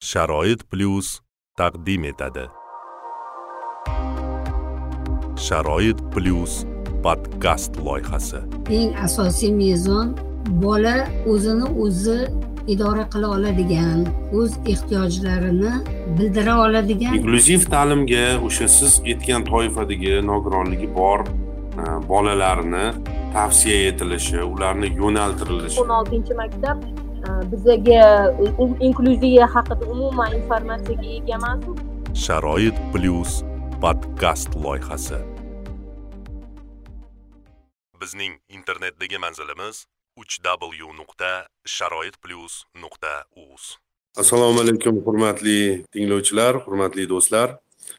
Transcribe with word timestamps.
sharoit 0.00 0.62
plyus 0.70 1.20
taqdim 1.58 2.04
etadi. 2.04 2.46
Sharoit 5.46 5.98
plyus 6.12 6.64
podkast 7.04 7.76
loyihasi. 7.86 8.40
Eng 8.78 8.94
asosiy 9.06 9.52
mezon 9.52 10.14
bola 10.62 10.94
o'zini 11.32 11.68
o'zi 11.84 12.16
idora 12.74 13.04
qila 13.12 13.28
oladigan 13.36 14.06
o'z 14.40 14.56
ehtiyojlarini 14.72 15.72
bildira 16.18 16.54
oladigan 16.64 17.20
inklyuziv 17.20 17.68
ta'limga 17.74 18.24
o'sha 18.48 18.68
siz 18.78 18.96
aytgan 19.04 19.44
toifadagi 19.52 20.16
nogironligi 20.30 20.88
bor 20.96 21.26
e, 21.28 21.84
bolalarni 22.08 22.86
tavsiya 23.36 23.78
etilishi 23.90 24.40
ularni 24.52 24.94
yo'naltirilishi. 25.02 25.80
O'n 25.84 25.94
oltinchi 26.00 26.40
maktab 26.42 26.88
bizaga 27.50 28.02
inklyuziya 28.86 29.46
haqida 29.54 29.84
umuman 29.94 30.30
informatsiyaga 30.40 31.08
ega 31.18 31.34
emasmiz 31.38 31.80
sharoit 32.14 32.74
plyus 32.92 33.42
podkast 33.80 34.50
loyihasi. 34.64 35.18
Bizning 38.00 38.34
internetdagi 38.48 39.18
manzilimiz 39.18 39.86
uch 40.16 40.34
w 40.42 40.92
nuqta 41.00 41.46
sharoit 41.64 42.16
plyus 42.22 42.64
nuqta 42.74 43.24
uz 43.36 43.78
assalomu 44.16 44.60
alaykum 44.60 44.94
hurmatli 45.06 45.84
tinglovchilar 45.92 46.54
hurmatli 46.64 47.06
do'stlar. 47.06 47.58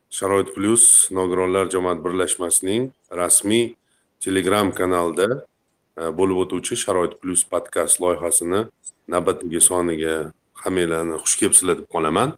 Sharoit 0.09 0.53
plyus 0.55 1.11
nogironlar 1.11 1.66
jamoat 1.72 2.03
birlashmasining 2.03 2.91
rasmiy 3.11 3.75
telegram 4.20 4.72
kanalida 4.72 5.27
e, 5.98 6.11
bo'lib 6.17 6.38
o'tuvchi 6.44 6.75
sharoit 6.84 7.13
plyus 7.22 7.44
podkast 7.52 8.00
loyihasini 8.03 8.61
navbatdagi 9.14 9.62
soniga 9.70 10.16
hammanglarni 10.64 11.18
xush 11.24 11.36
kelibsizlar 11.40 11.78
deb 11.82 11.88
qolaman. 11.96 12.30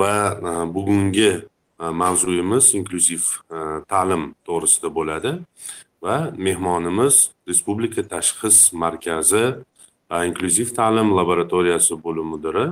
Va 0.00 0.12
e, 0.50 0.52
bugungi 0.74 1.30
e, 1.32 1.84
mavzuyimiz 2.02 2.74
inklyuziv 2.78 3.24
e, 3.56 3.58
ta'lim 3.90 4.22
to'g'risida 4.46 4.88
bo'ladi. 4.98 5.32
Va 6.04 6.16
mehmonimiz 6.46 7.16
respublika 7.48 8.02
tashxis 8.12 8.58
markazi 8.82 9.44
inklyuziv 10.28 10.68
ta'lim 10.78 11.08
laboratoriyasi 11.18 11.94
bo'lim 12.04 12.26
mudiri 12.34 12.66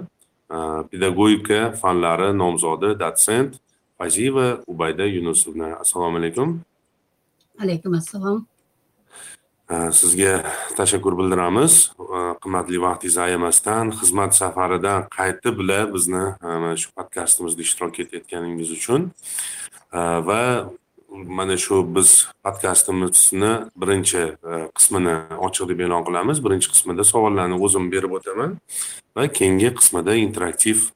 pedagogika 0.90 1.72
fanlari 1.80 2.32
nomzodi 2.38 2.94
dotsent 3.02 3.60
fayziyeva 3.98 4.46
ubayda 4.66 5.04
yunusovna. 5.04 5.76
Assalomu 5.82 6.18
alaykum. 6.18 6.60
Alaykum 7.62 7.94
assalom. 7.94 8.46
Э, 9.70 9.92
sizga 9.92 10.44
tashakkur 10.76 11.18
bildiramiz. 11.18 11.92
Э, 12.00 12.28
qimmatli 12.42 12.80
vaqtingizni 12.80 13.22
ayamasdan 13.22 13.90
xizmat 14.00 14.32
safaridan 14.40 15.08
qaytib 15.12 15.58
bilan 15.60 15.92
bizni 15.94 16.24
e, 16.42 16.46
mana 16.46 16.76
shu 16.76 16.88
podkastimizda 16.96 17.62
ishtirok 17.66 18.00
etayotganingiz 18.04 18.70
uchun. 18.78 19.10
E, 19.92 20.00
va 20.28 20.70
mana 21.38 21.56
shu 21.64 21.82
biz 21.96 22.28
podkastimizni 22.44 23.52
birinchi 23.82 24.22
e, 24.52 24.52
qismini 24.76 25.16
ochiq 25.46 25.68
deb 25.70 25.84
e'lon 25.84 26.06
qilamiz. 26.08 26.40
Birinchi 26.46 26.72
qismida 26.72 27.04
savollarni 27.12 27.60
o'zim 27.66 27.90
berib 27.92 28.16
o'taman 28.18 28.56
va 29.16 29.28
keyingi 29.38 29.74
qismida 29.78 30.16
interaktiv 30.26 30.88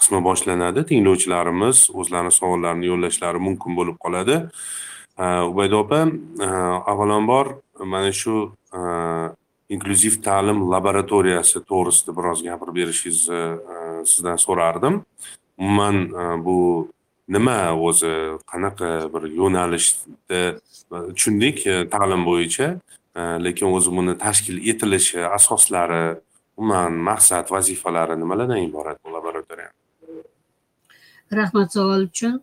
qismi 0.00 0.20
boshlanadi. 0.28 0.84
Tinglovchilarimiz 0.90 1.86
o'zlarini 2.00 2.32
savollarini 2.40 2.92
yo'llashlari 2.92 3.40
mumkin 3.48 3.78
bo'lib 3.78 3.96
qoladi. 4.04 4.36
Э, 5.18 5.42
ubayda 5.50 5.76
opa 5.76 6.06
э, 6.06 6.46
avvalambor 6.90 7.60
mana 7.78 8.12
shu 8.12 8.52
э, 8.72 9.28
inklyuziv 9.72 10.20
ta'lim 10.26 10.64
laboratoriyasi 10.72 11.62
to'g'risida 11.68 12.14
biroz 12.16 12.42
gapirib 12.46 12.76
berishingizni 12.80 13.42
e, 13.74 13.76
sizdan 14.12 14.40
so'rardim. 14.44 15.00
Umuman 15.58 15.96
e, 16.22 16.24
bu 16.46 16.56
nima 17.28 17.58
o'zi 17.88 18.12
qanaqa 18.52 18.90
bir 19.14 19.28
yo'nalishda 19.40 20.40
tushundik 21.14 21.66
e, 21.66 21.76
ta'lim 21.94 22.26
bo'yicha. 22.28 22.74
Lekin 23.46 23.68
o'zi 23.76 23.90
buni 23.92 24.14
tashkil 24.24 24.56
etilishi 24.72 25.20
asoslari 25.38 26.04
umuman 26.56 26.94
maqsad 27.08 27.50
vazifalari 27.54 28.16
nimalardan 28.20 28.60
iborat 28.68 28.98
bu 29.04 29.12
laboratoriya? 29.16 29.68
Rahmat 31.40 31.76
savol 31.76 32.08
uchun. 32.08 32.40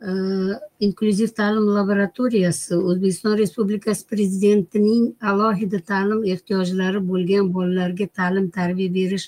Inklyuziv 0.00 1.30
ta'lim 1.34 1.66
laboratoriyasi 1.74 2.76
o'zbekiston 2.76 3.38
respublikasi 3.38 4.06
prezidentining 4.06 5.14
alohida 5.30 5.80
ta'lim 5.90 6.24
ehtiyojlari 6.34 7.00
bo'lgan 7.08 7.52
bolalarga 7.54 8.06
ta'lim 8.06 8.50
tarbiya 8.50 8.94
berish 8.94 9.26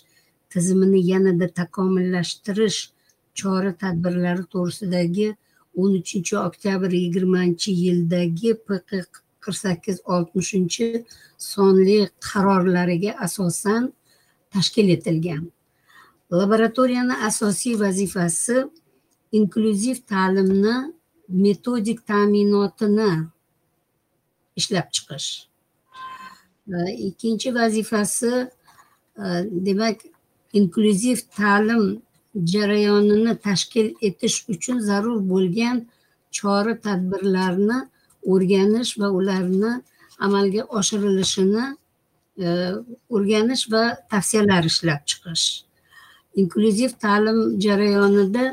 tizimini 0.50 1.00
yanada 1.06 1.48
takomillashtirish 1.60 2.78
chora 3.34 3.72
tadbirlari 3.82 4.44
to'g'risidagi 4.54 5.28
o'n 5.76 5.92
uchinchi 6.00 6.36
oktyabr 6.46 6.90
yigirmanchi 7.02 7.70
yildagi 7.84 8.54
pq 8.66 9.02
qirq 9.42 9.56
sakkiz 9.64 9.96
oltmishinchi 10.14 11.04
sonli 11.38 11.98
qarorlariga 12.28 13.12
asosan 13.26 13.92
tashkil 14.54 14.88
etilgan 14.96 15.42
laboratoriyani 16.40 17.14
asosiy 17.28 17.74
vazifasi 17.80 18.56
inklyuziv 19.32 19.96
ta'limni 20.12 20.76
metodik 21.28 22.06
ta'minotini 22.06 23.10
ishlab 24.56 24.88
chiqish. 24.94 25.28
Ikkinchi 27.08 27.54
vazifasi 27.54 28.32
e, 29.18 29.26
demak 29.66 29.98
inklyuziv 30.52 31.18
ta'lim 31.36 32.02
jarayonini 32.52 33.32
tashkil 33.46 33.94
etish 34.02 34.38
uchun 34.48 34.78
zarur 34.88 35.18
bo'lgan 35.32 35.86
chora 36.36 36.74
tadbirlarni 36.86 37.78
o'rganish 38.32 38.92
va 39.00 39.08
ularni 39.18 39.72
amalga 40.26 40.62
oshirilishini 40.78 41.64
e, 42.44 42.48
o'rganish 43.14 43.64
va 43.72 43.82
tavsiyalar 44.10 44.64
ishlab 44.72 45.02
chiqish. 45.10 45.46
Inklyuziv 46.40 46.90
ta'lim 47.04 47.38
jarayonida 47.64 48.44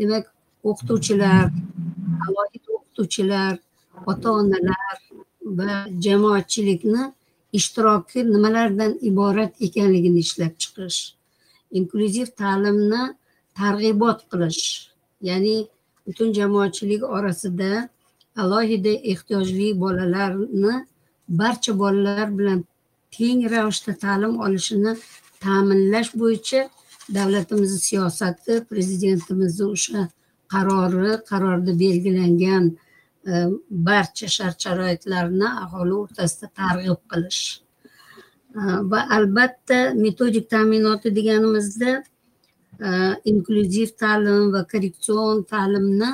demak 0.00 0.24
o'qituvchilar 0.68 1.46
alohida 2.26 2.68
o'qituvchilar 2.76 3.54
ota 4.10 4.28
onalar 4.40 4.98
va 5.58 5.72
jamoatchilikni 6.04 7.02
ishtiroki 7.58 8.20
nimalardan 8.34 8.92
iborat 9.10 9.52
ekanligini 9.66 10.18
ishlab 10.26 10.54
chiqish 10.62 11.00
inklyuziv 11.78 12.28
ta'limni 12.40 13.02
targ'ibot 13.60 14.18
qilish 14.30 14.64
ya'ni 15.28 15.56
butun 16.06 16.28
jamoatchilik 16.38 17.02
orasida 17.16 17.70
alohida 18.42 18.92
ehtiyojli 19.12 19.68
bolalarni 19.82 20.74
barcha 21.40 21.72
bolalar 21.82 22.28
bilan 22.38 22.60
teng 23.16 23.40
ravishda 23.52 23.92
ta'lim 24.04 24.32
olishini 24.44 24.92
ta'minlash 25.44 26.10
bo'yicha 26.20 26.60
davlatimizni 27.14 27.78
siyosati 27.78 28.64
prezidentimizni 28.70 29.66
o'sha 29.74 30.02
qarori 30.52 31.12
qarorda 31.30 31.72
belgilangan 31.84 32.64
e, 33.30 33.32
barcha 33.70 34.28
shart 34.36 34.58
sharoitlarni 34.64 35.48
aholi 35.64 35.94
o'rtasida 36.02 36.46
targ'ib 36.60 37.00
qilish. 37.10 37.42
E, 38.58 38.60
va 38.90 39.00
albatta 39.16 39.78
metodik 40.04 40.50
ta'minoti 40.54 41.14
deganimizda 41.18 41.92
e, 42.86 42.88
inklyuziv 43.32 43.94
ta'lim 44.02 44.50
va 44.54 44.64
korreksion 44.72 45.44
ta'limni 45.52 46.10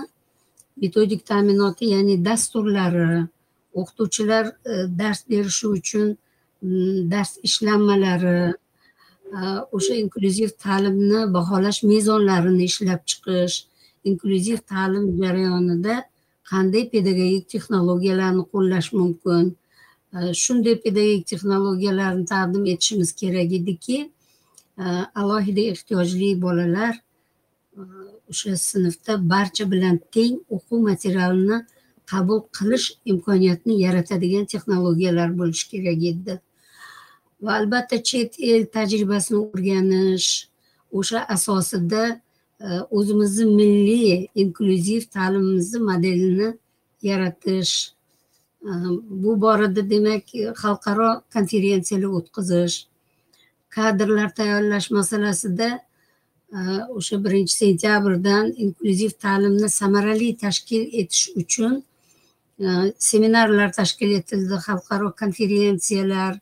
metodik 0.83 1.27
ta'minoti 1.31 1.93
ya'ni 1.95 2.17
dasturlari 2.29 3.11
o'qituvchilar 3.81 4.45
dars 5.01 5.21
berishi 5.31 5.67
uchun 5.79 6.09
dars 7.13 7.33
ishlanmalari 7.49 8.39
Э, 9.35 9.39
o'sha 9.77 9.95
inklyuziv 9.95 10.51
ta'limni 10.65 11.21
baholash 11.35 11.81
mezonlarini 11.93 12.65
ishlab 12.71 13.01
chiqish 13.11 13.57
inklyuziv 14.11 14.59
ta'lim 14.73 15.05
jarayonida 15.23 15.95
qanday 16.51 16.85
pedagogik 16.93 17.49
texnologiyalarni 17.55 18.45
qo'llash 18.53 18.91
mumkin? 19.01 19.45
Э, 20.17 20.19
shunday 20.43 20.77
pedagogik 20.85 21.27
texnologiyalarni 21.33 22.25
taqdim 22.35 22.65
etishimiz 22.73 23.11
kerak 23.21 23.51
ediki 23.59 23.99
э, 24.83 24.85
alohida 25.21 25.63
ehtiyojli 25.73 26.31
bolalar 26.45 26.95
o'sha 28.31 28.57
sinfda 28.71 29.13
barcha 29.33 29.65
bilan 29.73 29.97
teng 30.15 30.35
o'quv 30.57 30.79
materialini 30.91 31.59
qabul 32.13 32.41
qilish 32.59 32.87
imkoniyatini 33.13 33.75
yaratadigan 33.87 34.45
texnologiyalar 34.53 35.39
bo'lishi 35.39 35.67
kerak 35.73 36.01
edi. 36.13 36.35
Va 37.41 37.53
albatta 37.61 38.03
chet 38.03 38.37
el 38.39 38.67
tajribasini 38.77 39.39
o'rganish 39.45 40.29
o'sha 40.99 41.21
asosida 41.35 42.05
e, 42.61 42.67
o'zimizni 42.97 43.47
milliy 43.61 44.29
inklyuziv 44.43 45.03
ta'limimizni 45.17 45.81
modelini 45.91 46.49
yaratish 47.09 47.75
e, 48.69 48.71
bu 49.23 49.41
borada 49.41 49.83
demak 49.91 50.25
xalqaro 50.63 51.11
konferensiyalar 51.35 52.11
o'tkazish 52.19 52.77
kadrlar 53.77 54.31
tayyorlash 54.39 54.89
masalasida 54.99 55.69
e, 56.57 56.59
o'sha 56.99 57.17
birinchi 57.25 57.55
sentyabrdan 57.63 58.47
inklyuziv 58.65 59.13
ta'limni 59.25 59.69
samarali 59.81 60.31
tashkil 60.45 60.83
etish 61.01 61.27
uchun 61.43 61.83
seminarlar 63.11 63.73
tashkil 63.73 64.11
etildi 64.21 64.57
xalqaro 64.67 65.09
konferensiyalar 65.21 66.33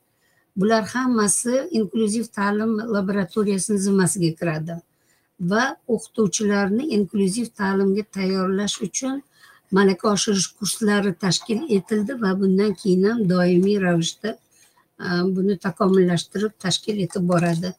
bular 0.56 0.84
hammasi 0.94 1.68
inklyuziv 1.70 2.26
ta'lim 2.38 2.72
laboratoriyasini 2.94 3.78
zimmasiga 3.86 4.30
kiradi 4.38 4.76
va 5.40 5.64
o'qituvchilarni 5.94 6.84
inklyuziv 6.96 7.46
ta'limga 7.60 8.04
tayyorlash 8.16 8.76
uchun 8.86 9.22
malaka 9.76 10.10
oshirish 10.14 10.48
kurslari 10.58 11.14
tashkil 11.24 11.60
etildi 11.76 12.20
va 12.22 12.30
bundan 12.40 12.74
keyin 12.82 13.04
ham 13.10 13.22
doimiy 13.28 13.78
ravishda 13.86 14.30
e, 15.04 15.06
buni 15.36 15.58
takomillashtirib 15.66 16.52
tashkil 16.64 17.00
etib 17.06 17.24
boradi 17.32 17.72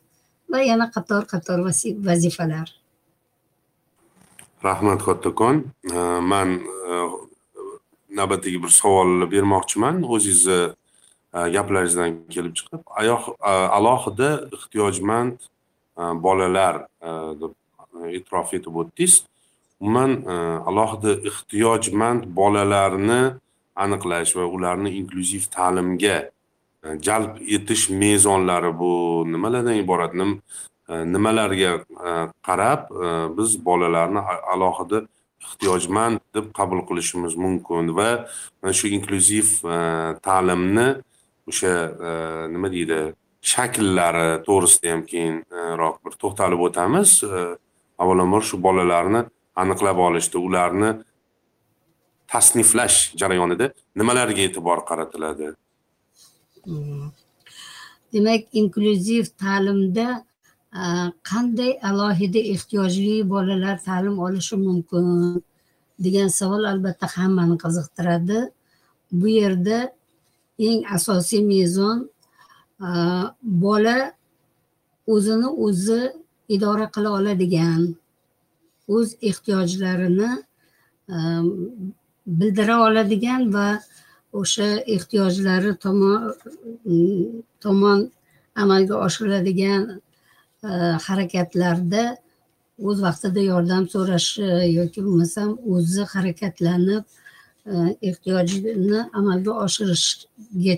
va 0.51 0.59
yana 0.69 0.89
qator 0.95 1.27
qator 1.33 1.63
vazifalar. 2.09 2.67
Rahmat 4.63 5.03
kattakon 5.07 5.63
e, 5.93 5.99
man 6.31 6.49
e, 6.59 6.99
navbatdagi 8.19 8.63
bir 8.63 8.71
savolni 8.81 9.31
bermoqchiman. 9.31 10.03
O'zingizni 10.03 10.59
E, 11.35 11.39
gaplaringizdan 11.55 12.11
kelib 12.31 12.55
chiqib 12.57 12.81
e, 13.03 13.49
alohida 13.77 14.29
ehtiyojmand 14.55 15.37
e, 15.99 16.03
bolalar 16.25 16.75
deb 17.41 17.53
e'tirof 18.17 18.53
etib 18.57 18.75
o'tdingiz. 18.81 19.23
Umuman 19.79 20.13
alohida 20.71 21.11
ehtiyojmand 21.29 22.23
bolalarni 22.39 23.21
aniqlash 23.85 24.31
va 24.37 24.45
ularni 24.57 24.93
inklyuziv 24.99 25.49
ta'limga 25.55 26.17
jalb 27.07 27.41
etish 27.57 27.89
mezonlari 28.03 28.71
bu 28.79 28.91
nimalardan 29.33 29.81
iborat? 29.83 30.15
Nimalarga 31.15 31.73
qarab 32.47 32.87
biz 33.37 33.57
bolalarni 33.65 34.23
alohida 34.53 35.01
ehtiyojmand 35.45 36.23
deb 36.35 36.47
qabul 36.59 36.85
qilishimiz 36.89 37.35
mumkin 37.45 37.91
va 37.97 38.09
mana 38.61 38.73
shu 38.79 38.87
inklyuziv 38.97 39.51
ta'limni 40.29 40.87
o'sha 41.49 41.73
e, 42.07 42.09
nima 42.53 42.71
deydi 42.75 42.99
shakllari 43.51 44.27
to'g'risida 44.47 44.91
ham 44.93 45.01
keyinroq 45.11 45.95
e, 45.99 46.03
bir 46.05 46.13
to'xtalib 46.21 46.61
o'tamiz. 46.67 47.11
E, 47.23 47.43
Avvalambor 48.03 48.43
shu 48.49 48.57
bolalarni 48.67 49.21
aniqlab 49.63 49.97
olishda 50.07 50.37
ularni 50.47 50.89
tasniflash 52.31 52.97
jarayonida 53.21 53.69
nimalarga 54.01 54.41
e'tibor 54.47 54.79
qaratiladi? 54.89 55.53
Hmm. 56.65 57.09
Demak 58.13 58.43
inklyuziv 58.61 59.25
ta'limda 59.43 60.07
qanday 61.31 61.71
alohida 61.89 62.41
ehtiyojli 62.53 63.15
bolalar 63.33 63.77
ta'lim 63.87 64.19
olishi 64.27 64.55
mumkin? 64.67 65.05
degan 65.99 66.27
savol 66.27 66.63
albatta 66.63 67.07
hammani 67.07 67.57
qiziqtiradi. 67.57 68.39
Bu 69.11 69.27
yerda 69.27 69.94
eng 70.59 70.81
asosiy 70.97 71.43
mezon 71.43 71.97
e, 72.79 72.89
bola 73.41 73.97
o'zini 75.13 75.49
o'zi 75.65 76.01
idora 76.55 76.87
qila 76.95 77.09
oladigan 77.19 77.81
o'z 78.95 79.09
ehtiyojlarini 79.29 80.31
e, 81.13 81.17
bildira 82.39 82.75
oladigan 82.87 83.53
va 83.55 83.67
o'sha 84.39 84.67
ehtiyojlari 84.95 85.71
tomon 87.63 87.99
amalga 88.63 88.95
oshiriladigan 89.07 89.83
e, 90.67 90.69
harakatlarda 91.07 92.05
o'z 92.87 92.97
vaqtida 93.07 93.41
yordam 93.51 93.83
so'rashi 93.93 94.47
yoki 94.79 94.99
bo'lmasam 95.05 95.49
o'zi 95.75 96.03
harakatlanib 96.13 97.03
ehtiyojini 98.01 98.99
amalga 99.13 99.51
oshirishga 99.65 100.75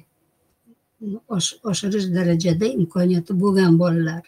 oshirish 1.70 2.08
darajada 2.16 2.66
imkoniyati 2.66 3.40
bo'lgan 3.42 3.80
bolalar. 3.80 4.24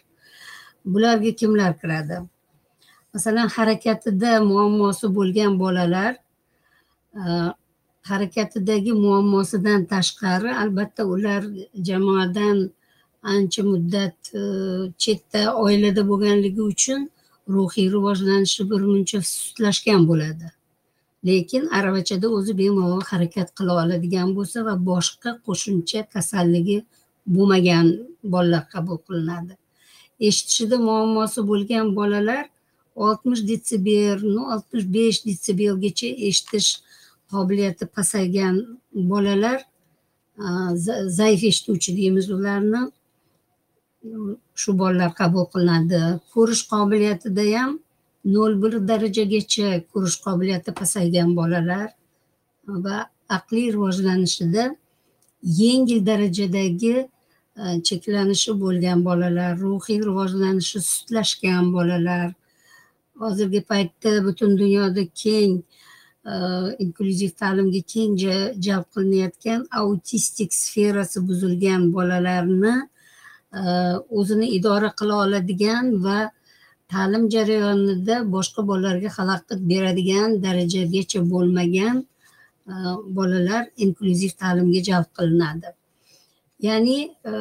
Bularga 0.84 1.30
kimlar 1.40 1.72
kiradi? 1.80 2.16
Masalan 3.14 3.48
harakatida 3.56 4.40
muammosi 4.50 5.06
bo'lgan 5.16 5.58
bolalar 5.58 6.12
e, 7.20 7.22
harakatidagi 8.10 8.92
muammosidan 8.92 9.80
tashqari 9.92 10.50
albatta 10.62 11.02
ular 11.04 11.42
jamoadan 11.88 12.70
ancha 13.22 13.62
muddat 13.62 14.16
e, 14.34 14.40
chetda 15.02 15.42
oilada 15.64 16.02
bo'lganligi 16.10 16.62
uchun 16.72 17.10
ruhiy 17.54 17.88
rivojlanishi 17.94 18.62
birmuncha 18.70 19.18
sustlashgan 19.32 20.08
bo'ladi. 20.10 20.59
Lekin 21.28 21.68
aravachada 21.78 22.26
o'zi 22.36 22.52
bemalol 22.58 23.02
harakat 23.10 23.48
qila 23.58 23.72
oladigan 23.82 24.28
bo'lsa 24.36 24.58
va 24.68 24.74
boshqa 24.90 25.30
qo'shimcha 25.46 26.00
kasalligi 26.14 26.78
bo'lmagan 27.34 27.86
bolalar 28.32 28.64
qabul 28.74 28.98
qilinadi. 29.06 29.54
Eshitishida 30.28 30.76
muammosi 30.88 31.40
bo'lgan 31.50 31.86
bolalar 31.98 32.44
oltmish 33.06 33.42
detsibel 33.50 34.18
oltmish 34.54 34.86
besh 34.96 35.18
detsibelgacha 35.26 36.08
eshitish 36.28 36.68
qobiliyati 37.32 37.84
pasaygan 37.96 38.54
bolalar 39.12 39.58
zaif 41.18 41.40
eshituvchi 41.50 41.90
deymiz 41.98 42.26
ularni. 42.36 42.82
Shu 44.60 44.70
bolalar 44.80 45.12
qabul 45.20 45.44
qilinadi. 45.52 46.00
Ko'rish 46.32 46.62
qobiliyatida 46.72 47.44
ham 47.54 47.70
nol 48.24 48.62
bir 48.62 48.88
darajagacha 48.88 49.68
ko'rish 49.92 50.18
qobiliyati 50.26 50.74
pasaygan 50.80 51.36
bolalar 51.36 51.88
va 52.68 52.96
aqliy 53.28 53.72
rivojlanishida 53.72 54.76
yengil 55.42 56.06
darajadagi 56.06 57.08
e, 57.60 57.82
cheklanishi 57.82 58.52
bo'lgan 58.60 59.04
bolalar 59.04 59.58
ruhiy 59.60 59.98
rivojlanishi 60.08 60.80
sustlashgan 60.80 61.72
bolalar. 61.72 62.32
Hozirgi 63.20 63.60
paytda 63.70 64.24
butun 64.24 64.58
dunyoda 64.58 65.02
keng 65.22 65.62
e, 66.30 66.32
inklyuziv 66.84 67.32
ta'limga 67.40 67.82
keng 67.92 68.12
jalb 68.66 68.86
qilinayotgan 68.94 69.60
autistik 69.80 70.50
sferasi 70.54 71.18
buzilgan 71.28 71.92
bolalarni 71.96 72.74
e, 73.60 73.62
o'zini 74.18 74.46
idora 74.58 74.90
qila 74.98 75.14
oladigan 75.24 76.04
va 76.04 76.18
ta'lim 76.92 77.24
jarayonida 77.34 78.16
boshqa 78.34 78.60
bolalarga 78.70 79.10
xalaqit 79.18 79.60
beradigan 79.70 80.28
darajagacha 80.44 81.20
bo'lmagan 81.32 81.96
e, 82.70 82.74
bolalar 83.16 83.62
inklyuziv 83.84 84.32
ta'limga 84.42 84.80
jalb 84.88 85.08
qilinadi. 85.18 85.68
Ya'ni 86.66 86.98
e, 87.30 87.32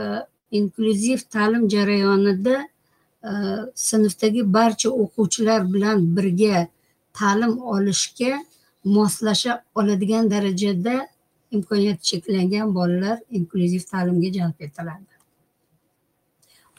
inklyuziv 0.59 1.19
ta'lim 1.35 1.63
jarayonida 1.75 2.55
e, 3.29 3.31
sinfdagi 3.89 4.41
barcha 4.57 4.89
o'quvchilar 5.03 5.61
bilan 5.73 5.97
birga 6.15 6.67
ta'lim 7.19 7.53
olishga 7.75 8.33
moslasha 8.95 9.53
oladigan 9.79 10.31
darajada 10.33 10.95
imkoniyati 11.55 12.03
cheklangan 12.09 12.67
bolalar 12.77 13.17
inklyuziv 13.37 13.83
ta'limga 13.91 14.29
jalb 14.37 14.57
etiladi. 14.65 15.13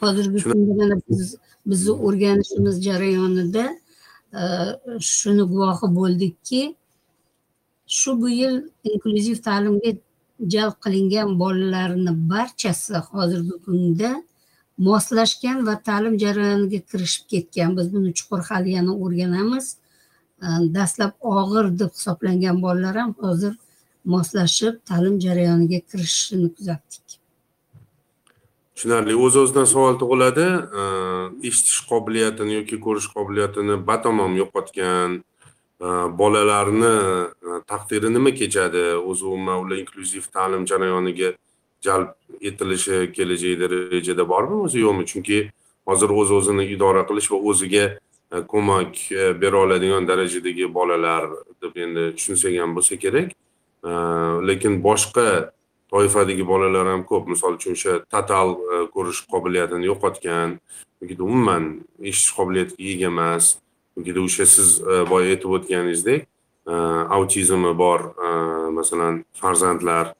Hozirgi 0.01 0.43
kunda 0.43 0.95
biz 1.09 1.35
bizni 1.65 1.93
o'rganishimiz 2.07 2.75
jarayonida 2.87 3.65
e, 4.41 4.43
shuni 4.99 5.43
guvohi 5.51 5.87
bo'ldikki 5.99 6.61
shu 7.99 8.21
bu 8.21 8.29
yil 8.29 8.55
inklyuziv 8.91 9.37
ta'limga 9.47 9.91
jalb 10.53 10.75
qilingan 10.83 11.39
bolalarni 11.39 12.13
barchasi 12.31 12.97
hozirgi 13.11 13.55
kunda 13.65 14.11
moslashgan 14.77 15.67
va 15.67 15.75
ta'lim 15.87 16.17
jarayoniga 16.23 16.79
kirishib 16.91 17.25
ketgan. 17.33 17.77
Biz 17.77 17.93
buni 17.93 18.13
chuqur 18.13 18.41
hali 18.49 18.71
yana 18.77 18.93
o'rganamiz. 19.03 19.65
E, 20.45 20.47
dastlab 20.77 21.13
og'ir 21.21 21.65
deb 21.79 21.91
hisoblangan 21.97 22.61
bolalar 22.65 22.95
ham 23.01 23.11
hozir 23.23 23.53
moslashib 24.05 24.73
ta'lim 24.89 25.19
jarayoniga 25.25 25.79
kirishishini 25.89 26.47
kuzatdik. 26.55 27.07
Tushunarli. 28.75 29.15
O'z 29.25 29.35
o'zidan 29.41 29.67
savol 29.73 29.95
tug'iladi 30.01 30.47
eshitish 31.43 31.81
qobiliyatini 31.89 32.53
yoki 32.59 32.79
ko'rish 32.85 33.07
qobiliyatini 33.15 33.75
batamom 33.87 34.35
yo'qotgan 34.41 35.17
e, 35.17 35.87
bolalarni 36.21 36.91
e, 36.91 37.59
taqdiri 37.71 38.13
nima 38.13 38.31
kechadi? 38.41 38.83
O'zi 39.09 39.25
umuman 39.25 39.65
ular 39.65 39.77
inklyuziv 39.83 40.27
ta'lim 40.35 40.65
jarayoniga 40.71 41.33
jalb 41.85 42.13
etilishi 42.41 43.11
kelajakda 43.15 43.71
rejada 43.73 44.27
bormi 44.33 44.61
o'zi 44.65 44.83
yo'qmi? 44.85 45.05
Chunki 45.11 45.39
hozir 45.85 46.09
o'z 46.21 46.31
o'zini 46.39 46.67
idora 46.75 47.05
qilish 47.09 47.31
va 47.33 47.39
o'ziga 47.53 47.85
e, 48.33 48.43
ko'mak 48.53 48.99
bera 49.41 49.63
oladigan 49.65 50.07
darajadagi 50.11 50.73
bolalar 50.73 51.31
deb 51.63 51.81
endi 51.85 52.11
tushunsak 52.17 52.59
ham 52.63 52.75
bo'lsa 52.77 52.99
kerak. 53.05 53.33
Lekin 54.47 54.75
boshqa 54.83 55.51
toifadagi 55.91 56.47
bolalar 56.47 56.87
ham 56.87 57.03
ko'p. 57.05 57.27
Misol 57.33 57.57
uchun 57.59 57.75
o'sha 57.77 57.97
total 58.13 58.55
e, 58.55 58.77
ko'rish 58.95 59.21
qobiliyatini 59.33 59.89
yo'qotgan 59.91 60.57
yokida 61.01 61.23
umuman 61.23 61.65
eshitish 61.99 62.33
qobiliyatiga 62.37 62.89
ega 62.93 63.07
emas 63.13 63.45
yokida 63.97 64.23
o'sha 64.27 64.45
siz 64.55 64.69
e, 64.81 65.03
boya 65.11 65.35
aytib 65.35 65.57
o'tganingizdek 65.57 66.27
e, 66.71 66.73
autizmi 67.17 67.73
bor 67.83 67.99
masalan 68.79 69.23
farzandlar 69.41 70.13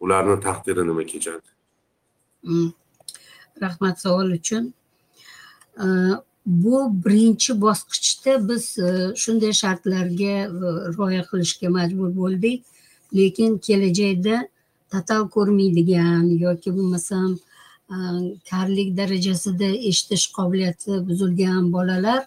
ularni 0.00 0.40
taqdiri 0.48 0.86
nima 0.88 1.04
kechadi? 1.12 1.48
Mm. 2.42 2.72
Rahmat 3.62 4.00
savol 4.00 4.30
uchun. 4.40 4.72
Bu 6.46 6.76
birinchi 7.04 7.52
bosqichda 7.60 8.34
biz 8.48 8.64
shunday 9.22 9.52
shartlarga 9.62 10.36
rioya 10.94 11.24
qilishga 11.30 11.68
majbur 11.78 12.14
bo'ldik. 12.20 12.62
Lekin 13.18 13.58
kelajakda 13.66 14.36
total 14.92 15.22
ko'rmaydigan 15.34 16.24
yoki 16.46 16.70
bo'lmasam 16.76 17.30
karlik 18.50 18.88
darajasida 19.00 19.68
eshitish 19.90 20.26
qobiliyati 20.36 20.92
buzilgan 21.08 21.72
bolalar 21.76 22.22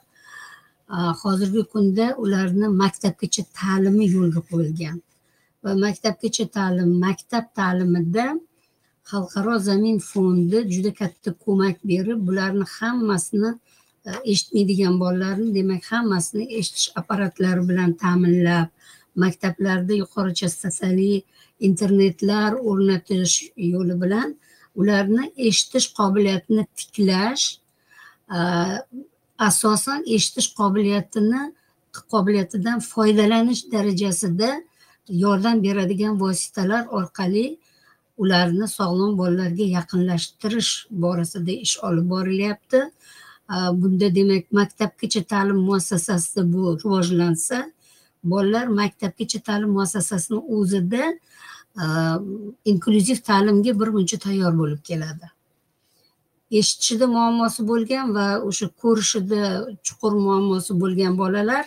hozirgi 1.21 1.63
kunda 1.73 2.05
ularni 2.23 2.67
maktabgacha 2.83 3.43
ta'limi 3.59 4.05
yo'lga 4.15 4.41
qo'yilgan. 4.51 4.97
Va 5.63 5.71
maktabgacha 5.85 6.45
ta'lim 6.57 6.89
maktab 7.05 7.45
ta'limida 7.59 8.25
xalqaro 9.11 9.55
zamin 9.67 9.97
fondi 10.11 10.59
juda 10.73 10.91
katta 11.01 11.29
ko'mak 11.45 11.77
berib 11.91 12.19
bularni 12.27 12.65
hammasini 12.77 13.51
eshitmaydigan 14.31 14.95
bolalarni 15.03 15.49
demak 15.57 15.83
hammasini 15.93 16.43
eshitish 16.59 16.87
apparatlari 16.99 17.61
bilan 17.69 17.91
ta'minlab 18.03 18.67
maktablarda 19.23 19.93
yuqori 20.01 20.33
chastotali 20.41 21.11
internetlar 21.67 22.51
o'rnatish 22.69 23.35
yo'li 23.73 23.95
bilan 24.03 24.29
ularni 24.75 25.23
eshitish 25.47 25.87
qobiliyatini 25.99 26.63
tiklash 26.77 27.45
asosan 29.49 29.99
eshitish 30.15 30.49
qobiliyatini 30.59 31.41
qobiliyatidan 32.13 32.79
foydalanish 32.91 33.61
darajasida 33.71 34.49
yordam 35.23 35.63
beradigan 35.63 36.19
vositalar 36.19 36.83
orqali 36.97 37.45
ularni 38.17 38.67
sog'lom 38.67 39.17
bolalarga 39.17 39.65
yaqinlashtirish 39.77 40.71
borasida 41.03 41.51
ish 41.51 41.77
olib 41.87 42.09
borilyapti. 42.13 42.81
Bunda 43.81 44.15
demak 44.15 44.51
maktabgacha 44.59 45.21
ta'lim 45.31 45.59
muassasasida 45.67 46.41
bu 46.53 46.77
rivojlansa 46.83 47.57
bolalar 48.23 48.67
maktabgacha 48.67 49.39
ta'lim 49.47 49.69
muassasasini 49.77 50.39
o'zida 50.57 51.03
e, 51.83 51.85
inklyuziv 52.71 53.17
ta'limga 53.29 53.71
birmuncha 53.79 54.17
tayyor 54.25 54.53
bo'lib 54.61 54.81
keladi. 54.89 55.27
Eshitishida 56.59 57.07
muammosi 57.07 57.67
bo'lgan 57.71 58.15
va 58.15 58.25
o'sha 58.49 58.67
ko'rishida 58.81 59.41
chuqur 59.85 60.13
muammosi 60.25 60.73
bo'lgan 60.81 61.17
bolalar 61.21 61.65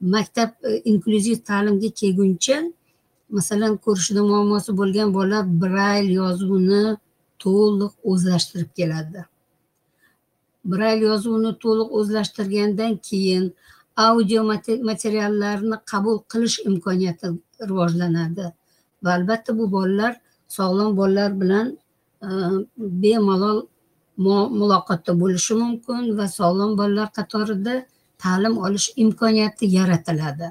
maktab 0.00 0.50
e, 0.68 0.80
inklyuziv 0.92 1.38
ta'limga 1.50 1.90
kelguncha 2.00 2.56
masalan 3.30 3.76
ko'rishida 3.84 4.22
muammosi 4.32 4.76
bo'lgan 4.80 5.14
bolalar 5.16 5.44
brayl 5.62 6.10
yozuvini 6.20 6.82
to'liq 7.44 7.92
o'zlashtirib 8.10 8.70
keladi. 8.78 9.20
Brayl 10.72 11.00
yozuvini 11.10 11.52
to'liq 11.62 11.88
o'zlashtirgandan 11.98 12.92
keyin 13.08 13.44
audio 13.96 14.44
materiallarni 14.90 15.76
qabul 15.90 16.18
qilish 16.32 16.58
imkoniyati 16.68 17.26
rivojlanadi. 17.68 18.46
Va 19.04 19.10
albatta 19.18 19.58
bu 19.58 19.70
bolalar 19.72 20.12
sog'lom 20.48 20.96
bolalar 20.96 21.40
bilan 21.40 21.66
e, 22.22 22.28
bemalol 22.78 23.66
muloqotda 24.58 25.12
bo'lishi 25.20 25.54
mumkin 25.62 26.18
va 26.18 26.26
sog'lom 26.38 26.76
bolalar 26.78 27.08
qatorida 27.18 27.74
ta'lim 28.22 28.58
olish 28.58 28.88
imkoniyati 28.96 29.66
yaratiladi. 29.78 30.48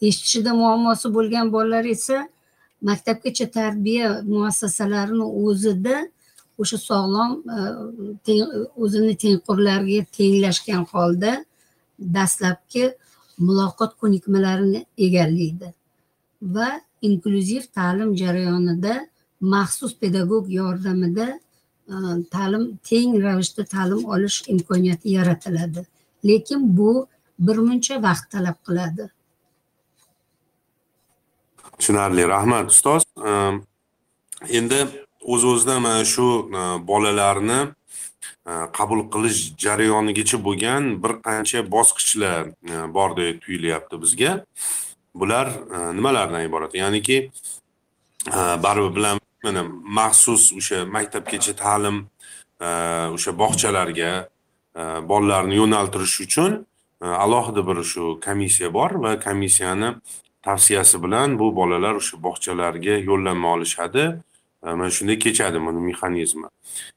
Eshitishida 0.00 0.54
muammosi 0.54 1.14
bo'lgan 1.16 1.52
bolalar 1.52 1.84
esa 1.84 2.28
maktabgacha 2.88 3.46
tarbiya 3.58 4.08
muassasalarini 4.32 5.26
o'zida 5.44 5.96
o'sha 6.60 6.78
sog'lom 6.88 7.30
e, 7.56 8.34
o'zini 8.82 9.14
tengqurlariga 9.24 10.00
tenglashgan 10.18 10.84
holda 10.92 11.32
dastlabki 11.98 12.94
muloqot 13.38 13.92
ko'nikmalarini 14.00 14.86
egallaydi 14.98 15.74
va 16.42 16.80
inklyuziv 17.02 17.62
ta'lim 17.74 18.16
jarayonida 18.16 19.08
maxsus 19.40 19.98
pedagog 20.00 20.50
yordamida 20.50 21.26
e, 21.88 21.94
ta'lim 22.30 22.64
teng 22.88 23.22
ravishda 23.22 23.64
ta'lim 23.64 24.04
olish 24.04 24.42
imkoniyati 24.48 25.10
yaratiladi. 25.10 25.86
Lekin 26.24 26.76
bu 26.78 27.06
birmuncha 27.38 28.02
vaqt 28.02 28.30
talab 28.30 28.58
qiladi. 28.66 29.10
Tushunarli. 31.78 32.28
Rahmat 32.28 32.70
ustoz. 32.70 33.02
Endi 34.58 34.80
o'z 35.32 35.44
o'zidan 35.44 35.82
mana 35.82 36.04
shu 36.04 36.26
e, 36.58 36.60
bolalarni 36.90 37.60
Э, 38.48 38.66
qabul 38.72 39.00
qilish 39.12 39.40
jarayonigacha 39.64 40.38
bo'lgan 40.46 40.84
bir 41.02 41.12
qancha 41.26 41.60
bosqichlar 41.74 42.44
э, 42.72 42.76
bordek 42.96 43.42
tuyulyapti 43.42 43.96
bizga. 44.02 44.32
Bular 45.14 45.46
э, 45.48 45.78
nimalardan 45.96 46.42
iborat? 46.48 46.74
Ya'niki 46.74 47.30
baribir 48.64 48.92
bilan 48.96 49.20
mana 49.44 49.62
maxsus 49.98 50.52
o'sha 50.58 50.78
maktabgacha 50.96 51.52
ta'lim 51.64 51.96
o'sha 53.16 53.32
bog'chalarga 53.42 54.12
bolalarni 55.10 55.54
yo'naltirish 55.60 56.16
uchun 56.26 56.52
alohida 57.24 57.62
bir 57.68 57.78
shu 57.92 58.04
komissiya 58.26 58.68
bor 58.78 58.90
va 59.04 59.12
komissiyani 59.26 59.88
tavsiyasi 60.46 60.96
bilan 61.04 61.38
bu 61.40 61.46
bolalar 61.60 61.94
o'sha 62.00 62.16
bog'chalarga 62.26 62.94
yo'llanma 63.10 63.48
olishadi. 63.56 64.04
Э, 64.62 64.74
mana 64.74 64.90
shunday 64.90 65.18
kechadi 65.18 65.58
buni 65.66 65.80
mexanizmi. 65.90 66.48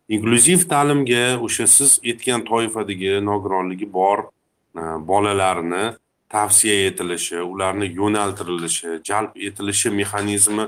Inklyuziv 0.10 0.62
ta'limga 0.72 1.26
o'sha 1.46 1.68
siz 1.68 1.92
aytgan 2.12 2.42
toifadagi 2.50 3.12
nogironligi 3.30 3.88
bor 3.94 4.20
e, 4.76 4.82
bolalarni 5.10 5.84
tavsiya 6.34 6.76
etilishi 6.90 7.38
ularni 7.54 7.88
yo'naltirilishi 8.00 8.90
jalb 9.10 9.38
etilishi 9.48 9.90
mexanizmi 10.00 10.66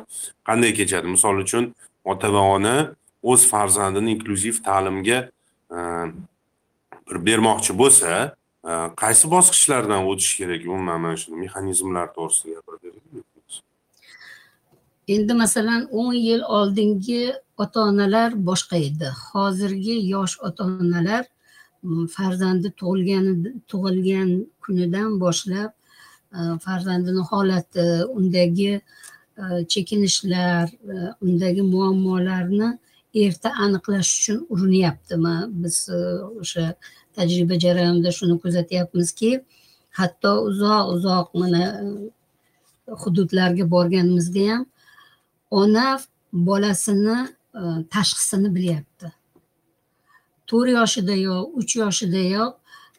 qanday 0.48 0.72
kechadi? 0.80 1.08
Misol 1.16 1.42
uchun 1.46 1.74
ota 2.12 2.30
va 2.36 2.44
ona 2.56 2.76
o'z 3.32 3.42
farzandini 3.52 4.14
inklyuziv 4.16 4.62
ta'limga 4.70 5.20
e, 5.78 5.80
bermoqchi 7.28 7.74
bo'lsa 7.82 8.12
e, 8.70 8.72
qaysi 9.02 9.26
bosqichlardan 9.36 10.06
o'tish 10.12 10.34
kerak? 10.40 10.62
Umuman 10.70 11.02
mana 11.02 11.18
shu 11.22 11.34
mexanizmlar 11.44 12.14
to'g'risida 12.18 12.60
gapirib 12.60 12.83
endi 15.08 15.34
masalan 15.34 15.88
o'n 15.92 16.14
yil 16.14 16.42
oldingi 16.58 17.34
ota 17.58 17.80
onalar 17.90 18.32
boshqa 18.50 18.78
edi. 18.88 19.10
Hozirgi 19.32 19.96
yosh 20.14 20.38
ota 20.48 20.64
onalar 20.64 21.26
mm, 21.84 22.08
farzandi 22.16 22.72
tug'ilgan 22.80 23.28
tug'ilgan 23.68 24.30
kunidan 24.64 25.20
boshlab 25.24 25.72
e, 26.38 26.40
farzandini 26.66 27.24
holati 27.32 27.88
undagi 28.18 28.72
e, 28.74 28.82
chekinishlar 29.72 30.66
e, 30.94 30.96
undagi 31.26 31.62
muammolarni 31.74 32.70
erta 33.26 33.50
aniqlash 33.66 34.12
uchun 34.18 34.38
urinyapti 34.54 35.16
biz 35.64 35.78
o'sha 36.42 36.74
tajriba 37.16 37.56
jarayonida 37.66 38.12
shuni 38.18 38.40
kuzatyapmizki 38.44 39.32
hatto 40.00 40.32
uzoq 40.50 40.86
uzoq 40.96 41.28
mana 41.42 41.64
hududlarga 43.02 43.66
borganimizda 43.76 44.44
ham 44.52 44.64
ona 45.54 46.00
bolasini 46.34 47.18
e, 47.54 47.62
tashxisini 47.94 48.50
bilyapti. 48.56 49.08
To'rt 50.48 50.70
yoshidayoq 50.78 51.58
uch 51.60 51.76
yoshidayoq 51.84 52.54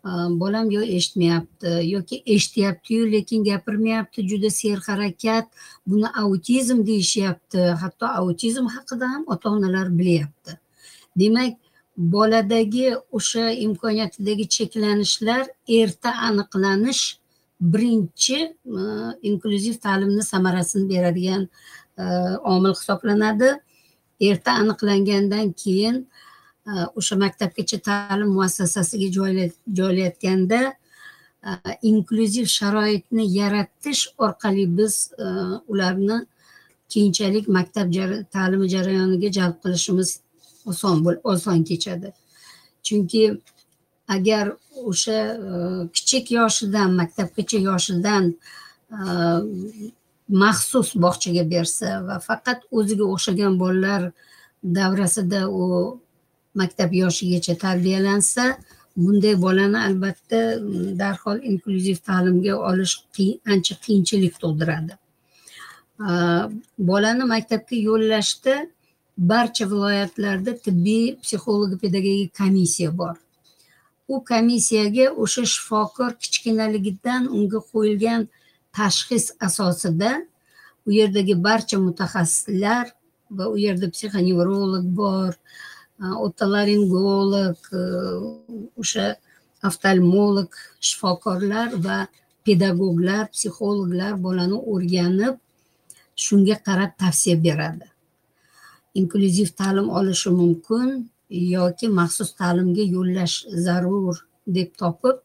e, 0.09 0.11
bolam 0.41 0.71
yo 0.77 0.83
eshitmayapti 0.97 1.73
yoki 1.95 2.23
eshityaptiyu 2.35 3.13
lekin 3.15 3.45
gapirmayapti 3.51 4.29
juda 4.31 4.51
serharakat 4.61 5.47
buni 5.87 6.09
autizm 6.23 6.87
deyishyapti 6.87 7.59
hatto 7.83 8.07
autizm 8.21 8.67
haqida 8.77 9.11
ham 9.13 9.25
ota 9.27 9.51
onalar 9.57 9.89
bilyapti. 9.99 10.53
Demak 11.19 11.59
boladagi 11.97 12.87
o'sha 13.13 13.51
imkoniyatidagi 13.67 14.49
cheklanishlar 14.57 15.45
erta 15.69 16.11
aniqlanish 16.29 17.03
birinchi 17.61 18.39
e, 18.79 18.81
inklyuziv 19.23 19.75
ta'limni 19.85 20.23
samarasini 20.23 20.89
beradigan 20.93 21.43
e, 21.43 21.49
E, 21.99 22.03
omil 22.45 22.75
hisoblanadi. 22.75 23.51
Erta 24.21 24.53
aniqlangandan 24.53 25.53
keyin 25.53 25.97
e, 26.67 26.73
o'sha 26.97 27.17
maktabgacha 27.17 27.79
ta'lim 27.89 28.29
muassasasiga 28.29 29.09
joylayotganda 29.79 30.61
e, 31.47 31.51
inklyuziv 31.83 32.47
sharoitni 32.47 33.25
yaratish 33.39 34.03
orqali 34.19 34.67
biz 34.79 35.13
ularni 35.69 36.19
keyinchalik 36.89 37.49
maktab 37.49 37.93
ta'limi 38.33 38.69
jarayoniga 38.75 39.31
jalb 39.39 39.57
qilishimiz 39.63 40.21
oson 40.67 40.97
oson 41.25 41.65
kechadi. 41.65 42.13
Chunki 42.83 43.41
agar 44.09 44.53
o'sha 44.85 45.19
kichik 45.95 46.31
yoshidan 46.31 46.91
maktabgacha 47.01 47.59
yoshidan 47.71 48.35
maxsus 50.29 50.95
bog'chaga 50.95 51.45
bersa 51.51 51.89
va 52.07 52.17
faqat 52.29 52.59
o'ziga 52.71 53.05
o'xshagan 53.15 53.59
bolalar 53.63 54.13
davrasida 54.79 55.41
u 55.49 55.65
maktab 56.55 56.91
yoshigacha 57.03 57.55
tarbiyalansa 57.59 58.45
bunday 58.97 59.43
bolani 59.43 59.79
albatta 59.79 60.41
mm, 60.61 60.99
darhol 60.99 61.39
inklyuziv 61.51 61.97
ta'limga 62.09 62.55
olish 62.71 62.95
ancha 63.53 63.75
qiyinchilik 63.85 64.35
tug'diradi. 64.43 64.95
Bolani 66.91 67.25
maktabga 67.35 67.77
yo'llashda 67.89 68.55
barcha 69.19 69.65
viloyatlarda 69.73 70.57
tibbiy 70.65 71.17
psixolog 71.23 71.81
pedagogik 71.83 72.35
komissiya 72.39 72.91
bor. 72.99 73.17
U 74.09 74.25
komissiyaga 74.31 75.07
o'sha 75.23 75.45
shifokor 75.55 76.13
kichkinaligidan 76.23 77.23
unga 77.37 77.61
qo'yilgan 77.71 78.29
tashxis 78.77 79.27
asosida 79.47 80.13
u 80.87 80.91
yerdagi 80.99 81.35
barcha 81.47 81.77
mutaxassislar 81.87 82.87
va 83.37 83.45
u 83.55 83.57
yerda 83.65 83.87
psixonevrolog 83.95 84.85
bor 85.01 85.33
otolaringolog 86.27 87.59
o'sha 88.81 89.07
oftalmolog 89.69 90.51
shifokorlar 90.89 91.69
va 91.87 91.99
pedagoglar 92.45 93.25
psixologlar 93.35 94.13
bolani 94.27 94.59
o'rganib 94.73 95.35
shunga 96.25 96.57
qarab 96.67 96.93
tavsiya 97.03 97.37
beradi. 97.47 97.87
Inklyuziv 99.01 99.49
ta'lim 99.61 99.89
olishi 99.99 100.31
mumkin 100.41 100.89
yoki 101.31 101.89
maxsus 101.99 102.31
ta'limga 102.41 102.85
yo'llash 102.95 103.37
zarur 103.65 104.17
deb 104.57 104.69
topib 104.81 105.17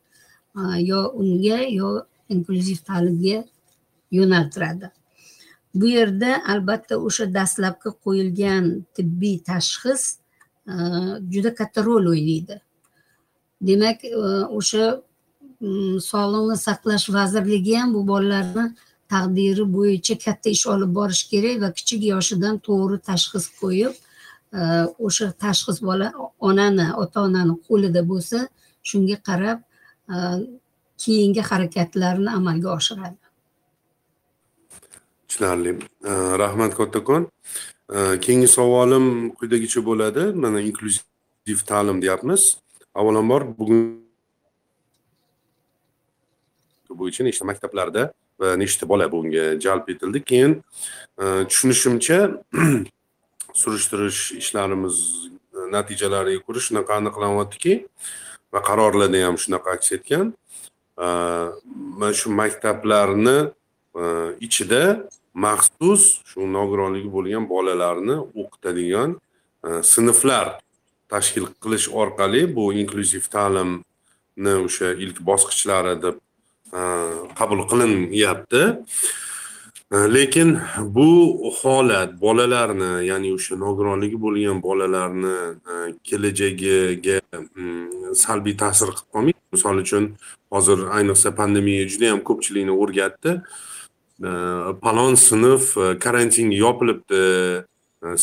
yo 0.90 1.00
unga 1.22 1.60
yo 1.80 1.90
inklyuziv 2.34 2.80
ta'limga 2.90 3.44
yo'naltiradi. 4.12 4.92
Bu 5.76 5.88
yerda 5.88 6.32
albatta 6.54 6.98
o'sha 6.98 7.28
dastlabki 7.34 7.90
qo'yilgan 8.06 8.66
tibbiy 8.96 9.38
tashxis 9.50 10.04
e, 10.72 10.74
juda 11.34 11.54
katta 11.60 11.86
rol 11.86 12.10
o'ynaydi. 12.14 12.58
Demak 13.62 14.06
e, 14.06 14.14
o'sha 14.60 14.86
mm, 15.62 15.98
sog'liqni 16.10 16.58
saqlash 16.68 17.08
vazirligi 17.18 17.76
ham 17.80 17.94
bu 17.94 18.02
bolalarni 18.12 18.66
taqdiri 19.14 19.66
bo'yicha 19.76 20.16
katta 20.26 20.50
ish 20.56 20.66
olib 20.74 20.92
borish 21.00 21.24
kerak 21.32 21.62
va 21.64 21.70
kichik 21.78 22.02
yoshidan 22.14 22.56
to'g'ri 22.68 22.98
tashxis 23.10 23.46
qo'yib 23.62 23.94
e, 24.60 24.62
o'sha 25.08 25.28
tashxis 25.46 25.78
bola 25.90 26.08
onani 26.50 26.88
ota 27.04 27.28
onani 27.28 27.56
qo'lida 27.68 28.02
bo'lsa 28.12 28.40
shunga 28.90 29.18
qarab 29.30 29.60
keyingi 31.04 31.42
harakatlarni 31.52 32.30
amalga 32.40 32.70
oshiradi. 32.78 33.18
Tushunarli. 35.28 35.72
Rahmat 36.44 36.76
kattakon 36.80 37.30
keyingi 38.26 38.50
savolim 38.58 39.06
quyidagicha 39.38 39.86
bo'ladi. 39.90 40.24
Mana 40.44 40.62
inklyuziv 40.62 41.60
ta'lim 41.72 42.02
deyapmiz. 42.02 42.58
Avvalambor 42.96 43.42
bugun 43.60 43.82
bo'yicha 47.00 47.24
nechta 47.24 47.46
maktablarda 47.46 48.12
va 48.40 48.56
nechta 48.60 48.88
bola 48.88 49.08
bunga 49.12 49.46
jalb 49.64 49.90
etildi? 49.94 50.24
Keyin 50.32 50.56
e, 51.22 51.26
tushunishimcha 51.50 52.20
surishtirish 53.62 54.22
ishlarimiz 54.42 54.96
e, 55.56 55.70
natijalariga 55.76 56.44
ko'ra 56.48 56.66
shunaqa 56.68 57.00
aniqlanyaptiki 57.02 57.76
va 58.54 58.64
qarorlarda 58.70 59.26
ham 59.28 59.38
shunaqa 59.44 59.78
aks 59.78 59.92
etgan. 59.98 60.34
Mana 61.00 62.14
shu 62.14 62.30
maktablarni 62.30 63.38
e, 63.96 64.04
ichida 64.46 64.84
maxsus 65.34 66.04
shu 66.30 66.48
nogironligi 66.58 67.10
bo'lgan 67.16 67.44
bolalarni 67.54 68.16
o'qitadigan 68.42 69.10
e, 69.68 69.70
sinflar 69.94 70.48
tashkil 71.12 71.46
qilish 71.64 71.88
orqali 72.02 72.42
bu 72.56 72.64
inklyuziv 72.82 73.26
ta'limni 73.36 74.54
o'sha 74.66 74.90
ilk 75.04 75.18
bosqichlari 75.30 75.96
deb 76.06 76.16
e, 76.78 76.82
qabul 77.40 77.62
qilinyapti. 77.72 78.64
Э, 79.92 80.14
lekin 80.14 80.60
bu 80.82 81.08
holat 81.62 82.22
bolalarni 82.22 83.08
ya'ni 83.10 83.32
o'sha 83.34 83.56
nogironligi 83.58 84.18
bo'lgan 84.22 84.62
bolalarni 84.62 85.38
e, 85.72 85.74
kelajagiga 86.08 87.18
mm, 87.34 88.14
salbiy 88.24 88.56
ta'sir 88.62 88.92
qilib 88.94 89.10
qolmaydi. 89.14 89.40
Misol 89.56 89.82
uchun 89.84 90.06
hozir 90.54 90.80
ayniqsa 90.98 91.34
pandemiya 91.40 91.88
juda 91.90 92.06
yam 92.12 92.22
ko'pchilikni 92.28 92.74
o'rgatdi. 92.84 93.32
E, 94.30 94.32
palon 94.84 95.18
sinf 95.28 95.74
e, 95.78 95.98
karantinga 96.06 96.58
yopilibdi. 96.66 97.24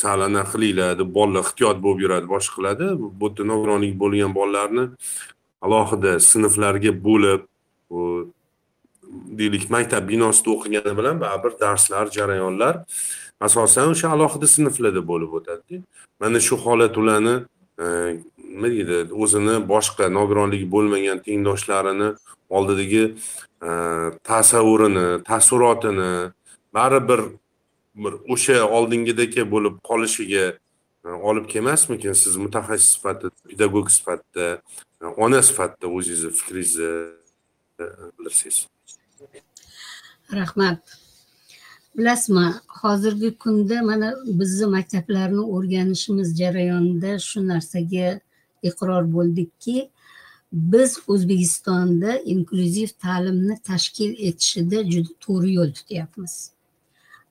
Sal 0.03 0.23
anaqa 0.29 0.53
qilinglar 0.55 0.95
deb 1.01 1.11
bolalar 1.19 1.43
ehtiyot 1.47 1.83
bo'lib 1.85 2.07
yuradi 2.07 2.27
boshqa 2.35 2.55
qiladi. 2.59 2.87
Bu 3.19 3.27
yerda 3.33 3.51
nogironligi 3.53 3.99
bo'lgan 4.05 4.39
bolalarni 4.39 4.85
alohida 5.67 6.13
sinflarga 6.31 6.93
bo'lib 7.09 7.43
deylik 9.39 9.71
maktab 9.71 10.09
binosida 10.09 10.51
o'qigani 10.55 10.93
bilan 10.99 11.21
baribir 11.25 11.53
darslar 11.61 12.07
jarayonlar. 12.19 12.75
Asosan 13.41 13.91
o'sha 13.93 14.09
alohida 14.17 14.47
sinflarda 14.57 15.03
bo'lib 15.11 15.31
o'tadida. 15.39 15.83
Mana 16.21 16.41
shu 16.47 16.57
holat 16.65 16.95
ularni 17.03 17.35
e, 17.85 17.87
nima 18.57 18.69
deydi 18.73 19.15
o'zini 19.23 19.57
boshqa 19.73 20.09
nogironligi 20.19 20.67
bo'lmagan 20.75 21.19
tengdoshlarini 21.27 22.09
oldidagi 22.57 23.03
e, 23.69 23.71
tasavvurini 24.31 25.07
taassurotini 25.29 26.13
baribir 26.77 27.21
bir 28.03 28.13
o'sha 28.35 28.57
oldingidagi 28.77 29.43
bo'lib 29.55 29.75
qolishiga 29.89 30.47
e, 31.07 31.09
olib 31.29 31.47
kelmasmikin 31.53 32.13
siz 32.23 32.37
mutaxassis 32.45 32.91
sifatida 32.97 33.31
pedagog 33.51 33.93
sifatida 33.97 34.47
ona 35.25 35.43
sifatida 35.49 35.87
o'zingizni 35.97 36.31
fikringizni 36.39 36.91
bildirsangiz 38.19 38.59
rahmat. 40.33 40.99
Bilasizmi 41.97 42.55
hozirgi 42.69 43.39
kunda 43.39 43.83
mana 43.83 44.15
bizni 44.27 44.67
maktablarni 44.67 45.43
o'rganishimiz 45.55 46.29
jarayonida 46.41 47.19
shu 47.29 47.49
narsaga 47.49 48.09
iqror 48.63 49.05
bo'ldikki 49.17 49.91
biz 50.53 50.99
o'zbekistonda 51.09 52.19
inklyuziv 52.33 52.89
ta'limni 53.05 53.57
tashkil 53.71 54.13
etishida 54.29 54.79
juda 54.91 55.13
to'g'ri 55.25 55.53
yo'l 55.59 55.73
tutyapmiz. 55.79 56.35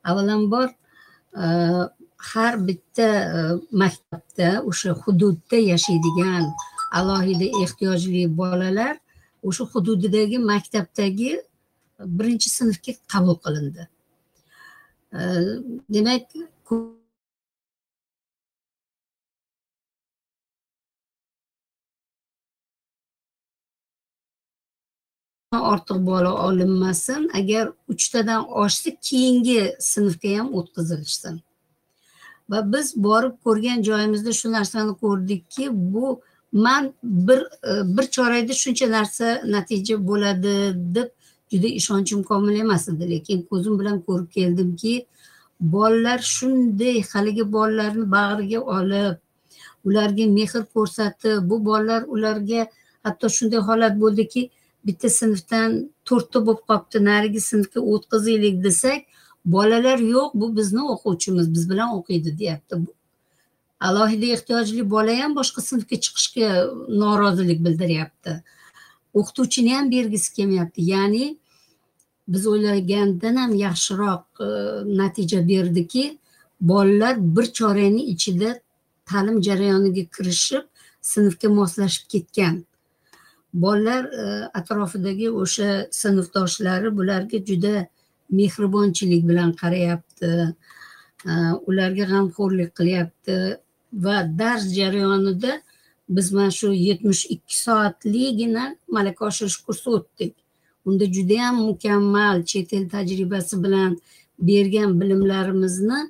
Avvalambor 0.04 0.68
e, 1.44 1.46
har 2.32 2.54
bitta 2.68 3.08
e, 3.38 3.40
maktabda 3.82 4.48
o'sha 4.70 4.92
hududda 5.02 5.58
yashaydigan 5.72 6.44
alohida 6.98 7.46
ehtiyojli 7.62 8.22
bolalar 8.36 8.94
o'sha 9.42 9.64
hududidagi 9.72 10.38
maktabdagi 10.38 11.32
birinchi 12.00 12.50
sinfga 12.50 12.92
qabul 13.12 13.36
qilindi. 13.44 13.88
Demak 15.90 16.30
ortiq 25.52 26.06
bola 26.06 26.46
olinmasin 26.46 27.30
agar 27.34 27.72
uchtadan 27.88 28.42
oshsa 28.62 28.90
keyingi 29.08 29.74
sinfga 29.80 30.38
ham 30.38 30.54
o'tkazilishsin. 30.54 31.40
Va 32.50 32.72
biz 32.72 32.94
borib 32.96 33.34
ko'rgan 33.44 33.82
joyimizda 33.82 34.32
shu 34.32 34.52
narsani 34.52 34.96
ko'rdikki 35.02 35.68
bu 35.94 36.22
man 36.52 36.92
bir 37.02 37.38
e, 37.38 37.96
bir 37.96 38.06
chorakda 38.16 38.54
shuncha 38.62 38.90
narsa 38.90 39.42
natija 39.54 39.96
bo'ladi 40.08 40.54
deb 40.96 41.08
juda 41.52 41.68
ishonchim 41.80 42.22
komil 42.22 42.60
emas 42.60 42.88
edi. 42.88 43.10
Lekin 43.10 43.42
ko'zim 43.50 43.78
bilan 43.80 44.00
ko'rib 44.06 44.28
keldimki 44.38 44.94
bolalar 45.60 46.18
shunday 46.18 47.02
haligi 47.12 47.52
bolalarni 47.52 48.10
bag'riga 48.16 48.60
olib 48.78 49.16
ularga 49.84 50.26
mehr 50.36 50.62
ko'rsatib 50.74 51.50
bu 51.50 51.64
bolalar 51.64 52.02
ularga 52.14 52.66
hatto 53.04 53.28
shunday 53.36 53.60
holat 53.68 53.94
bo'ldiki 54.02 54.50
bitta 54.86 55.10
sinfdan 55.20 55.78
to'rtta 56.08 56.42
bo'lib 56.46 56.62
qolibdi 56.70 57.04
narigi 57.10 57.40
sinfga 57.50 57.80
o'tkazaylik 57.92 58.62
desak 58.66 59.00
bolalar 59.54 59.98
yo'q 59.98 60.30
bu 60.40 60.56
bizni 60.56 60.82
o'quvchimiz 60.94 61.54
biz 61.54 61.70
bilan 61.70 61.94
o'qiydi 61.98 62.38
deyapti. 62.38 62.76
Alohida 63.88 64.26
ehtiyojli 64.36 64.90
bola 64.90 65.16
ham 65.22 65.34
boshqa 65.38 65.60
sinfga 65.70 65.96
chiqishga 66.04 66.48
norozilik 67.02 67.64
bildiryapti. 67.66 68.32
O'qituvchini 69.18 69.74
ham 69.76 69.90
bergisi 69.90 70.28
kelmayapti. 70.36 70.82
Ya'ni 70.92 71.26
biz 72.28 72.46
o'ylagandan 72.46 73.36
ham 73.42 73.52
yaxshiroq 73.54 74.24
e, 74.46 74.48
natija 75.00 75.40
berdiki 75.48 76.04
bolalar 76.60 77.16
bir 77.36 77.46
chorani 77.58 78.02
ichida 78.14 78.60
ta'lim 79.10 79.36
jarayoniga 79.48 80.04
kirishib 80.16 80.64
sinfga 81.12 81.48
moslashib 81.48 82.04
ketgan. 82.12 82.64
Bolalar 83.54 84.04
e, 84.04 84.24
atrofidagi 84.60 85.30
o'sha 85.42 85.68
sinfdoshlari 85.90 86.96
bularga 86.98 87.38
juda 87.48 87.74
mehribonchilik 88.30 89.22
bilan 89.28 89.52
qarayapti. 89.62 90.32
E, 91.30 91.32
ularga 91.68 92.04
g'amxo'rlik 92.12 92.70
qilyapti 92.78 93.36
va 94.04 94.16
dars 94.38 94.64
jarayonida 94.78 95.52
biz 96.08 96.32
mana 96.32 96.50
shu 96.50 96.72
yetmish 96.72 97.26
ikki 97.34 97.56
soatligina 97.62 98.76
malaka 98.88 99.26
oshirish 99.26 99.56
kursi 99.56 99.90
o'tdik. 99.90 100.34
Unda 100.84 101.04
judayam 101.04 101.56
mukammal 101.68 102.44
chet 102.44 102.72
el 102.72 102.88
tajribasi 102.88 103.62
bilan 103.64 103.98
bergan 104.38 105.00
bilimlarimizni 105.00 106.00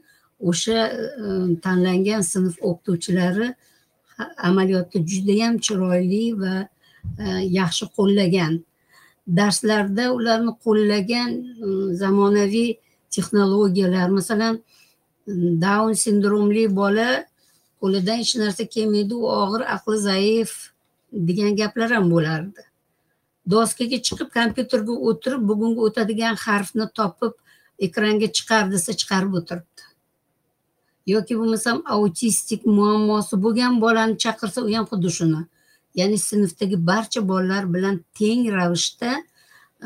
o'sha 0.40 0.80
e, 0.86 1.60
tanlangan 1.64 2.20
sinf 2.20 2.54
o'qituvchilari 2.68 3.54
amaliyotda 4.48 4.98
judayam 5.12 5.54
chiroyli 5.58 6.24
va 6.40 6.54
e, 7.24 7.24
yaxshi 7.58 7.84
qo'llagan. 7.96 8.52
Darslarda 9.38 10.04
ularni 10.12 10.52
qo'llagan 10.64 11.30
e, 11.64 11.68
zamonaviy 12.02 12.70
texnologiyalar 13.10 14.08
masalan 14.08 14.54
daun 15.64 15.92
sindromli 15.92 16.76
bola 16.76 17.08
qo'lidan 17.80 18.22
hech 18.22 18.34
narsa 18.42 18.64
kelmaydi. 18.74 19.14
U 19.14 19.26
og'ir 19.42 19.62
aqli 19.76 19.98
zaif 20.08 20.52
degan 21.12 21.56
gaplar 21.60 21.90
ham 21.96 22.10
bo'lardi. 22.10 22.62
Doskaga 23.54 23.98
chiqib 24.06 24.30
kompyuterga 24.38 24.94
o'tirib 25.10 25.42
bugungi 25.50 25.80
o'tadigan 25.88 26.34
harfni 26.46 26.86
topib 26.98 27.34
ekranga 27.86 28.28
chiqar 28.36 28.64
desa 28.72 28.92
chiqarib 29.00 29.36
o'tiribdi. 29.40 29.82
Yoki 31.06 31.38
bo'lmasam 31.38 31.82
autistik 31.96 32.66
muammosi 32.66 33.38
bo'lgan 33.44 33.80
bolani 33.84 34.16
chaqirsa 34.24 34.58
u 34.66 34.72
ham 34.74 34.86
xuddi 34.90 35.10
shuni. 35.18 35.42
Ya'ni 35.98 36.18
sinfdagi 36.18 36.76
barcha 36.90 37.20
bolalar 37.28 37.64
bilan 37.74 37.96
teng 38.18 38.42
ravishda 38.56 39.12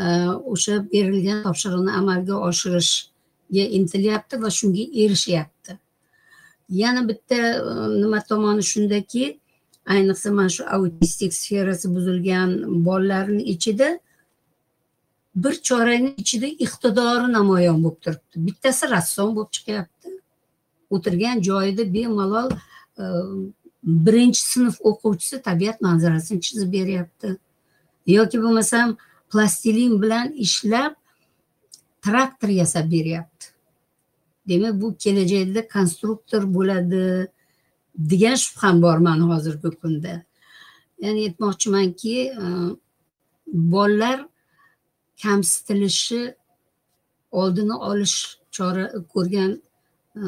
e, 0.02 0.04
o'sha 0.52 0.74
berilgan 0.92 1.38
topshiriqni 1.46 1.92
amalga 2.00 2.36
oshirishga 2.48 3.64
intilyapti 3.78 4.34
va 4.42 4.50
shunga 4.58 4.84
erishyapti. 5.02 5.59
Yana 6.70 7.08
bitta 7.08 7.38
nima 8.02 8.20
tomoni 8.20 8.62
shundaki 8.62 9.40
ayniqsa 9.86 10.30
mana 10.30 10.48
shu 10.48 10.62
autistik 10.76 11.32
sferasi 11.34 11.94
buzilgan 11.94 12.50
bolalarni 12.86 13.42
ichida 13.42 13.98
bir 15.34 15.54
chorani 15.62 16.14
ichida 16.16 16.46
iqtidori 16.46 17.32
namoyon 17.32 17.84
bo'lib 17.84 18.00
turibdi. 18.04 18.36
Bittasi 18.46 18.90
rassom 18.90 19.36
bo'lib 19.36 19.50
chiqyapti. 19.56 20.08
O'tirgan 20.90 21.42
joyida 21.48 21.84
bemalol 21.94 22.50
birinchi 24.06 24.42
sinf 24.52 24.80
o'quvchisi 24.80 25.42
tabiat 25.42 25.80
manzarasini 25.80 26.40
chizib 26.40 26.72
beryapti. 26.72 27.36
Yoki 28.06 28.42
bo'lmasam 28.42 28.96
plastilin 29.32 30.02
bilan 30.02 30.32
ishlab 30.46 30.94
traktor 32.04 32.48
yasab 32.48 32.90
beryapti. 32.90 33.46
Demak 34.50 34.74
bu 34.82 34.88
kelajakda 35.04 35.60
konstruktor 35.74 36.42
bo'ladi 36.56 37.04
degan 38.12 38.36
shubham 38.44 38.82
bor 38.82 38.98
mani 39.06 39.24
hozirgi 39.32 39.70
kunda. 39.80 40.14
Ya'ni 41.02 41.20
aytmoqchimanki 41.28 42.16
e, 42.42 42.44
bolalar 43.74 44.18
kamsitilishi 45.22 46.34
oldini 47.40 47.76
olish 47.90 48.18
chora 48.56 48.84
ko'rgan 49.14 49.50
e, 50.20 50.22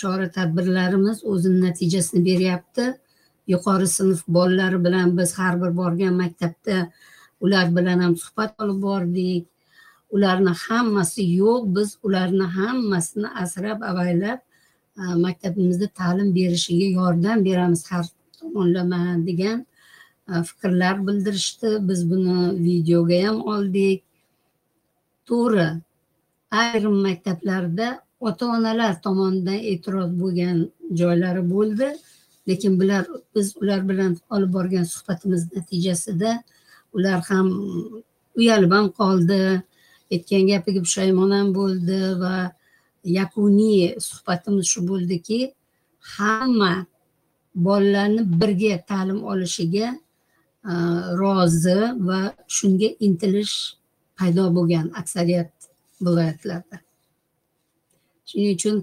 chora 0.00 0.30
tadbirlarimiz 0.36 1.24
o'zini 1.24 1.60
natijasini 1.66 2.24
beryapti. 2.30 2.84
Yuqori 3.52 3.88
sinf 3.98 4.20
bolalari 4.28 4.84
bilan 4.84 5.18
biz 5.18 5.38
har 5.38 5.54
bir 5.62 5.76
borgan 5.76 6.14
maktabda 6.22 6.76
ular 7.40 7.76
bilan 7.76 7.98
ham 8.04 8.16
suhbat 8.16 8.60
olib 8.62 8.82
bordik. 8.82 9.46
Ularni 10.14 10.52
hammasi 10.64 11.22
yo'q 11.42 11.62
biz 11.76 11.88
ularni 12.06 12.46
hammasini 12.58 13.28
asrab 13.42 13.78
avaylab 13.90 14.38
maktabimizda 15.24 15.86
ta'lim 16.00 16.34
berishiga 16.34 16.86
yordam 17.00 17.44
beramiz 17.44 17.82
har 17.90 18.06
tomonlama 18.40 19.26
degan 19.26 19.66
fikrlar 20.48 21.06
bildirishdi. 21.06 21.78
Biz 21.88 22.10
buni 22.10 22.64
videoga 22.64 23.18
ham 23.26 23.38
oldik. 23.52 24.02
To'g'ri 25.26 25.68
ayrim 26.50 26.96
maktablarda 27.06 27.88
ota 28.20 28.46
onalar 28.46 29.02
tomonidan 29.02 29.60
e'tiroz 29.72 30.10
bo'lgan 30.20 30.58
joylari 31.00 31.42
bo'ldi 31.50 31.88
lekin 32.48 32.80
bular 32.80 33.06
biz 33.34 33.56
ular 33.56 33.88
bilan 33.88 34.16
olib 34.30 34.52
borgan 34.52 34.84
suhbatimiz 34.84 35.42
natijasida 35.56 36.42
ular 36.92 37.20
ham 37.28 37.48
uyalib 38.36 38.72
ham 38.72 38.86
qoldi. 39.00 39.62
Aytgan 40.12 40.42
gapiga 40.50 40.80
pushaymon 40.86 41.30
ham 41.36 41.48
bo'ldi 41.58 42.00
va 42.22 42.34
yakuniy 43.18 43.80
suhbatimiz 44.08 44.66
shu 44.72 44.80
bo'ldiki 44.90 45.40
hamma 46.14 46.86
bolalarni 47.66 48.22
birga 48.40 48.74
ta'lim 48.90 49.20
olishiga 49.32 49.88
e, 50.70 50.72
rozi 51.20 51.80
va 52.08 52.20
shunga 52.56 52.88
intilish 53.06 53.56
paydo 54.18 54.44
bo'lgan 54.56 54.86
aksariyat 55.00 55.52
viloyatlarda. 56.04 56.76
Shuning 58.28 58.54
uchun 58.56 58.76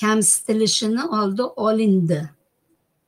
kamsitilishini 0.00 1.02
oldi 1.18 1.42
olindi. 1.42 2.30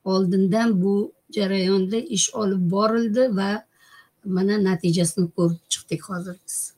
Oldindan 0.05 0.83
bu 0.83 1.13
jarayonda 1.37 1.97
ish 1.97 2.35
olib 2.35 2.71
borildi 2.71 3.37
va 3.37 3.51
mana 4.25 4.65
natijasini 4.65 5.31
ko'rib 5.37 5.61
chiqdik 5.73 6.03
hozir 6.11 6.37
biz. 6.47 6.78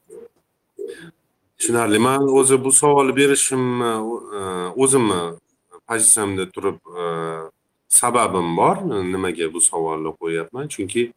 Tushunarli. 1.60 1.98
Man 1.98 2.22
o'zi 2.28 2.64
bu 2.64 2.72
savolni 2.72 3.16
berishimni 3.16 3.90
e, 4.38 4.40
o'zimni 4.76 5.20
pozitsiyamda 5.88 6.50
turib 6.50 6.78
e, 7.02 7.02
sababim 7.88 8.56
bor. 8.56 8.76
Nimaga 9.12 9.52
bu 9.54 9.60
savolni 9.60 10.14
qo'yyapman 10.20 10.68
chunki 10.68 11.12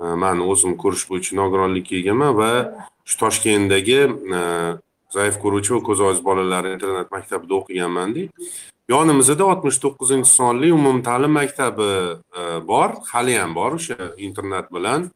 e, 0.00 0.04
man 0.22 0.40
o'zim 0.40 0.76
ko'rish 0.82 1.08
bo'yicha 1.10 1.36
nogironlikka 1.40 1.96
egaman 1.96 2.36
va 2.40 2.50
shu 3.08 3.16
toshkentdagi 3.22 4.00
zaif 5.16 5.40
ko'ruvchi 5.42 5.74
va 5.76 5.80
ko'zi 5.88 6.02
ojiz 6.10 6.22
bolalar 6.28 6.64
internet 6.74 7.10
maktabida 7.16 7.54
o'qiganmanda 7.60 8.28
yonimizda 8.92 9.44
oltmish 9.50 9.78
to'qqizinchi 9.84 10.30
sonli 10.38 10.72
umumta'lim 10.78 11.32
maktabi 11.40 11.90
bor. 12.70 12.90
Haliyam 13.12 13.54
bor 13.54 13.78
o'sha 13.78 14.12
internet 14.28 14.66
bilan 14.76 15.10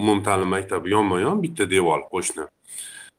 umumta'lim 0.00 0.48
maktabi 0.56 0.94
yonma 0.96 1.20
yon 1.20 1.42
bitta 1.42 1.70
devor 1.70 2.06
qo'shni. 2.12 2.46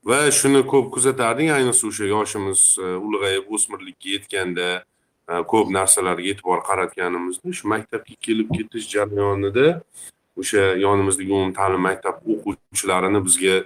Va 0.08 0.32
shuni 0.32 0.62
ko'p 0.72 0.92
kuzatardik 0.96 1.50
ayniqsa 1.52 1.88
o'sha 1.90 2.06
yoshimiz 2.08 2.62
e, 2.80 2.92
ulg'ayib 3.08 3.50
o'smirlikka 3.56 4.14
yetganda 4.16 4.68
e, 5.32 5.40
ko'p 5.52 5.74
narsalarga 5.78 6.30
e'tibor 6.34 6.62
qaratganimizda 6.70 7.56
shu 7.60 7.72
maktabga 7.74 8.16
kelib 8.28 8.54
ketish 8.58 8.88
jarayonida 8.94 9.66
o'sha 10.42 10.64
yonimizdagi 10.86 11.34
umumta'lim 11.40 11.84
maktab 11.90 12.22
o'quvchilarini 12.36 13.24
bizga 13.28 13.58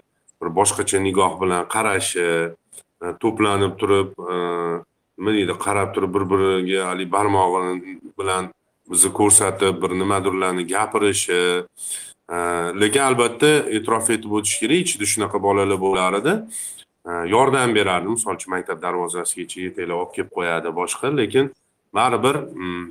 bir 0.41 0.49
boshqacha 0.59 1.03
nigoh 1.07 1.37
bilan 1.43 1.67
qarashi 1.75 2.25
e, 2.29 3.13
to'planib 3.25 3.77
turib 3.81 4.17
nima 5.21 5.35
deydi 5.37 5.59
qarab 5.65 5.93
turib 5.95 6.17
bir 6.17 6.25
biriga 6.31 6.87
haligi 6.89 7.11
barmog'i 7.17 7.97
bilan 8.19 8.49
bizni 8.91 9.13
ko'rsatib 9.19 9.77
bir 9.83 9.93
nimadirlarni 10.01 10.65
gapirishi 10.73 11.41
Э, 12.31 12.71
lekin 12.81 13.01
albatta 13.01 13.47
e'tirof 13.75 14.09
etib 14.15 14.31
o'tish 14.39 14.59
kerak. 14.63 14.85
Ichida 14.85 15.07
shunaqa 15.13 15.41
bolalar 15.43 15.79
bo'lar 15.85 16.13
edi 16.21 16.33
э, 17.09 17.11
yordam 17.33 17.75
berardi. 17.75 18.07
Misol 18.15 18.37
uchun 18.39 18.53
maktab 18.55 18.79
darvozasigacha 18.85 19.65
yetaklab 19.67 19.97
olib 20.01 20.13
kelib 20.15 20.31
qo'yadi 20.37 20.71
boshqa. 20.79 21.11
Lekin 21.17 21.51
baribir 21.97 22.39
mm, 22.39 22.85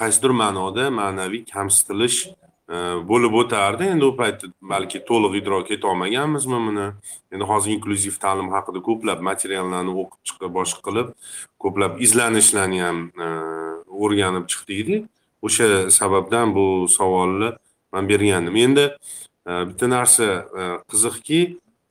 qaysidir 0.00 0.32
ma'noda 0.42 0.88
ma'naviy 1.00 1.44
kamsitilish 1.54 2.18
e, 2.28 2.76
bo'lib 3.10 3.36
o'tardi. 3.40 3.90
Endi 3.94 4.04
u 4.08 4.14
paytda 4.20 4.48
balki 4.74 5.02
to'liq 5.10 5.36
idrok 5.40 5.70
etolmaganmizmi 5.76 6.60
buni? 6.68 6.86
Endi 7.32 7.48
hozir 7.50 7.76
inklyuziv 7.76 8.16
ta'lim 8.24 8.48
haqida 8.56 8.82
ko'plab 8.88 9.20
materiallarni 9.28 9.92
o'qib 10.02 10.20
chiqib 10.30 10.56
boshqa 10.58 10.80
qilib 10.88 11.12
ko'plab 11.64 12.00
izlanishlarni 12.06 12.80
ham 12.86 13.04
e, 13.26 13.28
o'rganib 14.02 14.48
chiqdikda 14.52 14.98
o'sha 15.46 15.68
sababdan 16.00 16.56
bu 16.56 16.66
savolni 16.96 17.52
man 17.94 18.08
bergandim. 18.08 18.56
Endi 18.56 18.84
e, 19.48 19.52
bitta 19.68 19.86
narsa 19.90 20.26
e, 20.60 20.62
qiziqki 20.90 21.40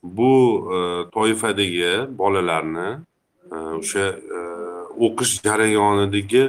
bu 0.03 0.33
e, 0.75 0.77
toifadagi 1.15 1.93
bolalarni 2.21 2.89
o'sha 3.53 4.05
o'qish 5.05 5.33
jarayonidagi 5.45 6.43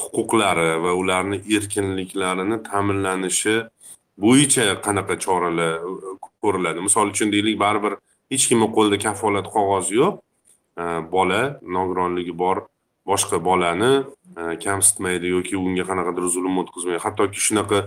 huquqlari 0.00 0.70
va 0.84 0.92
ularni 1.00 1.36
erkinliklarini 1.56 2.56
ta'minlanishi 2.68 3.54
bo'yicha 4.24 4.64
qanaqa 4.86 5.14
choralar 5.24 5.72
ko'riladi. 6.42 6.82
Misol 6.88 7.12
uchun 7.14 7.30
deylik 7.34 7.60
baribir 7.64 7.98
hech 8.32 8.48
kimni 8.50 8.68
qo'lida 8.76 8.98
kafolat 9.06 9.46
qog'ozi 9.56 10.00
yo'q. 10.00 10.14
Bola 11.14 11.40
nogironligi 11.76 12.34
bor 12.42 12.64
boshqa 13.10 13.38
bolani 13.48 13.92
kamsitmaydi 14.64 15.26
yoki 15.36 15.54
unga 15.66 15.84
qanaqadir 15.90 16.26
zulm 16.34 16.58
o'tkazmaydi. 16.62 17.02
Hattoki 17.06 17.40
shunaqa 17.46 17.78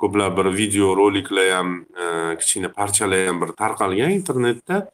ko'plab 0.00 0.36
bir 0.38 0.46
video 0.56 0.96
roliklar 0.96 1.50
ham 1.56 1.68
e, 2.02 2.36
kichkina 2.40 2.68
parchalar 2.72 3.26
ham 3.26 3.40
bir 3.40 3.52
tarqalgan 3.62 4.10
internetda. 4.10 4.90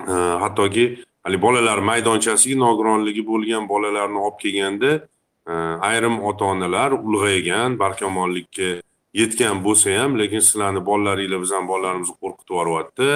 E, 0.00 0.12
hattoki 0.44 0.84
haligi 1.24 1.42
bolalar 1.42 1.78
maydonchasiga 1.90 2.58
nogironligi 2.64 3.22
bo'lgan 3.30 3.68
bolalarni 3.68 4.18
olib 4.26 4.38
kelganda 4.42 4.92
e, 5.50 5.52
ayrim 5.90 6.20
ota 6.30 6.44
onalar 6.44 6.92
ulg'aygan 6.92 7.78
barkamollikka 7.78 8.68
yetgan 9.20 9.64
bo'lsa 9.64 9.96
ham 10.00 10.18
lekin 10.18 10.44
sizlarni 10.48 10.84
bolalaringlar 10.90 11.40
bizani 11.44 11.68
bolalarimizni 11.68 12.16
qo'rqitib 12.22 12.54
yuboryapti. 12.54 13.10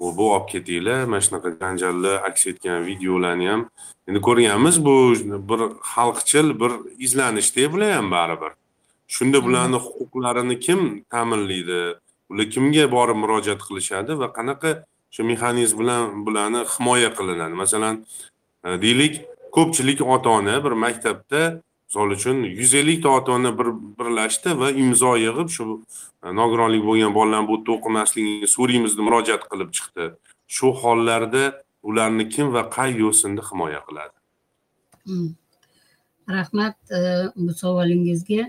Bu 0.00 0.16
bu 0.16 0.24
olib 0.34 0.48
ketinglar. 0.52 1.04
Mana 1.04 1.22
shunaqa 1.26 1.50
janjallar 1.60 2.16
aks 2.28 2.46
etgan 2.50 2.86
videolarni 2.86 3.48
ham. 3.52 3.62
Endi 4.08 4.20
ko'rganmiz 4.28 4.76
bu 4.86 4.96
bir 5.50 5.60
xalqchil 5.94 6.48
bir 6.60 6.72
izlanishda 7.06 7.72
bular 7.72 7.92
ham 7.96 8.10
baribir. 8.10 8.52
Shunda 9.16 9.38
bularni 9.46 9.78
huquqlarini 9.86 10.56
kim 10.66 10.80
ta'minlaydi? 11.12 11.80
Ular 12.30 12.46
kimga 12.54 12.84
borib 12.96 13.18
murojaat 13.22 13.60
qilishadi 13.66 14.12
va 14.22 14.28
qanaqa 14.38 14.70
shu 15.14 15.22
mexanizm 15.30 15.78
bilan 15.80 16.02
bularni 16.26 16.60
himoya 16.74 17.10
qilinadi? 17.18 17.54
Masalan 17.62 17.94
e, 18.66 18.68
deylik 18.84 19.14
ko'pchilik 19.56 20.00
ota 20.14 20.30
ona 20.38 20.56
bir 20.64 20.74
maktabda 20.84 21.42
misol 21.86 22.10
uchun 22.16 22.36
yuz 22.60 22.72
ellikta 22.80 23.08
ota 23.18 23.32
ona 23.38 23.50
bir 23.58 23.68
birlashdi 23.98 24.50
va 24.60 24.68
imzo 24.84 25.12
yig'ib 25.26 25.48
shu 25.56 25.64
e, 26.24 26.26
nogironlik 26.40 26.82
bo'lgan 26.88 27.12
bolalarni 27.18 27.48
bu 27.50 27.56
yerda 27.58 27.72
o'qimasligini 27.76 28.50
so'raymiz 28.56 28.92
deb 28.98 29.04
murojaat 29.08 29.42
qilib 29.50 29.70
chiqdi. 29.76 30.04
Shu 30.56 30.66
hollarda 30.82 31.44
ularni 31.88 32.24
kim 32.34 32.46
va 32.56 32.62
qay 32.76 32.90
yo'sinda 33.04 33.42
himoya 33.50 33.80
qiladi? 33.88 34.16
Hmm. 35.06 35.30
rahmat 36.36 36.76
e, 36.98 37.00
bu 37.36 37.52
savolingizga 37.62 38.44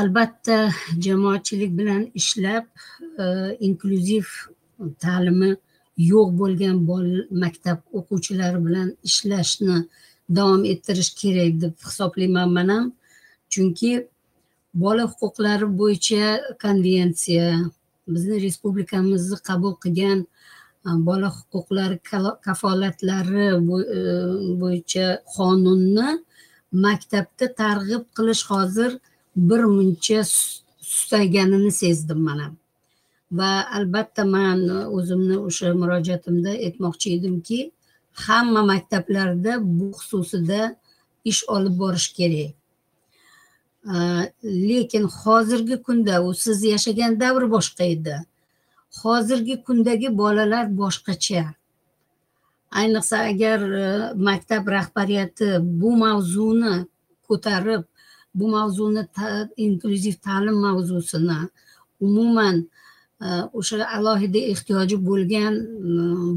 albatta 0.00 0.56
jamoatchilik 1.04 1.72
bilan 1.78 2.02
ishlab 2.20 2.64
e, 3.22 3.24
inklyuziv 3.66 4.26
ta'limi 5.04 5.50
yo'q 6.10 6.28
bo'lgan 6.40 6.76
maktab 7.42 7.78
o'quvchilari 7.98 8.60
bilan 8.66 8.88
ishlashni 9.08 9.76
davom 10.36 10.62
ettirish 10.72 11.12
kerak 11.20 11.52
deb 11.62 11.74
hisoblayman 11.88 12.48
man 12.56 12.68
ham 12.74 12.84
chunki 13.52 13.92
bola 14.84 15.04
huquqlari 15.10 15.66
bo'yicha 15.80 16.24
konvensiya 16.64 17.48
bizni 18.14 18.36
respublikamizni 18.46 19.36
qabul 19.48 19.74
qilgan 19.82 20.18
e, 20.86 20.90
bola 21.08 21.28
huquqlari 21.38 21.96
kafolatlari 22.46 23.46
e, 23.98 24.02
bo'yicha 24.62 25.06
qonunni 25.36 26.08
maktabda 26.86 27.46
targ'ib 27.62 28.02
qilish 28.16 28.44
hozir 28.52 28.92
bir 29.36 29.62
muncha 29.64 30.24
susayganini 30.80 31.72
sezdim 31.72 32.20
man 32.26 32.38
ham 32.38 32.54
va 33.32 33.50
albatta 33.78 34.24
man 34.24 34.60
o'zimni 34.96 35.36
o'sha 35.48 35.74
murojaatimda 35.80 36.50
aytmoqchi 36.66 37.08
edimki 37.16 37.58
hamma 38.26 38.62
maktablarda 38.72 39.52
bu 39.78 39.90
xususida 39.98 40.76
ish 41.24 41.42
olib 41.54 41.74
borish 41.82 42.08
kerak. 42.18 42.54
Lekin 44.44 45.04
hozirgi 45.20 45.76
kunda 45.82 46.14
u 46.26 46.34
siz 46.34 46.64
yashagan 46.64 47.20
davr 47.20 47.42
boshqa 47.54 47.84
edi. 47.94 48.16
Hozirgi 49.02 49.54
kundagi 49.66 50.08
bolalar 50.18 50.66
boshqacha. 50.80 51.44
Ayniqsa 52.80 53.16
agar 53.30 53.60
maktab 54.28 54.64
rahbariyati 54.76 55.48
bu 55.80 55.90
mavzuni 55.96 56.74
ko'tarib 57.28 57.82
bu 58.34 58.48
mavzuni 58.48 59.02
inklyuziv 59.56 60.16
ta'lim 60.26 60.56
mavzusini 60.66 61.38
umuman 62.00 62.56
e, 63.24 63.26
o'sha 63.58 63.88
alohida 63.96 64.40
ehtiyoji 64.52 64.96
bo'lgan 65.08 65.54
e, 65.88 65.90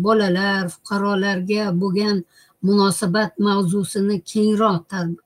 bolalar 0.05 0.69
fuqarolarga 0.73 1.63
bo'lgan 1.81 2.17
munosabat 2.67 3.39
mavzusini 3.39 4.15
kengroq 4.31 4.81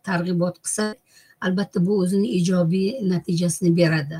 targ'ibot 0.07 0.55
qilsak 0.63 0.95
albatta 1.45 1.85
bu 1.85 1.99
o'zini 2.03 2.27
ijobiy 2.39 2.89
natijasini 3.11 3.77
beradi. 3.77 4.17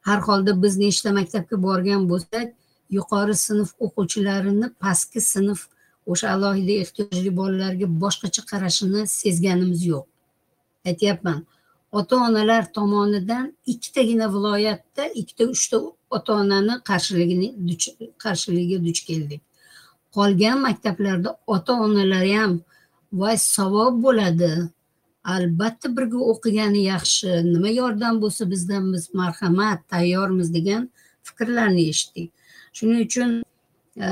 Har 0.00 0.20
holda 0.28 0.62
biz 0.62 0.76
nechta 0.84 1.12
maktabga 1.18 1.56
borgan 1.62 2.08
bo'lsak 2.10 2.48
yuqori 2.96 3.36
sinf 3.46 3.68
o'quvchilarini 3.84 4.68
pastki 4.82 5.20
sinf 5.20 5.60
o'sha 6.06 6.26
alohida 6.34 6.74
ehtiyojli 6.84 7.30
bolalarga 7.40 7.86
boshqacha 8.02 8.42
qarashini 8.50 9.06
sezganimiz 9.20 9.86
yo'q. 9.92 10.04
Aytyapman 10.90 11.38
ota 11.92 12.16
onalar 12.16 12.72
tomonidan 12.72 13.56
ikkitagina 13.66 14.28
viloyatda 14.34 15.06
ikkita 15.20 15.44
uchta 15.54 15.76
ota 16.10 16.32
onani 16.42 16.74
qarshiligini 16.88 17.48
qarshiligiga 18.22 18.78
duch 18.86 19.00
keldik. 19.08 19.42
Qolgan 20.14 20.58
maktablarda 20.66 21.36
ota 21.46 21.72
onalar 21.86 22.26
ham 22.36 22.52
voy 23.12 23.36
savob 23.36 24.02
bo'ladi. 24.04 24.52
Albatta 25.34 25.88
birga 25.96 26.18
o'qigani 26.32 26.82
yaxshi 26.92 27.30
nima 27.52 27.70
yordam 27.80 28.20
bo'lsa 28.22 28.50
bizdan 28.50 28.92
biz 28.92 29.04
marhamat 29.14 29.88
tayyormiz 29.92 30.54
degan 30.54 30.90
fikrlarni 31.22 31.88
eshitdik. 31.92 32.30
Shuning 32.76 33.00
uchun 33.06 33.30
e, 34.06 34.08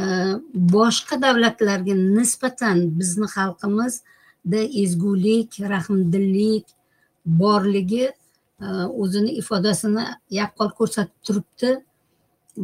boshqa 0.75 1.17
davlatlarga 1.23 1.95
nisbatan 2.19 2.77
bizni 2.99 3.27
xalqimizda 3.37 4.61
ezgulik 4.83 5.51
rahmdillik 5.75 6.67
borligi 7.29 8.05
e, 8.62 8.67
o'zini 9.03 9.31
ifodasini 9.41 10.05
yaqqol 10.41 10.71
ko'rsatib 10.79 11.19
turibdi 11.27 11.71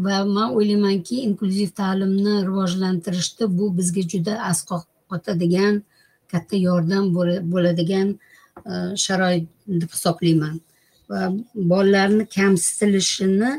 va 0.04 0.24
man 0.36 0.54
o'ylaymanki 0.58 1.20
inklyuziv 1.28 1.70
ta'limni 1.80 2.34
rivojlantirishda 2.48 3.50
bu 3.58 3.70
bizga 3.78 4.02
juda 4.12 4.34
asqoq 4.50 4.84
otadigan 5.16 5.82
katta 6.32 6.56
yordam 6.56 7.04
bo'ladigan 7.52 8.08
e, 8.70 8.72
sharoit 9.04 9.46
deb 9.68 9.90
hisoblayman. 9.96 10.60
Va 11.10 11.20
bolalarni 11.54 12.24
kamsitilishini 12.36 13.52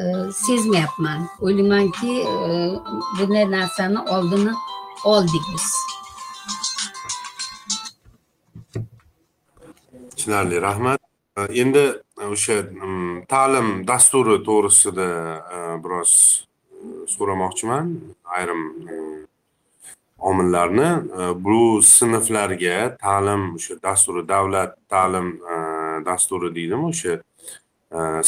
e, 0.00 0.02
sezmayapman. 0.44 1.28
O'ylaymanki 1.40 2.12
bunday 3.18 3.46
narsani 3.56 4.00
oldini 4.14 4.54
oldik 5.04 5.44
biz. 5.54 5.68
Tushunarli 10.30 10.62
rahmat 10.62 11.00
endi 11.36 11.84
e, 12.20 12.24
o'sha 12.24 12.56
ta'lim 13.28 13.86
dasturi 13.86 14.36
to'g'risida 14.46 15.08
e, 15.56 15.58
biroz 15.82 16.12
e, 16.70 17.06
so'ramoqchiman 17.14 17.86
ayrim 18.36 18.62
omillarni. 20.18 20.90
Bu 21.44 21.82
sinflarga 21.82 22.96
ta'lim 23.02 23.42
o'sha 23.56 23.74
dasturi 23.82 24.22
davlat 24.28 24.76
ta'lim 24.88 25.28
dasturi 26.06 26.54
deydimi 26.54 26.86
o'sha 26.92 27.14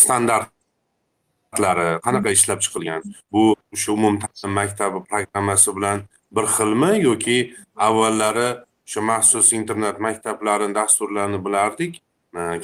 standartlari 0.02 1.88
qanaqa 2.06 2.30
ishlab 2.38 2.60
chiqilgan? 2.64 3.02
Bu 3.32 3.54
o'sha 3.74 3.92
umumta'lim 3.92 4.52
maktabi 4.60 5.04
programmasi 5.10 5.76
bilan 5.76 5.98
bir 6.36 6.46
xilmi 6.56 6.92
yoki 7.08 7.38
avvallari 7.76 8.50
o'sha 8.92 9.00
maxsus 9.00 9.52
internet 9.52 10.00
maktablarini 10.00 10.74
dasturlarini 10.74 11.44
bilardik. 11.44 12.02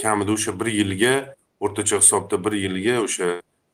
Kamida 0.02 0.32
o'sha 0.32 0.52
bir 0.60 0.66
yilga 0.66 1.34
o'rtacha 1.60 1.96
hisobda 2.02 2.36
bir 2.44 2.52
yilga 2.52 3.00
o'sha 3.04 3.28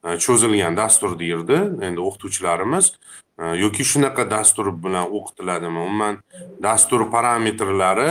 e, 0.05 0.19
cho'zilgan 0.25 0.77
dastur 0.77 1.19
deyildi 1.19 1.59
endi 1.87 2.01
o'qituvchilarimiz. 2.01 2.93
E, 3.38 3.45
yoki 3.64 3.85
shunaqa 3.90 4.31
dastur 4.31 4.71
bilan 4.85 5.11
o'qitiladimi? 5.11 5.79
Umuman 5.79 6.19
dastur 6.62 7.11
parametrlari 7.11 8.11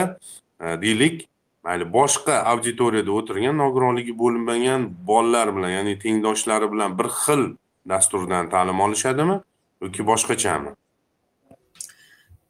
e, 0.60 0.82
deylik 0.84 1.28
mayli 1.64 1.88
boshqa 1.94 2.44
auditoriyada 2.52 3.12
o'tirgan 3.12 3.58
nogironligi 3.64 4.18
bo'lmagan 4.24 4.90
bolalar 5.08 5.56
bilan 5.56 5.72
ya'ni 5.78 6.00
tengdoshlari 6.00 6.72
bilan 6.72 7.00
bir 7.00 7.08
xil 7.24 7.44
dasturdan 7.90 8.50
ta'lim 8.50 8.80
olishadimi 8.80 9.40
yoki 9.82 10.08
boshqachami? 10.12 10.76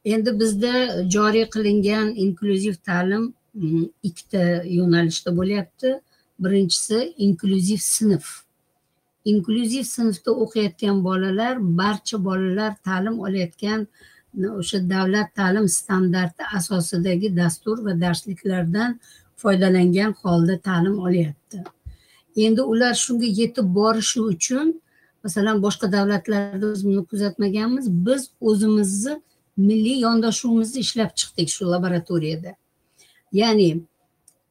Endi 0.06 0.40
bizda 0.40 0.74
joriy 1.10 1.46
qilingan 1.50 2.16
inklyuziv 2.16 2.76
ta'lim 2.88 3.34
mm, 3.54 3.86
ikkita 4.04 4.44
yo'nalishda 4.78 5.38
bo'lyapti. 5.38 6.00
Birinchisi 6.40 7.14
inklyuziv 7.18 7.78
sinf. 7.78 8.26
Inklyuziv 9.26 9.84
sinfda 9.84 10.32
o'qiyotgan 10.44 11.04
bolalar 11.04 11.56
barcha 11.60 12.26
bolalar 12.26 12.76
ta'lim 12.88 13.20
olayotgan 13.20 13.88
mm, 14.34 14.50
o'sha 14.60 14.90
davlat 14.90 15.36
ta'lim 15.36 15.68
standarti 15.70 16.44
asosidagi 16.58 17.36
dastur 17.36 17.86
va 17.86 18.02
darsliklardan 18.02 19.00
foydalangan 19.36 20.12
holda 20.22 20.60
ta'lim 20.60 21.00
olyapti. 21.00 21.64
Endi 22.36 22.62
ular 22.62 22.94
shunga 22.94 23.28
yetib 23.40 23.68
borishi 23.76 24.20
uchun 24.22 24.82
masalan 25.24 25.62
boshqa 25.66 25.92
davlatlarda 25.92 26.72
biz 26.72 26.86
buni 26.86 27.06
kuzatmaganmiz. 27.06 27.86
Biz 28.06 28.22
o'zimizni 28.42 29.22
milliy 29.58 30.00
yondashuvimizni 30.00 30.80
ishlab 30.80 31.16
chiqdik 31.16 31.50
shu 31.50 31.66
laboratoriyada. 31.72 32.56
Ya'ni 33.32 33.84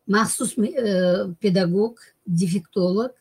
maxsus 0.06 0.58
e, 0.58 0.94
pedagog 1.40 1.98
defektolog 2.26 3.12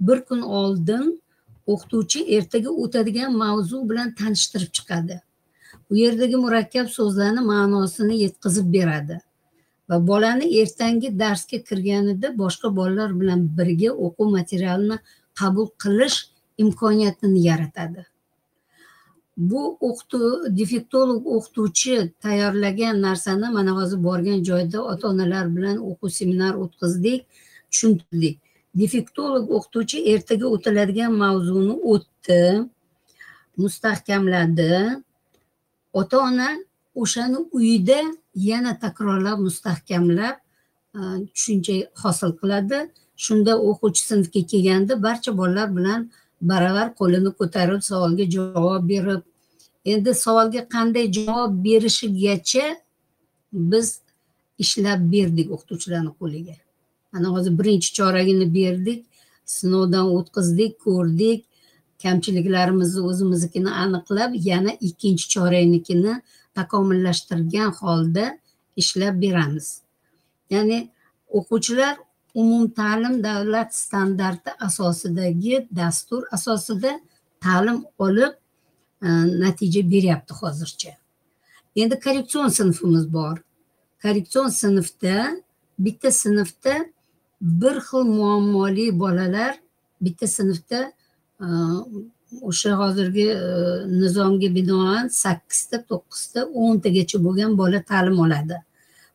bir 0.00 0.24
kun 0.24 0.42
oldin 0.42 1.22
o'qituvchi 1.66 2.20
ertaga 2.36 2.70
o'tadigan 2.70 3.36
mavzu 3.36 3.88
bilan 3.90 4.14
tanishtirib 4.14 4.72
chiqadi. 4.76 5.20
U 5.90 5.96
yerdagi 5.96 6.36
murakkab 6.36 6.88
so'zlarni 6.98 7.42
ma'nosini 7.52 8.22
yetkazib 8.24 8.72
beradi 8.72 9.20
va 9.90 10.06
bolani 10.06 10.46
ertangi 10.62 11.18
darsga 11.18 11.58
kirganida 11.68 12.28
boshqa 12.42 12.76
bolalar 12.76 13.14
bilan 13.20 13.40
birga 13.58 13.90
o'quv 14.06 14.30
materialini 14.38 14.98
qabul 15.40 15.66
qilish 15.82 16.18
imkoniyatini 16.64 17.40
yaratadi. 17.50 18.06
Bu 19.40 19.78
o'qituv 19.88 20.56
defektolog 20.56 21.26
o'qituvchi 21.34 21.94
tayyorlagan 22.24 23.02
narsani 23.02 23.48
mana 23.56 23.72
hozir 23.78 24.04
borgan 24.04 24.42
joyda 24.48 24.78
ota 24.92 25.08
onalar 25.08 25.46
bilan 25.56 25.76
o'quv 25.90 26.08
seminar 26.18 26.54
o'tkazdik 26.62 27.20
tushuntirdik. 27.70 28.36
Defektolog 28.82 29.44
o'qituvchi 29.56 29.98
ertaga 30.12 30.46
o'tiladigan 30.54 31.12
mavzuni 31.22 31.74
o'tdi 31.92 32.42
mustahkamladi. 33.62 34.74
Ota 36.00 36.16
ona 36.28 36.50
o'shani 37.02 37.38
uyda 37.58 38.00
yana 38.34 38.78
takrorlab 38.84 39.38
mustahkamlab 39.46 40.36
e, 40.98 41.00
tushuncha 41.34 41.74
hosil 42.02 42.30
qiladi. 42.40 42.78
Shunda 43.24 43.52
o'quvchi 43.68 44.02
sinfga 44.10 44.40
kelganda 44.52 45.02
barcha 45.06 45.30
bolalar 45.40 45.68
bilan 45.76 46.00
baravar 46.50 46.88
qo'lini 47.00 47.30
ko'tarib 47.38 47.80
savolga 47.90 48.24
javob 48.36 48.88
berib 48.92 49.22
endi 49.92 50.10
savolga 50.24 50.62
qanday 50.74 51.06
javob 51.16 51.52
berishigacha 51.64 52.66
biz 53.70 53.88
ishlab 54.64 55.00
berdik 55.12 55.48
o'qituvchilarni 55.54 56.12
qo'liga. 56.20 56.56
Mana 57.12 57.28
hozir 57.34 57.52
birinchi 57.60 57.90
choragini 57.98 58.46
berdik 58.58 59.00
sinovdan 59.56 60.06
o'tkazdik 60.16 60.72
ko'rdik. 60.86 61.40
Kamchiliklarimizni 62.02 63.00
o'zimiznikini 63.10 63.70
aniqlab 63.84 64.30
yana 64.50 64.72
ikkinchi 64.88 65.26
choraynikini 65.34 66.12
takomillashtirgan 66.56 67.70
holda 67.80 68.24
ishlab 68.82 69.14
beramiz. 69.24 69.66
Ya'ni 70.52 70.78
o'quvchilar 71.38 71.94
umumta'lim 72.34 73.14
davlat 73.22 73.70
standarti 73.74 74.50
asosidagi 74.66 75.68
dastur 75.80 76.22
asosida 76.36 76.92
ta'lim 77.44 77.78
olib 77.98 78.32
natija 79.02 79.82
beryapti 79.90 80.34
hozircha 80.34 80.92
endi 81.76 82.00
korreksion 82.00 82.48
sinfimiz 82.48 83.12
bor 83.12 83.36
korreksion 84.02 84.48
sinfda 84.48 85.16
bitta 85.78 86.10
sinfda 86.12 86.74
bir 87.40 87.76
xil 87.86 88.04
muammoli 88.18 88.86
bolalar 89.00 89.52
bitta 90.00 90.26
sinfda 90.26 90.92
o'sha 92.42 92.72
hozirgi 92.80 93.26
nizomga 94.00 94.48
binoan 94.58 95.08
sakkizta 95.22 95.76
to'qqizta 95.90 96.40
o'ntagacha 96.62 97.18
bo'lgan 97.26 97.52
bola 97.60 97.78
ta'lim 97.90 98.18
oladi 98.24 98.56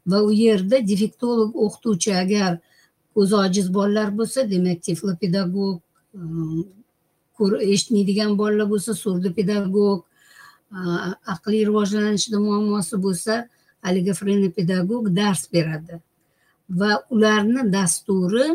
va 0.10 0.17
u 0.28 0.32
yerda 0.32 0.78
defektolog 0.91 1.52
o'qituvchi 1.65 2.12
agar 2.24 2.52
ko'zi 3.15 3.36
ojiz 3.45 3.67
bolalar 3.78 4.10
bo'lsa 4.19 4.39
demak 4.54 4.80
tiflopedagog 4.88 5.78
eshitmaydigan 7.74 8.38
bolalar 8.39 8.67
bo'lsa 8.74 8.93
surdopedagog 9.04 10.00
aqliy 11.34 11.63
rivojlanishida 11.69 12.38
muammosi 12.39 12.95
bo'lsa 13.06 13.34
haligi 13.86 14.13
frenopedagog 14.19 15.10
dars 15.15 15.43
beradi. 15.54 16.00
Va 16.69 16.91
ularni 17.10 17.62
dasturi 17.71 18.48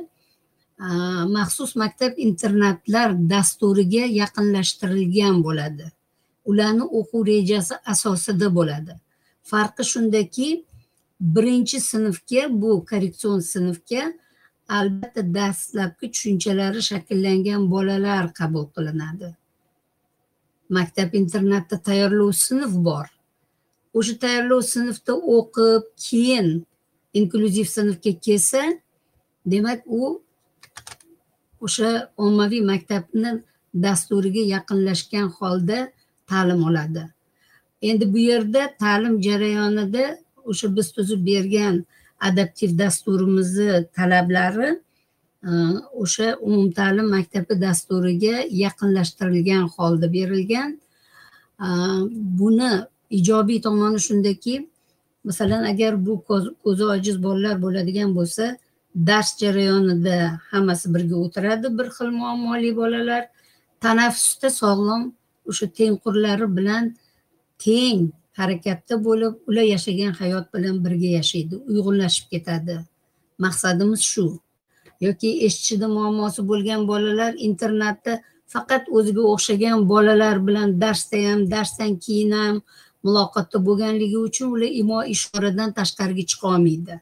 maxsus 1.37 1.77
maktab 1.77 2.13
internatlar 2.19 3.15
dasturiga 3.33 4.05
yaqinlashtirilgan 4.21 5.43
bo'ladi. 5.47 5.87
Ularni 6.51 6.85
o'quv 6.99 7.27
rejasi 7.33 7.75
asosida 7.93 8.49
bo'ladi. 8.59 8.93
Farqi 9.51 9.85
shundaki 9.93 10.49
birinchi 11.21 11.79
sinfga 11.81 12.43
bu 12.63 12.85
korreksion 12.91 13.39
sinfga 13.41 14.03
albatta 14.79 15.23
dastlabki 15.35 16.07
tushunchalari 16.13 16.81
shakllangan 16.91 17.63
bolalar 17.71 18.25
qabul 18.39 18.67
qilinadi. 18.75 19.31
Maktab 20.77 21.15
internatda 21.21 21.77
tayyorlov 21.89 22.33
sinf 22.47 22.73
bor. 22.87 23.07
O'sha 23.99 24.15
tayyorlov 24.25 24.63
sinfda 24.75 25.13
o'qib 25.37 25.83
keyin 26.07 26.49
inklyuziv 27.19 27.69
sinfga 27.77 28.13
kelsa 28.27 28.63
demak 29.53 29.81
u 29.87 30.23
o'sha 31.65 31.91
ommaviy 32.17 32.63
maktabni 32.73 33.31
dasturiga 33.85 34.43
yaqinlashgan 34.55 35.29
holda 35.39 35.79
ta'lim 36.31 36.61
oladi. 36.69 37.05
Endi 37.83 38.13
bu 38.13 38.19
yerda 38.19 38.63
ta'lim 38.83 39.15
jarayonida 39.27 40.05
o'sha 40.51 40.77
biz 40.77 40.93
tuzib 40.97 41.21
bergan 41.27 41.85
adaptiv 42.21 42.79
dasturimizni 42.79 43.87
talablari 43.97 44.71
e, 45.49 45.51
o'sha 46.03 46.37
umumta'lim 46.47 47.09
maktabi 47.17 47.61
dasturiga 47.61 48.37
yaqinlashtirilgan 48.65 49.69
holda 49.77 50.13
berilgan. 50.13 50.71
E, 51.67 51.69
buni 52.41 52.71
ijobiy 53.11 53.61
tomoni 53.67 54.01
shundaki 54.09 54.55
masalan 55.25 55.65
agar 55.73 56.07
bu 56.07 56.15
ko'zi 56.65 56.85
ojiz 56.95 57.23
bolalar 57.23 57.63
bo'ladigan 57.63 58.15
bo'lsa 58.19 58.57
dars 58.95 59.31
jarayonida 59.43 60.17
hammasi 60.51 60.95
birga 60.95 61.17
o'tiradi 61.25 61.79
bir 61.79 61.87
xil 61.97 62.11
muammoli 62.21 62.77
bolalar. 62.77 63.23
Tanaffusda 63.81 64.49
sog'lom 64.61 65.03
o'sha 65.51 65.67
tengqurlari 65.79 66.47
bilan 66.57 66.85
teng 67.65 68.11
harakatda 68.39 68.95
bo'lib 69.07 69.35
ular 69.49 69.67
yashagan 69.75 70.13
hayot 70.21 70.47
bilan 70.55 70.77
birga 70.85 71.11
yashaydi 71.19 71.55
uyg'unlashib 71.71 72.27
ketadi. 72.33 72.77
Maqsadimiz 73.45 74.03
shu. 74.13 74.27
Yoki 75.07 75.31
eshitishida 75.47 75.89
muammosi 75.97 76.41
bo'lgan 76.51 76.81
bolalar 76.91 77.33
internatda 77.49 78.13
faqat 78.53 78.85
o'ziga 78.97 79.23
o'xshagan 79.33 79.89
bolalar 79.93 80.37
bilan 80.47 80.69
darsda 80.83 81.19
ham 81.29 81.41
darsdan 81.55 81.93
keyin 82.05 82.33
ham 82.41 82.57
muloqotda 83.05 83.59
bo'lganligi 83.67 84.19
uchun 84.29 84.49
ular 84.57 84.71
imo 84.83 84.99
ishoradan 85.15 85.71
tashqariga 85.79 86.25
chiqa 86.31 86.47
olmaydi. 86.55 86.95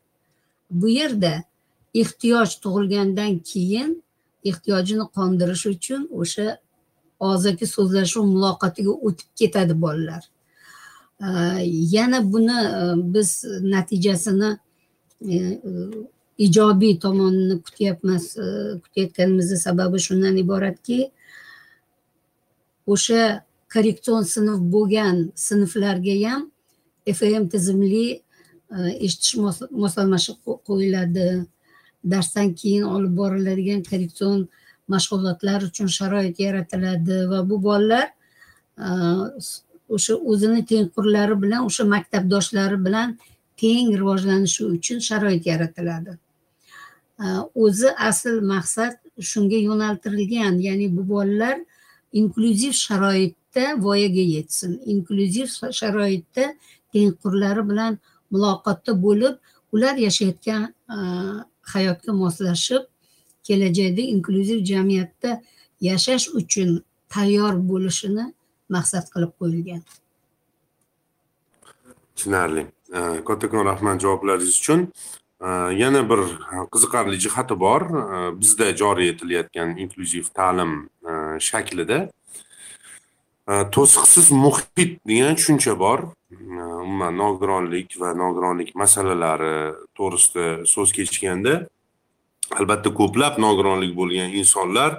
Bu 0.81 0.88
yerda 0.99 1.35
ehtiyoj 2.03 2.51
tug'ilgandan 2.62 3.33
keyin 3.51 3.91
ehtiyojini 4.51 5.05
qondirish 5.17 5.64
uchun 5.75 6.03
o'sha 6.21 6.47
og'zaki 7.29 7.67
so'zlashuv 7.75 8.25
muloqotiga 8.35 8.93
o'tib 9.07 9.29
ketadi 9.41 9.75
bolalar. 9.85 10.23
Yana 11.20 12.33
buni 12.33 12.52
e, 12.52 13.14
biz 13.14 13.44
natijasini 13.62 14.59
e, 15.28 15.37
e, 15.37 15.61
ijobiy 16.38 16.98
tomonini 16.98 17.62
kutyapmiz 17.62 18.37
kutayotganimizni 18.83 19.59
sababi 19.59 19.98
shundan 19.98 20.37
iboratki 20.37 21.11
o'sha 22.87 23.44
korreksion 23.72 24.22
sinf 24.22 24.61
bo'lgan 24.74 25.33
sinflarga 25.35 26.31
ham 26.31 26.50
fm 27.18 27.48
tizimli 27.48 28.22
eshitish 29.04 29.35
moslamashi 29.70 30.33
qo'yiladi. 30.44 31.46
Darsdan 32.11 32.54
keyin 32.54 32.83
olib 32.83 33.16
boriladigan 33.16 33.83
korreksion 33.83 34.48
mashg'ulotlar 34.88 35.66
uchun 35.68 35.88
sharoit 35.98 36.38
yaratiladi 36.40 37.16
va 37.31 37.40
bu 37.50 37.62
bolalar 37.62 38.07
o'sha 39.94 40.14
o'zini 40.31 40.61
tengqurlari 40.72 41.35
bilan 41.42 41.66
o'sha 41.68 41.85
maktabdoshlari 41.94 42.79
bilan 42.87 43.09
teng 43.61 43.87
rivojlanishi 44.01 44.62
uchun 44.74 44.98
sharoit 45.09 45.46
yaratiladi. 45.53 46.13
O'zi 47.65 47.88
asl 48.08 48.35
maqsad 48.52 48.94
shunga 49.31 49.58
yo'naltirilgan 49.69 50.54
ya'ni 50.67 50.87
bu 50.96 51.02
bolalar 51.08 51.56
inklyuziv 52.13 52.73
sharoitda 52.73 53.65
voyaga 53.85 54.25
yetsin 54.35 54.73
inklyuziv 54.92 55.48
sharoitda 55.81 56.44
tengqurlari 56.92 57.63
bilan 57.71 57.98
muloqotda 58.33 58.92
bo'lib 59.02 59.35
ular 59.73 59.94
yashayotgan 60.06 60.63
hayotga 61.73 62.13
moslashib 62.23 62.83
kelajakda 63.46 64.02
inklyuziv 64.15 64.65
jamiyatda 64.71 65.31
yashash 65.81 66.27
uchun 66.40 66.71
tayyor 67.08 67.54
bo'lishini 67.71 68.25
maqsad 68.77 69.06
qilib 69.14 69.33
qo'yilgan. 69.40 69.83
Tushunarli. 72.16 72.66
Kattakon 73.29 73.64
rahmat 73.71 74.00
javoblaringiz 74.04 74.56
uchun 74.62 74.81
yana 75.83 76.02
bir 76.10 76.21
qiziqarli 76.73 77.16
jihati 77.25 77.54
bor. 77.64 77.83
Bizda 78.40 78.73
joriy 78.83 79.08
etilayotgan 79.14 79.77
inklyuziv 79.83 80.27
ta'lim 80.38 80.73
shaklida 81.48 81.98
to'siqsiz 83.75 84.27
muhit 84.44 85.00
degan 85.08 85.35
tushuncha 85.38 85.75
bor. 85.85 86.00
Umuman 86.29 87.14
nogironlik 87.16 87.96
va 88.00 88.10
nogironlik 88.23 88.75
masalalari 88.83 89.56
to'g'risida 89.96 90.46
so'z 90.73 90.92
kechganda 90.96 91.54
albatta 92.58 92.90
ko'plab 93.00 93.38
nogironlik 93.44 93.92
bo'lgan 94.00 94.35
insonlar 94.40 94.90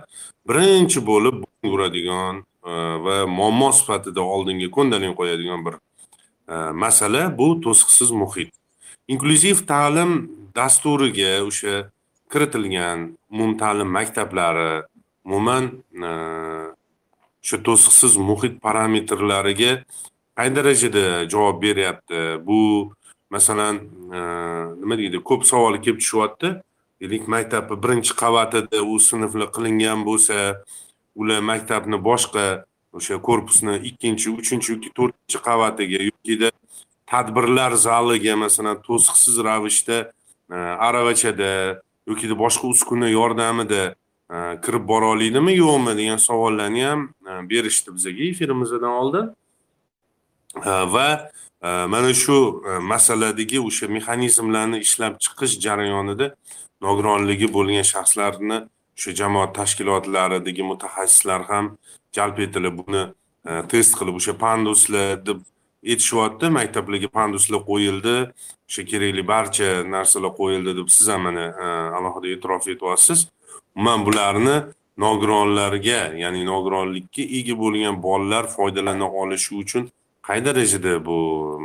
birinchi 0.49 0.99
bo'lib 1.09 1.37
uradigan 1.73 2.43
Э, 2.69 2.97
va 3.05 3.15
muammo 3.37 3.69
sifatida 3.73 4.21
oldinga 4.21 4.67
ko'ndalang 4.75 5.15
qo'yadigan 5.19 5.61
bir 5.65 5.75
e, 6.53 6.55
masala 6.83 7.21
bu 7.39 7.47
to'siqsiz 7.65 8.09
muhit. 8.21 8.51
Inklyuziv 9.13 9.57
ta'lim 9.71 10.11
dasturiga 10.57 11.31
o'sha 11.49 11.73
kiritilgan 12.31 12.99
umumta'lim 13.33 13.89
maktablari 13.97 14.71
umuman 15.25 15.63
e, 16.07 16.09
o'sha 17.43 17.57
to'siqsiz 17.67 18.13
muhit 18.29 18.59
parametrlariga 18.65 19.71
qay 20.37 20.49
darajada 20.57 21.05
javob 21.33 21.57
beryapti? 21.65 22.19
Bu 22.47 22.59
masalan 23.35 23.75
e, 24.17 24.19
nima 24.81 24.95
deydi 25.01 25.23
ko'p 25.29 25.41
savol 25.51 25.79
kelib 25.83 26.03
tushyapti. 26.03 26.49
Deylik 27.01 27.25
maktabni 27.33 27.75
birinchi 27.83 28.13
qavatida 28.21 28.79
u 28.91 28.99
sinflar 29.09 29.49
qilingan 29.55 30.05
bo'lsa 30.09 30.37
ular 31.15 31.41
maktabni 31.41 31.97
boshqa 32.09 32.63
o'sha 32.93 33.17
korpusni 33.21 33.77
ikkinchi 33.89 34.29
uchinchi 34.39 34.73
yoki 34.73 34.89
to'rtinchi 34.97 35.39
qavatiga 35.47 35.99
yokida 36.09 36.51
tadbirlar 37.11 37.73
zaliga 37.87 38.35
masalan 38.35 38.77
to'siqsiz 38.87 39.35
ravishda 39.47 39.97
e, 40.53 40.55
aravachada 40.87 41.81
yoki 42.09 42.29
boshqa 42.43 42.65
uskuna 42.73 43.09
yordamida 43.09 43.83
e, 44.35 44.37
kirib 44.63 44.87
bora 44.91 45.11
oladimi 45.13 45.53
yo'qmi? 45.57 45.97
degan 45.99 46.17
savollarni 46.17 46.83
ham 46.89 47.01
e, 47.29 47.31
berishdi 47.51 47.93
bizaga 47.97 48.23
efirimizdan 48.31 48.93
oldin. 49.01 49.25
Va 50.93 51.09
mana 51.61 52.13
shu 52.13 52.63
masaladagi 52.91 53.59
o'sha 53.59 53.87
mexanizmlarni 53.95 54.79
ishlab 54.85 55.19
chiqish 55.23 55.59
jarayonida 55.65 56.33
nogironligi 56.81 57.47
bo'lgan 57.55 57.85
shaxslarni 57.93 58.59
shu 59.01 59.13
jamoat 59.19 59.55
tashkilotlaridagi 59.59 60.63
mutaxassislar 60.71 61.41
ham 61.51 61.65
jalb 62.17 62.39
etilib 62.45 62.75
buni 62.81 63.03
e, 63.49 63.51
test 63.71 63.95
qilib 63.99 64.15
o'sha 64.19 64.35
panduslar 64.45 65.21
deb 65.29 65.39
aytishyapti 65.91 66.49
maktablarga 66.57 67.09
panduslar 67.19 67.61
qo'yildi 67.69 68.15
o'sha 68.69 68.83
kerakli 68.91 69.23
barcha 69.33 69.69
narsalar 69.95 70.33
qo'yildi 70.41 70.75
deb 70.79 70.91
siz 70.95 71.07
ham 71.13 71.23
mana 71.27 71.45
e, 71.65 71.69
alohida 71.99 72.27
e'tirof 72.35 72.67
etyapsiz. 72.73 73.19
Umuman 73.75 74.05
bularni 74.07 74.57
nogironlarga 75.05 76.01
ya'ni 76.23 76.43
nogironlikka 76.51 77.23
ega 77.39 77.55
bo'lgan 77.63 78.03
bolalar 78.07 78.51
foydalana 78.55 79.07
olishi 79.21 79.55
uchun 79.63 79.89
qay 80.27 80.45
darajada 80.47 80.93
bu 81.07 81.17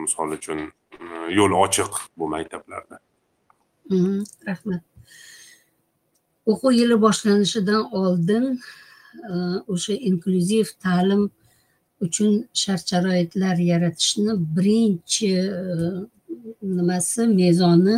misol 0.03 0.39
uchun 0.39 0.59
e, 1.03 1.05
yo'l 1.39 1.53
ochiq 1.65 1.93
bu 2.19 2.25
maktablarda? 2.37 2.97
Mm-hmm. 3.91 4.21
Rahmat. 4.49 4.94
O'quv 6.51 6.73
yili 6.81 6.97
boshlanishidan 7.07 7.83
oldin 8.01 8.45
e, 9.31 9.35
o'sha 9.73 9.95
inklyuziv 10.09 10.67
ta'lim 10.85 11.23
uchun 12.07 12.33
shart 12.63 12.85
sharoitlar 12.91 13.57
yaratishni 13.73 14.33
birinchi 14.57 15.31
e, 15.39 15.63
nimasi 16.77 17.27
mezoni 17.41 17.97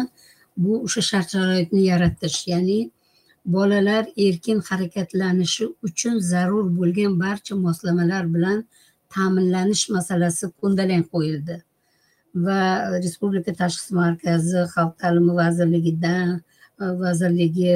bu 0.57 0.83
o'sha 0.87 1.03
shart 1.11 1.29
sharoitni 1.37 1.83
yaratish. 1.91 2.39
Ya'ni 2.53 2.79
bolalar 3.55 4.05
erkin 4.27 4.59
harakatlanishi 4.69 5.65
uchun 5.89 6.19
zarur 6.31 6.67
bo'lgan 6.79 7.13
barcha 7.23 7.55
moslamalar 7.67 8.25
bilan 8.35 8.59
ta'minlanish 9.15 9.85
masalasi 9.97 10.45
ko'ndalang 10.61 11.05
qo'yildi. 11.13 11.57
Va 12.47 12.61
respublika 13.05 13.53
tashxis 13.61 13.91
markazi 14.03 14.59
xalq 14.75 14.93
ta'limi 15.03 15.33
vazirligidan 15.43 16.29
e, 16.83 16.85
vazirligi 17.03 17.73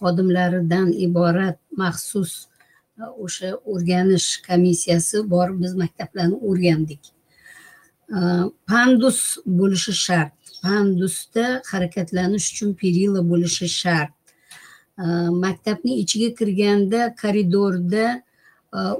xodimlaridan 0.00 0.92
iborat 1.06 1.58
maxsus 1.82 2.32
e, 3.00 3.02
o'sha 3.24 3.48
o'rganish 3.72 4.28
komissiyasi 4.48 5.16
borib 5.34 5.62
biz 5.62 5.74
maktablarni 5.82 6.36
o'rgandik. 6.48 7.02
E, 8.16 8.18
pandus 8.70 9.20
bo'lishi 9.46 9.94
shart. 10.06 10.36
Pandusda 10.64 11.46
harakatlanish 11.72 12.46
uchun 12.52 12.70
perila 12.80 13.20
bo'lishi 13.30 13.68
shart. 13.80 14.14
E, 14.98 15.06
maktabni 15.44 15.92
ichiga 16.02 16.30
kirganda 16.38 17.00
koridorda 17.22 18.06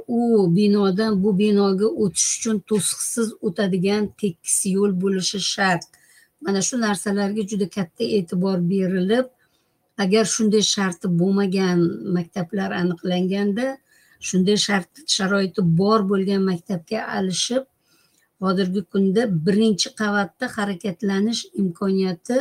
u 0.08 0.20
binodan 0.56 1.22
bu 1.22 1.38
binoga 1.38 1.86
o'tish 2.02 2.30
uchun 2.38 2.56
to'siqsiz 2.68 3.28
o'tadigan 3.46 4.04
tekis 4.20 4.58
yo'l 4.76 4.92
bo'lishi 5.02 5.40
shart. 5.54 5.82
Mana 6.44 6.60
shu 6.62 6.76
narsalarga 6.86 7.42
juda 7.50 7.66
katta 7.76 8.04
e'tibor 8.16 8.58
berilib 8.72 9.26
agar 10.02 10.24
shunday 10.34 10.64
sharti 10.74 11.06
bo'lmagan 11.20 11.78
maktablar 12.16 12.70
aniqlanganda 12.82 13.66
shunday 14.28 14.56
shart 14.66 14.90
sharoiti 15.16 15.60
bor 15.80 16.00
bo'lgan 16.10 16.42
maktabga 16.50 17.00
alishib 17.18 17.64
hozirgi 18.44 18.82
kunda 18.92 19.22
birinchi 19.46 19.88
qavatda 20.00 20.44
harakatlanish 20.56 21.42
imkoniyati 21.62 22.36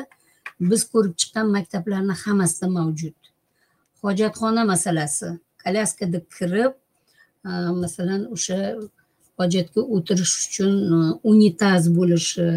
biz 0.69 0.81
ko'rib 0.91 1.13
chiqqan 1.21 1.47
maktablarni 1.55 2.15
hammasida 2.23 2.67
mavjud. 2.77 3.17
Hojatxona 4.03 4.63
masalasi. 4.73 5.29
Kolyaskada 5.63 6.19
kirib 6.35 6.73
e, 7.47 7.51
masalan 7.81 8.21
o'sha 8.35 8.57
hojatga 9.39 9.81
o'tirish 9.95 10.35
uchun 10.45 10.73
e, 10.95 10.97
unitaz 11.31 11.83
bo'lishi 11.97 12.47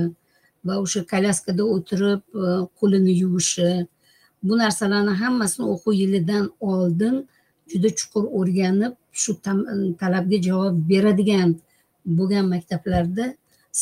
va 0.67 0.75
o'sha 0.85 1.01
kolyaskada 1.13 1.63
o'tirib 1.75 2.23
e, 2.43 2.47
qo'lini 2.79 3.13
yuvishi 3.23 3.71
bu 4.43 4.59
narsalarni 4.59 5.15
hammasini 5.23 5.67
o'quv 5.75 5.93
yilidan 6.03 6.45
oldin 6.61 7.29
juda 7.71 7.89
chuqur 7.99 8.25
o'rganib 8.39 8.95
shu 9.13 9.33
talabga 10.01 10.39
javob 10.49 10.77
beradigan 10.91 11.51
bo'lgan 12.19 12.47
maktablarda 12.55 13.27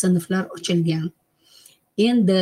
sinflar 0.00 0.44
ochilgan. 0.56 1.06
Endi 2.08 2.40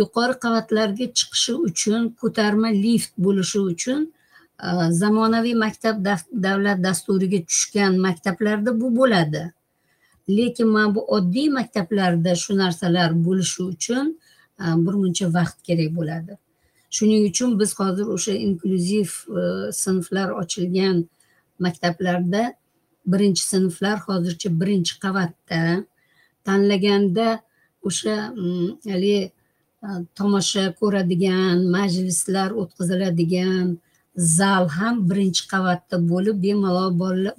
yuqori 0.00 0.34
qavatlarga 0.44 1.06
chiqishi 1.18 1.54
uchun 1.68 2.02
ko'tarma 2.20 2.68
lift 2.84 3.12
bo'lishi 3.24 3.60
uchun 3.72 4.00
e, 4.66 4.68
zamonaviy 5.00 5.56
maktab 5.64 5.96
davlat 6.46 6.78
dasturiga 6.86 7.40
tushgan 7.50 7.92
maktablarda 8.06 8.70
bu 8.80 8.88
bo'ladi. 8.98 9.44
Lekin 10.36 10.68
mana 10.74 10.94
bu 10.94 11.00
oddiy 11.16 11.48
maktablarda 11.58 12.32
shu 12.42 12.52
narsalar 12.62 13.10
bo'lishi 13.26 13.62
uchun 13.72 14.06
e, 14.62 14.64
birmuncha 14.84 15.26
vaqt 15.36 15.58
kerak 15.66 15.90
bo'ladi. 15.98 16.41
Shuning 16.96 17.22
uchun 17.30 17.50
biz 17.60 17.70
hozir 17.80 18.06
o'sha 18.16 18.34
inklyuziv 18.46 19.08
e, 19.38 19.42
sinflar 19.82 20.28
ochilgan 20.42 20.96
maktablarda 21.64 22.42
birinchi 23.12 23.42
sinflar 23.52 23.96
hozircha 24.06 24.48
birinchi 24.60 24.94
qavatda. 25.04 25.84
Tanlaganda 26.46 27.28
o'sha 27.88 28.16
mm, 28.36 28.68
haligi 28.90 29.22
e, 29.86 29.88
tomosha 30.18 30.64
ko'radigan 30.80 31.56
majlislar 31.76 32.50
o'tkaziladigan 32.60 33.66
zal 34.38 34.64
ham 34.76 34.94
birinchi 35.10 35.42
qavatda 35.52 35.96
bo'lib 36.12 36.36
bemalol 36.46 36.90
bolalar 37.02 37.36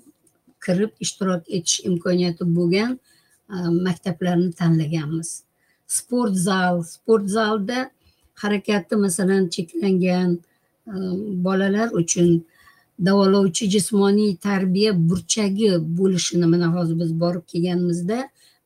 kirib 0.65 0.91
ishtirok 1.05 1.43
etish 1.57 1.79
imkoniyati 1.89 2.43
bo'lgan 2.57 2.91
e, 3.53 3.55
maktablarni 3.85 4.51
tanlaganmiz. 4.61 5.29
Sport 5.97 6.33
zal 6.47 6.75
sport 6.95 7.25
zalda 7.37 7.79
harakati 8.41 8.95
masalan 8.95 9.49
cheklangan 9.53 10.29
e, 10.87 10.95
bolalar 11.45 11.89
uchun 12.01 12.45
davolovchi 12.99 13.69
jismoniy 13.75 14.37
tarbiya 14.47 14.91
burchagi 15.09 15.69
bo'lishini 15.97 16.45
mana 16.53 16.67
hozir 16.75 16.99
biz 16.99 17.11
borib 17.19 17.45
kelganimizda 17.51 18.19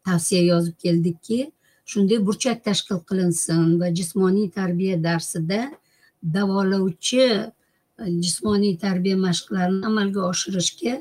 tavsiya 0.05 0.41
yozib 0.51 0.75
keldikki 0.83 1.39
shunday 1.91 2.19
burchak 2.27 2.57
tashkil 2.67 2.99
qilinsin 3.09 3.79
va 3.79 3.87
jismoniy 3.99 4.47
tarbiya 4.59 4.95
darsida 5.03 5.61
davolovchi 6.35 7.25
e, 8.01 8.03
jismoniy 8.23 8.73
tarbiya 8.85 9.17
mashqlarini 9.27 9.85
amalga 9.89 10.21
oshirishga 10.31 10.93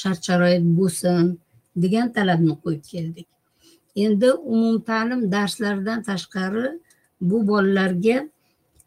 shart 0.00 0.20
sharoit 0.26 0.64
bo'lsin 0.78 1.38
degan 1.76 2.12
talabni 2.16 2.54
qo'yib 2.62 2.82
keldik. 2.92 3.28
Endi 4.04 4.30
umumta'lim 4.54 5.20
darslaridan 5.34 6.02
tashqari 6.08 6.66
bu 7.20 7.46
bolalarga 7.48 8.28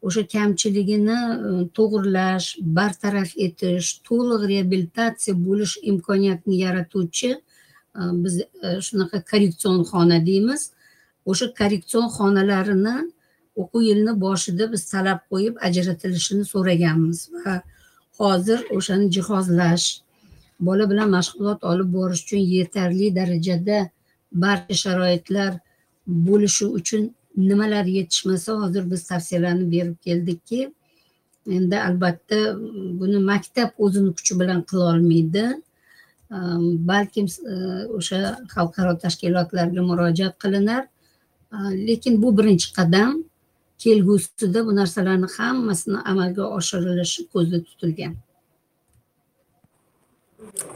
o'sha 0.02 0.24
kamchiligini 0.34 1.20
e, 1.48 1.52
to'g'irlash 1.78 2.48
bartaraf 2.78 3.32
etish 3.46 3.88
to'liq 4.08 4.42
reabilitatsiya 4.54 5.36
bo'lish 5.48 5.74
imkoniyatini 5.92 6.58
yaratuvchi 6.66 7.32
e, 7.34 8.02
biz 8.24 8.40
e, 8.42 8.48
shunaqa 8.88 9.22
korreksion 9.32 9.84
xona 9.92 10.20
deymiz. 10.30 10.62
O'sha 11.32 11.48
korreksion 11.60 12.06
xonalarini 12.18 12.98
o'quv 13.62 13.82
yilini 13.90 14.14
boshida 14.26 14.72
biz 14.74 14.84
talab 14.94 15.20
qo'yib 15.32 15.56
ajratilishini 15.68 16.46
so'raganmiz 16.54 17.20
va 17.44 17.56
hozir 18.20 18.60
o'shani 18.78 19.08
jihozlash 19.16 19.88
bola 20.68 20.90
bilan 20.92 21.10
mashg'ulot 21.18 21.64
olib 21.72 21.90
borish 21.98 22.22
uchun 22.26 22.44
yetarli 22.56 23.08
darajada 23.20 23.80
barcha 24.44 24.76
sharoitlar 24.84 25.52
bo'lishi 26.28 26.66
uchun 26.80 27.04
nimalar 27.38 27.86
yetishmasa 27.86 28.54
hozir 28.54 28.92
biz 28.92 29.08
tavsiyalarni 29.08 29.72
berib 29.72 29.98
keldikki 30.06 30.74
endi 31.48 31.80
albatta 31.80 32.38
buni 33.00 33.20
maktab 33.32 33.70
o'zini 33.78 34.12
kuchi 34.18 34.40
bilan 34.40 34.62
qilolmaydi 34.70 35.46
ehm, 36.32 36.66
balkim 36.92 37.28
ehm, 37.52 37.96
o'sha 37.98 38.20
xalqaro 38.54 38.94
tashkilotlarga 39.04 39.82
murojaat 39.90 40.36
qilinar. 40.44 40.84
Ehm, 41.54 41.74
lekin 41.88 42.22
bu 42.22 42.38
birinchi 42.38 42.74
qadam. 42.78 43.24
Kelgusida 43.84 44.66
bu 44.68 44.76
narsalarni 44.76 45.28
hammasini 45.38 46.00
amalga 46.12 46.44
oshirilishi 46.58 47.28
ko'zda 47.34 47.58
tutilgan. 47.68 48.14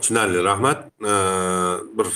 Tushunarli 0.01 0.43
rahmat. 0.43 0.91
Bir 1.97 2.07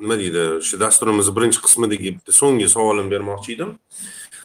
nima 0.00 0.18
deydi? 0.18 0.44
Shu 0.64 0.80
dasturimizni 0.80 1.36
birinchi 1.36 1.60
qismidagi 1.66 2.14
bitta 2.18 2.32
so'nggi 2.32 2.68
savolimni 2.76 3.10
bermoqchi 3.14 3.56
edim. 3.56 3.74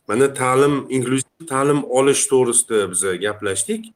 Mana 0.07 0.33
ta'lim 0.33 0.75
inklyuziv 0.89 1.47
ta'lim 1.49 1.83
olish 1.99 2.25
to'g'risida 2.31 2.89
biz 2.91 3.01
gaplashdik. 3.25 3.93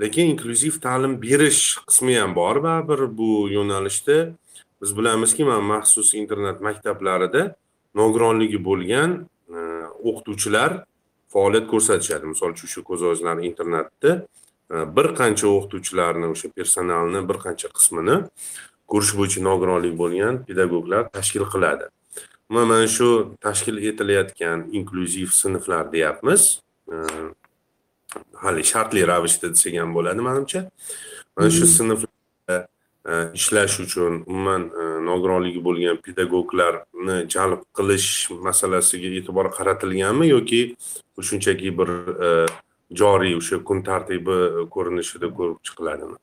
Lekin 0.00 0.30
inklyuziv 0.32 0.78
ta'lim 0.86 1.18
berish 1.22 1.62
qismi 1.88 2.14
ham 2.20 2.36
bor 2.36 2.62
baribir 2.66 3.00
bu 3.18 3.30
yo'nalishda. 3.56 4.18
Biz 4.82 4.96
bilamizki 4.98 5.44
mana 5.44 5.60
maxsus 5.60 6.14
internet 6.14 6.60
maktablarida 6.60 7.42
nogironligi 7.94 8.64
bo'lgan 8.64 9.10
e, 9.56 9.58
o'qituvchilar 10.08 10.70
faoliyat 11.32 11.66
ko'rsatishadi. 11.72 12.26
Misol 12.32 12.54
uchun 12.56 12.68
shu 12.74 12.84
ko'z 12.88 13.02
ojizlar 13.10 13.42
internatida 13.48 14.12
bir 14.72 15.08
qancha 15.20 15.48
o'qituvchilarni 15.48 16.28
o'sha 16.32 16.48
personalni 16.56 17.20
bir 17.28 17.38
qancha 17.44 17.68
qismini 17.76 18.16
ko'rish 18.92 19.12
bo'yicha 19.18 19.40
nogironlik 19.48 19.94
bo'lgan 20.02 20.40
pedagoglar 20.48 21.10
tashkil 21.16 21.44
qiladi. 21.52 21.88
Mana 22.56 22.78
shu 22.96 23.08
tashkil 23.46 23.76
etilayotgan 23.90 24.66
inklyuziv 24.78 25.30
sinflar 25.42 25.92
deyapmiz. 25.92 26.60
E, 26.92 26.96
hali 28.44 28.64
shartli 28.72 29.06
ravishda 29.12 29.52
desak 29.54 29.78
ham 29.82 29.94
bo'ladi 29.98 30.24
manimcha. 30.28 30.60
Mana 31.36 31.50
shu 31.56 31.68
sinflarda 31.76 32.58
e, 33.10 33.12
ishlash 33.38 33.78
uchun 33.84 34.24
umuman 34.26 34.68
nogironligi 35.10 35.60
bo'lgan 35.68 36.02
pedagoglarni 36.06 37.16
jalb 37.36 37.64
qilish 37.76 38.10
masalasiga 38.48 39.08
e'tibor 39.20 39.52
qaratilganmi 39.58 40.26
yoki 40.34 40.60
shunchaki 41.28 41.78
bir 41.78 41.90
joriy 43.00 43.34
o'sha 43.40 43.58
kun 43.68 43.82
tartibi 43.88 44.36
ko'rinishida 44.74 45.28
ko'rib 45.38 45.58
chiqiladimi? 45.66 46.18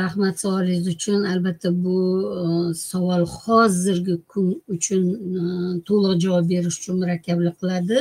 Rahmat 0.00 0.40
savolingiz 0.40 0.88
uchun. 0.88 1.24
Albatta 1.32 1.70
bu 1.84 1.98
e, 2.40 2.74
savol 2.74 3.26
hozirgi 3.26 4.16
kun 4.28 4.48
uchun 4.76 5.02
e, 5.38 5.42
to'liq 5.88 6.14
javob 6.24 6.48
berish 6.52 6.78
uchun 6.80 6.96
murakkablik 7.02 7.54
qiladi. 7.60 8.00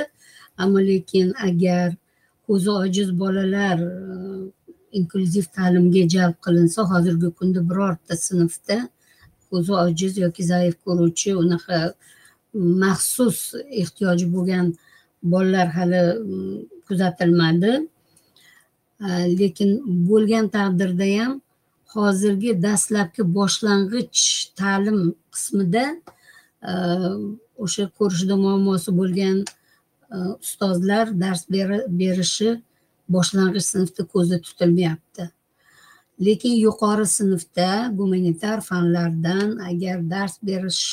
Ammo 0.58 0.80
lekin 0.90 1.34
agar 1.50 1.94
ko'zi 2.48 2.70
ojiz 2.84 3.10
bolalar 3.20 3.78
e, 3.80 3.92
inklyuziv 5.00 5.46
ta'limga 5.58 6.04
jalb 6.16 6.36
qilinsa 6.46 6.82
hozirgi 6.92 7.30
kunda 7.38 7.62
birorta 7.70 8.18
sinfda 8.28 8.78
ko'zi 9.50 9.74
ojiz 9.86 10.18
yoki 10.26 10.44
zaif 10.52 10.76
ko'ruvchi 10.86 11.36
unaqa 11.44 11.80
maxsus 12.84 13.38
ehtiyoji 13.82 14.26
bo'lgan 14.36 14.74
bolalar 15.24 15.68
hali 15.78 16.02
mm, 16.20 16.58
kuzatilmadi. 16.88 17.74
Lekin 19.40 19.70
bo'lgan 20.10 20.46
taqdirda 20.56 21.08
ham 21.18 21.34
hozirgi 21.96 22.52
dastlabki 22.66 23.24
boshlang'ich 23.38 24.22
ta'lim 24.60 25.00
qismida 25.34 25.86
o'sha 27.64 27.86
ko'rishda 28.00 28.36
muammosi 28.46 28.90
bo'lgan 29.00 29.38
ustozlar 30.46 31.06
dars 31.24 31.42
berishi 32.00 32.50
boshlang'ich 33.16 33.66
sinfda 33.74 34.02
ko'zda 34.14 34.38
tutilmayapti. 34.46 35.24
Lekin 36.26 36.54
yuqori 36.66 37.08
sinfda 37.18 37.70
gumanitar 37.98 38.62
fanlardan 38.70 39.58
agar 39.70 39.98
dars 40.14 40.36
berish 40.50 40.84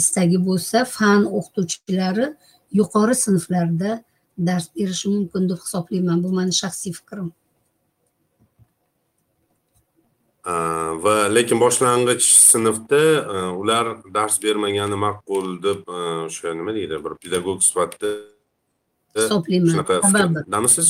istagi 0.00 0.38
bo'lsa 0.48 0.84
fan 0.96 1.20
o'qituvchilari 1.38 2.26
yuqori 2.78 3.14
sinflarda 3.24 3.90
dars 4.48 4.66
berishi 4.76 5.08
mumkin 5.14 5.48
deb 5.50 5.58
hisoblayman. 5.64 6.18
Bu 6.24 6.30
mani 6.38 6.54
shaxsiy 6.62 6.92
fikrim. 7.00 7.28
Va 11.04 11.14
lekin 11.36 11.58
boshlang'ich 11.60 12.24
sinfda 12.52 13.02
ular 13.60 13.86
dars 14.14 14.36
bermagani 14.44 14.96
ma'qul 15.06 15.46
deb 15.66 15.80
o'sha 16.26 16.54
nima 16.58 16.72
deydi 16.78 16.96
bir 17.04 17.12
pedagog 17.22 17.58
sifatida 17.68 18.10
hisoblayman. 19.16 19.72
shunaqa 19.72 19.94
fikrdamisiz 20.06 20.86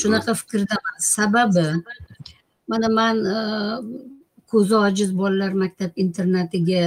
shunaqa 0.00 0.32
fikrdaman. 0.40 0.96
Sababi 1.16 1.66
mana 2.70 2.88
man 2.98 3.16
ko'zi 4.50 4.76
ojiz 4.86 5.10
bolalar 5.20 5.52
maktab 5.62 5.92
internatiga 6.04 6.82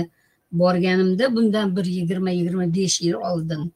borganimda 0.60 1.36
bundan 1.36 1.76
bir 1.76 1.86
yigirma 1.86 2.32
yigirma 2.38 2.66
besh 2.76 3.02
yil 3.02 3.14
oldin. 3.32 3.72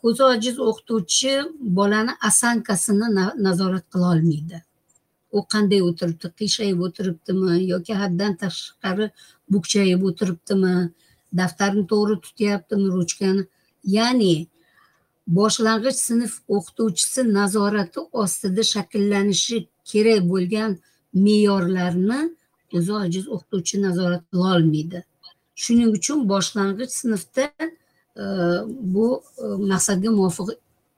Ko'zi 0.00 0.22
ojiz 0.32 0.56
o'qituvchi 0.68 1.32
bolani 1.78 2.12
osankasini 2.28 3.08
nazorat 3.46 3.84
qila 3.92 4.06
olmaydi. 4.14 4.58
U 5.36 5.40
qanday 5.52 5.80
o'tiribdi 5.88 6.28
qiyshayib 6.38 6.80
o'tiribdimi 6.86 7.54
yoki 7.72 7.94
haddan 8.02 8.36
tashqari 8.42 9.06
bukchayib 9.52 10.04
o'tiribdimi 10.08 10.74
daftarni 11.40 11.84
to'g'ri 11.92 12.16
tutyaptimi 12.24 12.88
ruchkani? 12.96 13.42
Ya'ni 13.96 14.34
boshlang'ich 15.38 15.98
sinf 16.08 16.32
o'qituvchisi 16.56 17.20
nazorati 17.38 18.00
ostida 18.22 18.62
shakllanishi 18.74 19.56
kerak 19.90 20.22
bo'lgan 20.32 20.70
me'yorlarni 21.24 22.20
o'zi 22.76 22.92
ojiz 23.04 23.24
o'qituvchi 23.34 23.76
nazorat 23.86 24.24
qilolmaydi 24.32 24.98
shuning 25.62 25.90
uchun 25.98 26.18
boshlang'ich 26.32 26.92
sinfda 27.02 27.46
e, 28.22 28.24
bu 28.94 29.06
e, 29.42 29.44
maqsadga 29.72 30.10
muvofiq 30.18 30.48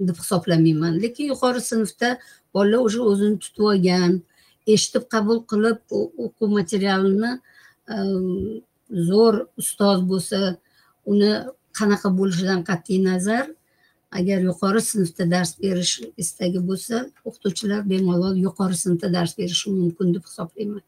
deb 0.09 0.17
hisoblamayman. 0.23 0.93
Lekin 1.05 1.25
yuqori 1.33 1.61
sinfda 1.73 2.09
bolalar 2.55 2.81
уже 2.89 3.01
o'zini 3.11 3.39
tutib 3.45 3.65
olgan 3.73 4.13
eshitib 4.75 5.05
qabul 5.15 5.39
qilib 5.51 5.79
o'quv 6.25 6.49
materialini 6.59 7.33
e, 7.95 7.97
zo'r 9.09 9.37
ustoz 9.63 9.99
bo'lsa 10.11 10.39
uni 11.13 11.33
qanaqa 11.79 12.09
bo'lishidan 12.19 12.61
qat'iy 12.71 13.01
nazar 13.11 13.47
agar 14.19 14.39
yuqori 14.49 14.83
sinfda 14.93 15.25
dars 15.35 15.53
berish 15.63 15.95
istagi 16.23 16.61
bo'lsa 16.69 16.97
o'qituvchilar 17.29 17.81
bemalol 17.93 18.37
yuqori 18.47 18.77
sinfda 18.85 19.13
dars 19.17 19.33
berishi 19.41 19.67
mumkin 19.81 20.15
deb 20.15 20.25
hisoblayman. 20.29 20.85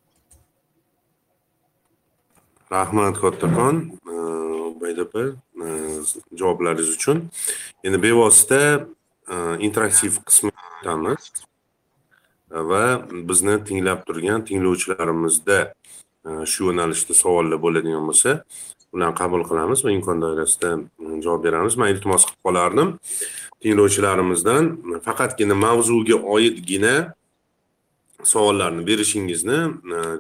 Rahmat 2.73 3.21
kattakon 3.21 3.77
ubayd 4.73 4.99
e, 4.99 5.03
opa 5.03 5.23
e, 5.65 5.69
javoblaringiz 6.39 6.91
uchun. 6.97 7.29
Endi 7.85 7.99
bevosita 8.03 8.61
e, 9.33 9.35
interaktiv 9.67 10.19
qismga 10.29 10.69
o'tamiz 10.81 11.31
va 12.71 12.85
bizni 13.29 13.57
tinglab 13.69 14.03
turgan 14.09 14.45
tinglovchilarimizda 14.49 15.59
shu 16.53 16.69
yo'nalishda 16.69 17.15
savollar 17.17 17.59
bo'ladigan 17.65 18.05
bo'lsa 18.11 18.43
ularni 18.93 19.17
qabul 19.21 19.43
qilamiz 19.51 19.85
va 19.85 19.95
imkon 19.97 20.21
doirasida 20.25 20.71
javob 21.25 21.45
beramiz. 21.47 21.77
Man 21.81 21.93
iltimos 21.95 22.27
qilib 22.29 22.43
qolardim. 22.49 22.89
Tinglovchilarimizdan 23.63 24.65
faqatgina 25.07 25.57
mavzuga 25.67 26.19
oidgina 26.37 26.95
savollarni 28.25 28.87
berishingizni 28.87 29.59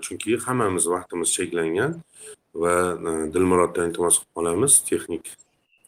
chunki 0.04 0.36
hammamiz 0.46 0.86
vaqtimiz 0.94 1.28
cheklangan 1.36 1.92
va 2.54 2.74
e, 2.92 3.12
dilmuroddan 3.34 3.90
iltimos 3.90 4.18
qilib 4.18 4.34
qolamiz. 4.36 4.78
Texnik 4.88 5.32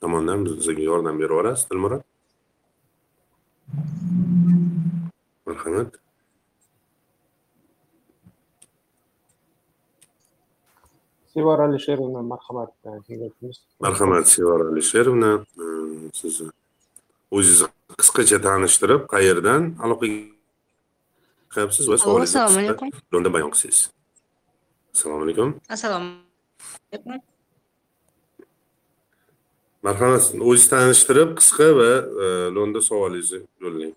tomondan 0.01 0.45
bizga 0.47 0.83
yordam 0.91 1.19
berib 1.19 1.37
yuborasiz 1.37 1.71
dilmurod. 1.71 2.03
Marhamat. 5.47 6.01
Sevara 11.35 11.65
alisherovna 11.69 12.23
marhamat 12.23 12.71
marhamat 13.81 14.29
sevara 14.37 14.69
alisherovna 14.73 15.33
e, 15.65 15.67
sizni 16.21 16.51
o'zingizni 17.37 17.69
qisqacha 17.99 18.39
tanishtirib 18.47 19.03
qayerdan 19.15 19.63
aloqaga 19.85 20.34
chiqyapsiz 21.55 21.87
va 21.91 21.97
savolingizni 21.99 22.91
unda 23.19 23.31
bayon 23.33 23.51
qilsangiz 23.55 23.91
assalomu 24.95 25.23
alaykum. 25.25 25.49
Assalomu 25.69 26.11
marhamat 29.87 30.23
o'zingizni 30.49 30.71
tanishtirib 30.75 31.31
qisqa 31.41 31.69
va 31.79 31.91
e, 32.25 32.27
lo'nda 32.57 32.81
savolingizni 32.91 33.41
yo'llang. 33.65 33.95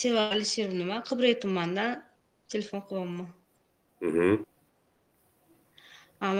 Seva 0.00 0.20
alisher 0.34 0.70
nima? 0.80 0.96
Qibray 1.08 1.34
tumanidan 1.42 2.02
telefon 2.52 2.80
qilyapman 2.88 3.28
Mhm. 4.08 4.44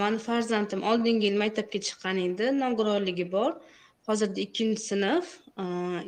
Mani 0.01 0.19
farzandim 0.27 0.81
oldingi 0.89 1.25
yil 1.29 1.37
maktabga 1.43 1.79
chiqqan 1.87 2.17
edi. 2.27 2.45
Nogironligi 2.63 3.25
bor. 3.31 3.51
Hozirda 4.07 4.39
ikkinchi 4.47 4.81
sinf. 4.89 5.27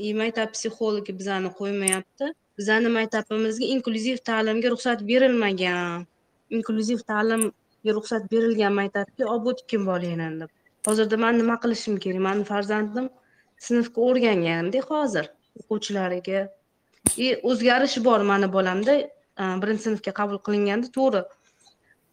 И 0.08 0.10
maktab 0.22 0.50
psixologi 0.56 1.12
bizani 1.20 1.50
qo'ymayapti 1.60 2.26
bizani 2.58 2.90
maktabimizga 2.98 3.66
inklyuziv 3.76 4.18
ta'limga 4.30 4.74
ruxsat 4.74 5.04
berilmagan. 5.10 6.06
Inklyuziv 6.58 7.04
ta'limga 7.12 7.96
ruxsat 7.98 8.30
berilgan 8.32 8.74
maktabga 8.80 9.30
olib 9.34 9.50
o'tib 9.54 9.86
boring 9.90 10.24
deb. 10.42 10.50
Hozirda 10.88 11.18
man 11.24 11.38
nima 11.42 11.58
qilishim 11.64 11.98
kerak? 12.04 12.22
Mani 12.28 12.46
farzandim 12.52 13.10
sinfga 13.68 14.06
o'rganganda 14.10 14.84
hozir 14.90 15.26
o'quvchilariga. 15.60 16.48
И 17.26 17.28
o'zgarish 17.50 17.98
bor 18.08 18.26
mani 18.32 18.48
bolamda. 18.58 18.96
E, 19.42 19.44
birinchi 19.62 19.84
sinfga 19.90 20.14
qabul 20.20 20.42
qilinganda 20.48 20.92
to'g'ri. 20.98 21.24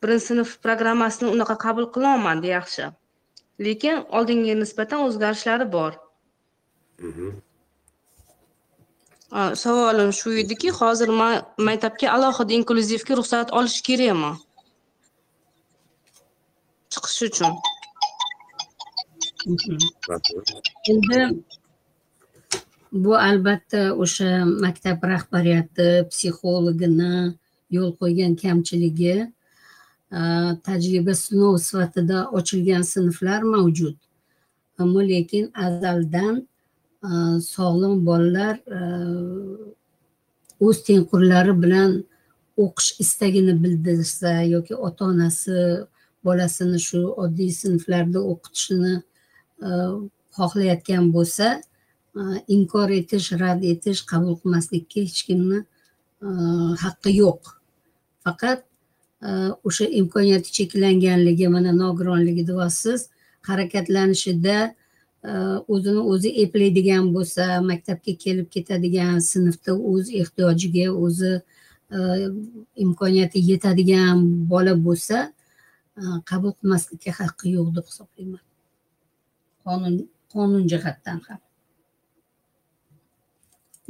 Birinchi 0.03 0.27
sinf 0.31 0.59
programmasini 0.67 1.33
unaqa 1.37 1.57
qabul 1.67 1.89
qilolmadi 1.97 2.53
yaxshi. 2.57 2.91
Lekin 3.67 4.05
oldingiga 4.19 4.57
nisbatan 4.63 5.07
o'zgarishlari 5.09 5.67
bor. 5.77 5.93
Mhm. 7.09 7.44
Savolim 9.35 10.13
shu 10.13 10.33
ediki 10.43 10.71
hozir 10.71 11.09
man 11.21 11.43
maktabga 11.69 12.07
alohida 12.17 12.53
inklyuzivga 12.59 13.13
ruxsat 13.19 13.49
olish 13.59 13.81
kerakmi? 13.89 14.33
Chiqish 16.93 17.21
uchun. 17.29 17.53
Endi 20.91 21.21
bu 23.05 23.13
albatta 23.29 23.83
o'sha 24.03 24.31
maktab 24.65 24.99
rahbariyati 25.13 25.89
psixologini 26.11 27.15
yo'l 27.77 27.91
qo'ygan 28.01 28.33
kamchiligi 28.43 29.17
tajriba 30.67 31.15
sinov 31.25 31.55
sifatida 31.67 32.19
ochilgan 32.39 32.83
sinflar 32.93 33.41
mavjud. 33.55 33.97
Ammo 34.79 35.01
lekin 35.13 35.45
azaldan 35.67 36.35
Э, 37.05 37.41
sog'lom 37.41 38.07
bolalar 38.07 38.57
э, 38.79 38.79
o'z 40.61 40.79
tengqurlari 40.89 41.55
bilan 41.63 41.91
o'qish 42.65 43.01
istagini 43.05 43.55
bildirsa 43.65 44.31
yoki 44.55 44.75
ota 44.77 45.05
onasi 45.05 45.57
bolasini 46.25 46.81
shu 46.87 47.01
oddiy 47.25 47.51
sinflarda 47.63 48.21
o'qitishini 48.33 48.95
e, 49.67 49.71
xohlayotgan 50.37 51.11
bo'lsa 51.17 51.49
e, 52.19 52.23
inkor 52.57 52.95
etish 53.01 53.29
rad 53.43 53.65
etish 53.73 54.01
qabul 54.13 54.39
qilmaslikka 54.41 55.01
hech 55.07 55.21
kimni 55.29 55.59
e, 56.27 56.29
haqqi 56.85 57.17
yo'q. 57.23 57.43
Faqat 58.25 58.65
o'sha 59.69 59.87
imkoniyati 60.01 60.51
cheklanganligi 60.57 61.49
mana 61.57 61.73
nogironligi 61.83 62.47
deyapsiz 62.51 63.09
harakatlanishida 63.49 64.57
a, 64.63 64.75
Э, 65.25 65.33
o'zini 65.73 66.01
o'zi 66.13 66.31
eplaydigan 66.43 67.07
bo'lsa 67.15 67.45
maktabga 67.71 68.13
kelib 68.25 68.49
ketadigan 68.55 69.23
sinfda 69.33 69.73
o'z 69.91 70.11
ehtiyojiga 70.21 70.87
o'zi 71.05 71.31
e, 71.97 71.99
imkoniyati 72.85 73.41
yetadigan 73.51 74.21
bola 74.51 74.75
bo'lsa 74.87 75.19
e, 76.01 76.03
qabul 76.31 76.53
qilmaslikka 76.59 77.15
haqqi 77.21 77.55
yo'q 77.57 77.69
deb 77.77 77.87
hisoblayman. 77.91 78.45
Qonun 79.65 79.97
qonun 80.35 80.69
jihatdan 80.73 81.19
ham. 81.29 81.41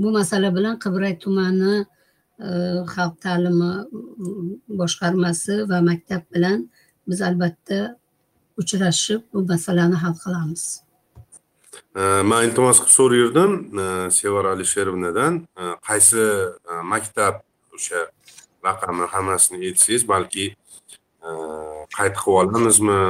Bu 0.03 0.09
masala 0.19 0.55
bilan 0.57 0.79
qibray 0.85 1.15
tumani 1.25 1.75
e, 2.47 2.49
xalq 2.95 3.15
ta'limi 3.27 3.73
boshqarmasi 4.81 5.55
va 5.71 5.79
maktab 5.91 6.23
bilan 6.35 6.59
biz 7.09 7.19
albatta 7.29 7.79
uchrashib 8.61 9.21
bu 9.33 9.39
masalani 9.53 9.97
hal 10.05 10.17
qilamiz. 10.25 10.84
Man 12.31 12.45
iltimos 12.47 12.81
qilib 12.83 12.95
so'rayverdim 12.99 13.53
e, 13.85 13.87
sevara 14.19 14.53
alisherovnadan 14.57 15.41
e, 15.61 15.63
qaysi 15.89 16.23
e, 16.71 16.81
maktab 16.93 17.41
o'sha 17.77 18.01
raqamni 18.67 19.07
hammasini 19.15 19.61
aytsangiz 19.69 20.07
balki 20.13 20.47
qayd 21.97 22.15
qilib 22.21 22.39
olamizmi 22.43 23.01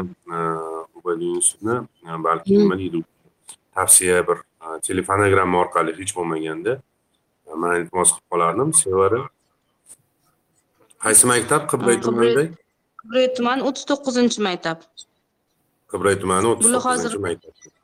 balki 2.28 2.50
Mm. 2.54 2.60
nima 2.62 2.76
deydi 2.78 2.98
tavsiya 3.76 4.18
bir 4.28 4.38
telefonogramma 4.88 5.56
orqali 5.64 5.92
hech 5.98 6.12
bo'lmaganda 6.18 6.72
man 7.62 7.72
iltimos 7.80 8.10
qilib 8.14 8.26
qolardim. 8.32 8.68
Sevara 8.82 9.20
qaysi 11.04 11.24
maktab? 11.32 11.62
Qibray 11.72 11.96
tumanida 12.06 12.44
qibray 13.04 13.26
tumani 13.36 13.62
o'ttiz 13.68 13.84
to'qqizinchi 13.90 14.40
maktab. 14.48 14.78
Qibray 15.92 16.16
tumani 16.22 16.46
o'ttiz 16.52 16.70
to'qqizinchi 16.76 17.20
maktab. 17.28 17.52
Hmm, 17.54 17.83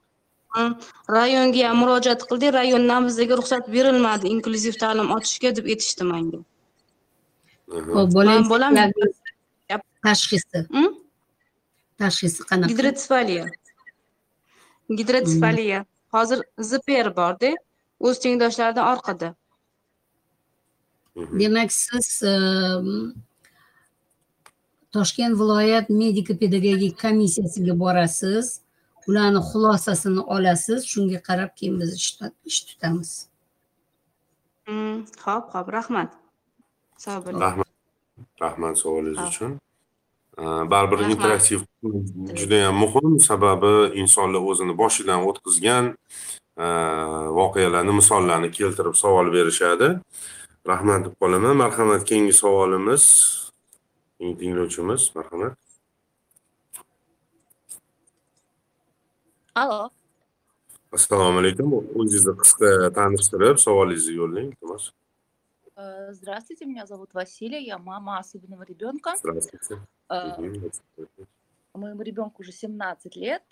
rayonga 1.18 1.62
ham 1.68 1.76
murojaat 1.82 2.20
qildik 2.28 2.50
rayondan 2.58 3.02
bizga 3.08 3.34
ruxsat 3.40 3.64
berilmadi. 3.74 4.26
Inklyuziv 4.34 4.74
ta'lim 4.82 5.08
ochishga 5.16 5.50
deb 5.56 5.66
aytishdi 5.72 6.04
manga. 6.12 6.38
Hop, 7.94 8.08
Man 8.28 8.44
bolam- 8.52 8.76
tashxisi. 10.04 10.58
Tashxisi 12.00 12.40
qanaqa? 12.50 12.70
Gidrotsefaliya 12.72 13.44
gidrotsefaliya 14.98 15.78
hozir 16.14 16.38
zpr 16.70 17.08
borda 17.18 17.50
o'z 18.06 18.16
tengdoshlaridan 18.24 18.86
orqada. 18.94 19.28
Mhm. 21.16 21.38
demak 21.40 21.70
siz 21.72 22.08
em, 22.22 23.14
toshkent 24.94 25.34
viloyat 25.40 25.86
mediko 26.00 26.32
pedagogik 26.42 26.94
komissiyasiga 27.02 27.74
borasiz 27.82 28.46
ularni 29.08 29.40
xulosasini 29.50 30.20
olasiz 30.34 30.80
shunga 30.92 31.18
qarab 31.28 31.50
keyin 31.58 31.74
biz 31.80 31.90
ish 32.00 32.10
tut- 32.18 32.38
ish 32.50 32.60
tutamiz. 32.68 33.10
Hmm, 34.66 34.98
ho'p 35.24 35.46
ho'p 35.54 35.68
rahmat. 35.78 36.10
Sog' 37.04 37.22
bo'ling. 37.26 37.40
Rahmat. 37.46 37.68
Rahmat 38.44 38.74
savolingiz 38.82 39.20
uchun. 39.28 39.52
Baribir 40.72 40.98
interaktiv 41.12 41.60
juda 42.40 42.54
yam 42.64 42.76
muhim 42.82 43.18
sababi 43.28 43.72
insonlar 44.00 44.40
o'zini 44.50 44.74
boshidan 44.82 45.20
o'tkazgan 45.28 45.84
voqealarni 47.38 47.92
misollarni 48.00 48.48
keltirib 48.58 48.94
savol 49.02 49.26
berishadi. 49.36 49.88
Rahmat 50.70 51.00
deb 51.06 51.14
qolaman. 51.20 51.54
Marhamat 51.62 52.02
keyingi 52.08 52.32
savolimiz 52.42 53.04
keyingi 54.18 54.36
tinglovchimiz 54.40 55.02
marhamat 55.16 55.54
Алло, 59.60 59.90
assalomu 60.96 61.38
alaykum 61.42 61.72
o'zingizni 61.78 62.32
qisqa 62.42 62.68
tanishtirib 62.98 63.58
savolingizni 63.64 64.14
yo'llang 64.20 64.46
iltimos 64.52 64.84
здравствуйте, 66.18 66.64
меня 66.64 66.86
зовут 66.86 67.12
Василия, 67.12 67.60
я 67.60 67.76
мама 67.78 68.18
особенного 68.18 68.62
ребенка. 68.62 69.10
здравствуйте 69.18 69.74
Э. 70.08 70.32
Моему 71.74 72.02
ребенку 72.02 72.42
уже 72.42 72.52
17 72.52 73.16
лет. 73.16 73.42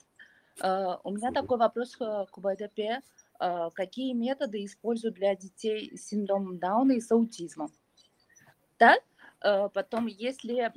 Э, 0.62 0.96
У 1.04 1.10
меня 1.10 1.30
такой 1.30 1.58
вопрос 1.58 1.94
к 1.96 2.38
УБДП. 2.38 2.78
Э, 3.40 3.70
Какие 3.74 4.14
методы 4.14 4.64
используют 4.64 5.16
для 5.16 5.34
детей 5.36 5.94
с 5.94 6.06
синдромом 6.08 6.58
Дауна 6.58 6.92
и 6.92 7.00
с 7.00 7.12
аутизмом? 7.12 7.70
Да? 8.78 8.96
Потом, 9.74 10.06
если 10.06 10.72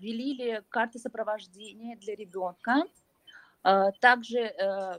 ввели 0.00 0.30
ли 0.40 0.62
карты 0.70 0.98
сопровождения 0.98 1.96
для 1.96 2.14
ребенка, 2.14 2.84
также 4.00 4.38
э, 4.38 4.98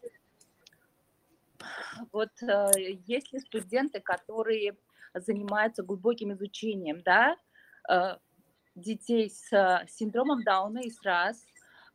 вот 2.11 2.29
э, 2.41 2.71
есть 3.07 3.33
ли 3.33 3.39
студенты, 3.39 3.99
которые 3.99 4.77
занимаются 5.13 5.83
глубоким 5.83 6.33
изучением, 6.33 7.01
да, 7.01 7.35
э, 7.89 8.17
детей 8.75 9.29
с 9.29 9.85
синдромом 9.87 10.43
Дауна 10.43 10.79
и 10.79 10.91
с 10.91 10.99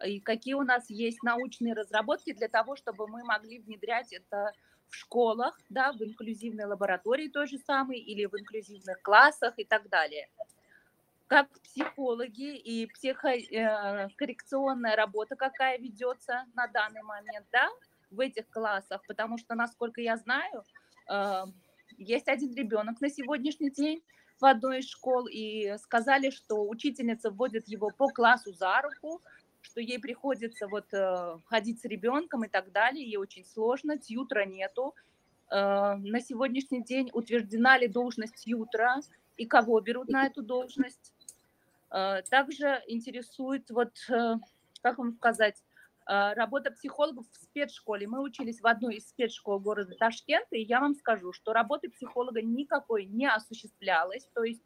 и 0.05 0.21
какие 0.21 0.55
у 0.55 0.63
нас 0.63 0.91
есть 0.91 1.23
научные 1.23 1.75
разработки 1.75 2.33
для 2.33 2.49
того, 2.49 2.75
чтобы 2.75 3.07
мы 3.07 3.23
могли 3.23 3.61
внедрять 3.61 4.13
это 4.13 4.53
в 4.89 4.97
школах, 4.97 5.59
да, 5.69 5.93
в 5.93 6.03
инклюзивной 6.03 6.65
лаборатории 6.65 7.29
той 7.29 7.47
же 7.47 7.59
самой 7.59 7.99
или 7.99 8.27
в 8.27 8.35
инклюзивных 8.35 9.01
классах 9.03 9.55
и 9.57 9.65
так 9.65 9.89
далее. 9.89 10.29
Как 11.27 11.49
психологи 11.63 12.57
и 12.57 12.87
психокоррекционная 12.87 14.95
работа 14.95 15.37
какая 15.37 15.79
ведется 15.79 16.45
на 16.55 16.67
данный 16.67 17.03
момент, 17.03 17.47
да, 17.51 17.71
в 18.11 18.21
этих 18.21 18.49
классах, 18.51 19.01
потому 19.09 19.39
что, 19.39 19.55
насколько 19.55 20.01
я 20.01 20.17
знаю, 20.17 20.65
э, 21.11 21.45
есть 21.97 22.29
один 22.29 22.55
ребенок 22.55 23.01
на 23.01 23.09
сегодняшний 23.09 23.71
день 23.71 24.03
в 24.41 24.45
одной 24.45 24.81
из 24.81 24.89
школ, 24.89 25.27
и 25.27 25.77
сказали, 25.79 26.31
что 26.31 26.69
учительница 26.69 27.31
вводит 27.31 27.69
его 27.69 27.91
по 27.91 28.09
классу 28.09 28.53
за 28.53 28.83
руку, 28.83 29.23
что 29.63 29.81
ей 29.81 29.99
приходится 29.99 30.69
вот 30.69 30.93
э, 30.93 31.39
ходить 31.47 31.81
с 31.81 31.85
ребенком 31.85 32.45
и 32.45 32.49
так 32.49 32.71
далее, 32.73 33.05
ей 33.05 33.17
очень 33.17 33.45
сложно, 33.45 33.97
тьютра 33.97 34.45
нету. 34.45 34.95
Э, 35.51 35.95
на 35.97 36.21
сегодняшний 36.21 36.83
день 36.83 37.11
утверждена 37.13 37.79
ли 37.79 37.89
должность 37.89 38.47
ютра 38.47 39.01
и 39.37 39.47
кого 39.47 39.81
берут 39.81 40.09
на 40.09 40.27
эту 40.27 40.43
должность. 40.43 41.13
Также 41.89 42.83
интересует, 42.87 43.71
вот, 43.71 43.93
как 44.83 44.99
вам 44.99 45.13
сказать, 45.13 45.63
работа 46.07 46.71
психологов 46.73 47.25
в 47.31 47.37
спецшколе. 47.37 48.07
Мы 48.09 48.21
учились 48.21 48.61
в 48.61 48.67
одной 48.67 48.97
из 48.97 49.09
спецшкол 49.09 49.61
города 49.61 49.95
Ташкента, 49.97 50.57
и 50.57 50.65
я 50.65 50.81
вам 50.81 50.95
скажу, 50.95 51.33
что 51.33 51.53
работы 51.53 51.89
психолога 51.89 52.43
никакой 52.43 53.07
не 53.07 53.27
осуществлялось, 53.27 54.29
то 54.35 54.43
есть 54.43 54.63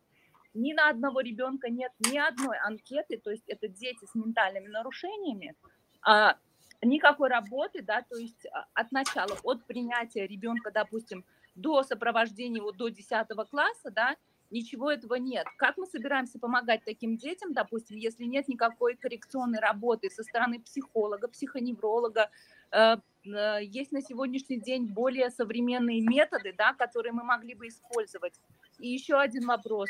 ни 0.54 0.72
на 0.72 0.88
одного 0.88 1.20
ребенка 1.20 1.70
нет 1.70 1.92
ни 2.00 2.18
одной 2.18 2.58
анкеты, 2.58 3.18
то 3.18 3.30
есть 3.30 3.44
это 3.48 3.68
дети 3.68 4.04
с 4.04 4.14
ментальными 4.14 4.68
нарушениями, 4.68 5.54
а, 6.02 6.36
никакой 6.82 7.28
работы, 7.28 7.82
да, 7.82 8.02
то 8.02 8.16
есть 8.16 8.46
а, 8.46 8.66
от 8.74 8.90
начала, 8.92 9.36
от 9.42 9.64
принятия 9.66 10.26
ребенка, 10.26 10.70
допустим, 10.70 11.24
до 11.54 11.82
сопровождения 11.82 12.58
его 12.58 12.72
до 12.72 12.88
10 12.88 13.26
класса, 13.50 13.90
да, 13.90 14.16
ничего 14.50 14.90
этого 14.90 15.14
нет. 15.14 15.46
Как 15.56 15.76
мы 15.76 15.86
собираемся 15.86 16.38
помогать 16.38 16.82
таким 16.84 17.16
детям, 17.16 17.52
допустим, 17.52 17.96
если 17.96 18.24
нет 18.24 18.48
никакой 18.48 18.96
коррекционной 18.96 19.60
работы 19.60 20.10
со 20.10 20.22
стороны 20.22 20.60
психолога, 20.60 21.28
психоневролога, 21.28 22.30
э, 22.70 22.96
э, 23.24 23.58
есть 23.62 23.92
на 23.92 24.00
сегодняшний 24.00 24.60
день 24.60 24.86
более 24.86 25.30
современные 25.30 26.00
методы, 26.00 26.54
да, 26.56 26.72
которые 26.74 27.12
мы 27.12 27.24
могли 27.24 27.54
бы 27.54 27.68
использовать. 27.68 28.34
И 28.78 28.88
еще 28.88 29.16
один 29.18 29.46
вопрос. 29.46 29.88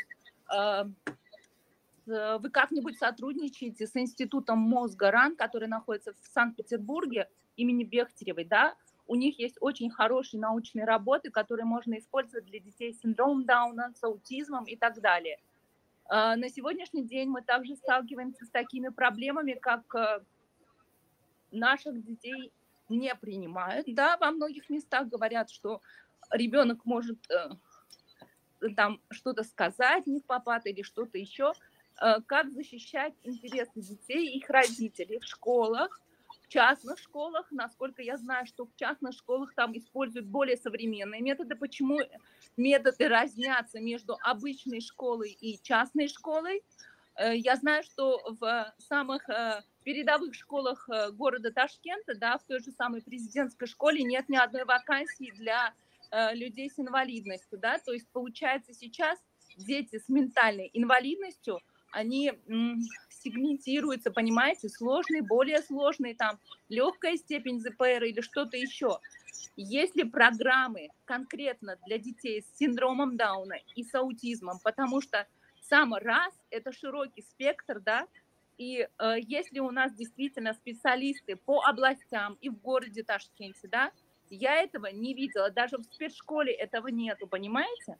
Э, 0.53 0.85
вы 2.05 2.49
как-нибудь 2.49 2.97
сотрудничаете 2.97 3.85
с 3.85 3.95
институтом 3.95 4.57
мозга 4.57 5.11
РАН, 5.11 5.35
который 5.35 5.67
находится 5.67 6.13
в 6.13 6.27
Санкт-Петербурге 6.33 7.29
имени 7.55 7.83
Бехтеревой, 7.83 8.45
да? 8.45 8.75
У 9.09 9.15
них 9.15 9.39
есть 9.39 9.57
очень 9.59 9.89
хорошие 9.89 10.39
научные 10.39 10.85
работы, 10.85 11.31
которые 11.31 11.65
можно 11.65 11.97
использовать 11.97 12.45
для 12.45 12.59
детей 12.59 12.93
с 12.93 12.99
синдромом 12.99 13.43
Дауна, 13.43 13.91
с 13.95 14.03
аутизмом 14.03 14.65
и 14.65 14.75
так 14.75 15.01
далее. 15.01 15.39
Э, 16.11 16.35
на 16.35 16.47
сегодняшний 16.47 17.03
день 17.03 17.27
мы 17.27 17.41
также 17.41 17.75
сталкиваемся 17.75 18.45
с 18.45 18.51
такими 18.51 18.89
проблемами, 18.89 19.53
как 19.53 19.95
э, 19.95 20.19
наших 21.49 22.05
детей 22.05 22.53
не 22.87 23.15
принимают. 23.15 23.87
Да, 23.87 24.15
во 24.17 24.29
многих 24.29 24.69
местах 24.69 25.07
говорят, 25.07 25.49
что 25.49 25.81
ребенок 26.29 26.85
может 26.85 27.17
там 28.75 29.01
что-то 29.09 29.43
сказать 29.43 30.05
не 30.05 30.19
в 30.19 30.25
попад 30.25 30.67
или 30.67 30.83
что-то 30.83 31.17
еще, 31.17 31.53
э, 31.99 32.21
как 32.27 32.51
защищать 32.51 33.15
интересы 33.23 33.81
детей 33.81 34.27
и 34.27 34.37
их 34.37 34.51
родителей 34.51 35.17
в 35.17 35.25
школах, 35.25 35.99
частных 36.49 36.99
школах, 36.99 37.47
насколько 37.51 38.01
я 38.01 38.17
знаю, 38.17 38.45
что 38.45 38.65
в 38.65 38.75
частных 38.75 39.13
школах 39.13 39.53
там 39.55 39.77
используют 39.77 40.27
более 40.27 40.57
современные 40.57 41.21
методы. 41.21 41.55
Почему 41.55 41.99
методы 42.57 43.07
разнятся 43.07 43.79
между 43.79 44.17
обычной 44.21 44.81
школой 44.81 45.31
и 45.31 45.57
частной 45.61 46.09
школой? 46.09 46.61
Э, 47.15 47.35
я 47.35 47.55
знаю, 47.55 47.83
что 47.83 48.19
в 48.39 48.73
самых 48.77 49.29
э, 49.29 49.61
передовых 49.83 50.35
школах 50.35 50.89
города 51.13 51.51
Ташкента, 51.51 52.15
да, 52.15 52.37
в 52.37 52.43
той 52.43 52.59
же 52.59 52.71
самой 52.71 53.01
президентской 53.01 53.67
школе 53.67 54.03
нет 54.03 54.27
ни 54.27 54.35
одной 54.35 54.65
вакансии 54.65 55.31
для 55.35 55.73
Э, 56.11 56.33
людей 56.33 56.71
с 56.71 56.79
инвалидностью, 56.79 57.59
да, 57.59 57.77
то 57.77 57.93
есть 57.93 58.07
получается 58.09 58.73
сейчас 58.73 59.19
дети 59.57 59.99
с 59.99 60.09
ментальной 60.09 60.71
инвалидностью, 60.73 61.59
они 61.91 62.33
сегментируются, 63.21 64.11
понимаете, 64.11 64.69
сложные, 64.69 65.21
более 65.21 65.61
сложные, 65.61 66.15
там, 66.15 66.39
легкая 66.69 67.17
степень 67.17 67.59
ЗПР 67.59 68.03
или 68.03 68.21
что-то 68.21 68.57
еще. 68.57 68.99
Есть 69.55 69.95
ли 69.95 70.03
программы 70.03 70.89
конкретно 71.05 71.77
для 71.85 71.97
детей 71.97 72.41
с 72.41 72.57
синдромом 72.57 73.17
Дауна 73.17 73.55
и 73.75 73.83
с 73.83 73.93
аутизмом, 73.93 74.59
потому 74.63 75.01
что 75.01 75.27
сам 75.61 75.93
раз– 75.93 76.33
это 76.49 76.71
широкий 76.71 77.21
спектр, 77.21 77.79
да, 77.79 78.07
и 78.57 78.87
э, 78.97 79.15
если 79.21 79.59
у 79.59 79.71
нас 79.71 79.93
действительно 79.93 80.53
специалисты 80.53 81.37
по 81.37 81.61
областям 81.61 82.37
и 82.41 82.49
в 82.49 82.59
городе 82.59 83.03
Ташкенте, 83.03 83.67
да, 83.69 83.91
я 84.29 84.61
этого 84.61 84.87
не 84.87 85.13
видела. 85.13 85.49
Даже 85.49 85.77
в 85.77 85.83
спецшколе 85.83 86.53
этого 86.53 86.87
нету, 86.87 87.25
понимаете? 87.25 87.97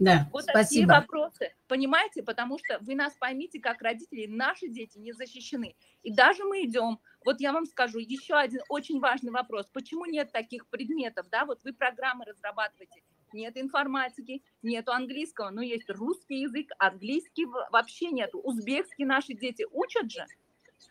Да, 0.00 0.28
вот 0.32 0.44
спасибо. 0.44 0.62
такие 0.62 0.86
вопросы, 0.86 1.54
понимаете, 1.66 2.22
потому 2.22 2.58
что 2.58 2.78
вы 2.80 2.94
нас 2.94 3.14
поймите, 3.18 3.60
как 3.60 3.82
родители, 3.82 4.26
наши 4.26 4.68
дети 4.68 4.98
не 4.98 5.12
защищены. 5.12 5.74
И 6.02 6.12
даже 6.12 6.44
мы 6.44 6.64
идем, 6.64 7.00
вот 7.24 7.40
я 7.40 7.52
вам 7.52 7.66
скажу, 7.66 7.98
еще 7.98 8.34
один 8.34 8.60
очень 8.68 9.00
важный 9.00 9.32
вопрос, 9.32 9.66
почему 9.72 10.04
нет 10.04 10.30
таких 10.32 10.66
предметов, 10.68 11.26
да, 11.30 11.44
вот 11.44 11.62
вы 11.64 11.72
программы 11.72 12.24
разрабатываете, 12.24 13.02
нет 13.32 13.56
информатики, 13.56 14.42
нету 14.62 14.92
английского, 14.92 15.50
но 15.50 15.62
есть 15.62 15.90
русский 15.90 16.40
язык, 16.42 16.70
английский 16.78 17.46
вообще 17.70 18.10
нету, 18.10 18.40
узбекский 18.40 19.04
наши 19.04 19.34
дети 19.34 19.66
учат 19.70 20.10
же, 20.10 20.24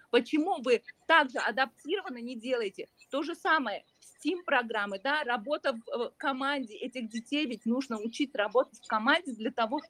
Почему 0.09 0.61
вы 0.61 0.83
также 1.05 1.37
адаптированно 1.37 2.19
не 2.19 2.35
делаете? 2.35 2.87
То 3.09 3.23
же 3.23 3.35
самое, 3.35 3.85
STEAM-программы, 4.23 4.99
да, 4.99 5.23
работа 5.23 5.79
в 5.87 6.13
команде 6.17 6.75
этих 6.75 7.09
детей, 7.09 7.45
ведь 7.45 7.65
нужно 7.65 7.99
учить 7.99 8.35
работать 8.35 8.79
в 8.79 8.87
команде 8.87 9.33
для 9.33 9.51
того, 9.51 9.81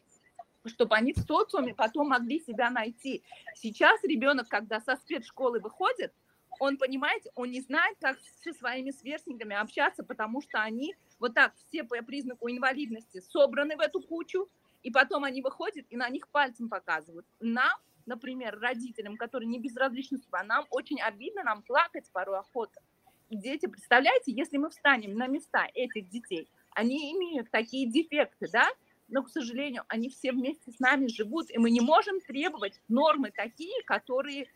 чтобы 0.65 0.95
они 0.95 1.13
в 1.13 1.19
социуме 1.19 1.73
потом 1.73 2.09
могли 2.09 2.39
себя 2.39 2.69
найти. 2.69 3.23
Сейчас 3.55 4.03
ребенок, 4.03 4.47
когда 4.49 4.82
со 4.82 4.95
спецшколы 4.97 5.59
выходит, 5.59 6.13
он, 6.59 6.78
понимаете, 6.78 7.30
он 7.36 7.51
не 7.51 7.61
знает, 7.61 7.97
как 8.01 8.17
со 8.43 8.51
своими 8.53 8.91
сверстниками 8.91 9.55
общаться, 9.55 10.03
потому 10.03 10.41
что 10.41 10.61
они 10.61 10.95
вот 11.19 11.34
так 11.34 11.53
все 11.67 11.84
по 11.84 11.95
признаку 12.01 12.49
инвалидности 12.49 13.21
собраны 13.21 13.78
в 13.78 13.80
эту 13.80 14.01
кучу, 14.01 14.47
и 14.84 14.91
потом 14.91 15.23
они 15.23 15.41
выходят 15.41 15.86
и 15.89 15.97
на 15.97 16.09
них 16.09 16.28
пальцем 16.30 16.69
показывают. 16.69 17.25
Нам 17.39 17.78
например, 18.07 18.57
родителям, 18.59 19.17
которые 19.17 19.47
не 19.47 19.59
безразличны 19.59 20.17
судьба, 20.17 20.43
нам 20.43 20.65
очень 20.71 20.99
обидно, 21.01 21.43
нам 21.43 21.61
плакать 21.61 22.09
порой 22.11 22.39
охота. 22.39 22.82
Дети, 23.30 23.65
представляете, 23.65 24.32
если 24.32 24.57
мы 24.57 24.69
встанем 24.69 25.15
на 25.15 25.28
места 25.28 25.67
этих 25.73 26.07
детей, 26.09 26.47
они 26.71 27.11
имеют 27.11 27.51
такие 27.51 27.86
дефекты, 27.86 28.47
да, 28.51 28.69
но, 29.09 29.23
к 29.23 29.30
сожалению, 29.30 29.84
они 29.89 30.09
все 30.09 30.32
вместе 30.32 30.71
с 30.71 30.80
нами 30.80 31.07
живут, 31.07 31.49
и 31.51 31.57
мы 31.57 31.69
не 31.69 31.82
можем 31.82 32.21
требовать 32.21 32.82
нормы 32.88 33.32
такие, 33.32 33.84
которые 33.84 34.47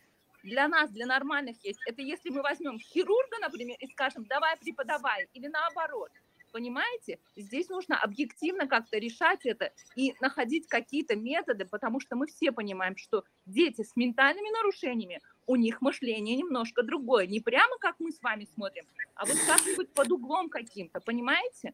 для 0.43 0.69
нас, 0.69 0.89
для 0.89 1.05
нормальных 1.05 1.57
есть. 1.65 1.79
Это 1.85 2.01
если 2.01 2.29
мы 2.29 2.41
возьмем 2.41 2.79
хирурга, 2.79 3.39
например, 3.41 3.75
и 3.79 3.87
скажем, 3.87 4.25
давай 4.25 4.57
преподавай, 4.57 5.27
или 5.33 5.47
наоборот– 5.47 6.11
Понимаете? 6.51 7.19
Здесь 7.35 7.69
нужно 7.69 7.97
объективно 7.97 8.67
как-то 8.67 8.97
решать 8.97 9.45
это 9.45 9.71
и 9.95 10.13
находить 10.19 10.67
какие-то 10.67 11.15
методы, 11.15 11.65
потому 11.65 11.99
что 11.99 12.15
мы 12.15 12.27
все 12.27 12.51
понимаем, 12.51 12.97
что 12.97 13.23
дети 13.45 13.83
с 13.83 13.95
ментальными 13.95 14.49
нарушениями, 14.57 15.21
у 15.47 15.55
них 15.55 15.81
мышление 15.81 16.35
немножко 16.35 16.83
другое. 16.83 17.27
Не 17.27 17.39
прямо 17.39 17.77
как 17.79 17.95
мы 17.99 18.11
с 18.11 18.21
вами 18.21 18.47
смотрим, 18.53 18.85
а 19.15 19.25
вот 19.25 19.37
как-нибудь 19.47 19.89
под 19.89 20.11
углом 20.11 20.49
каким-то, 20.49 20.99
понимаете? 20.99 21.73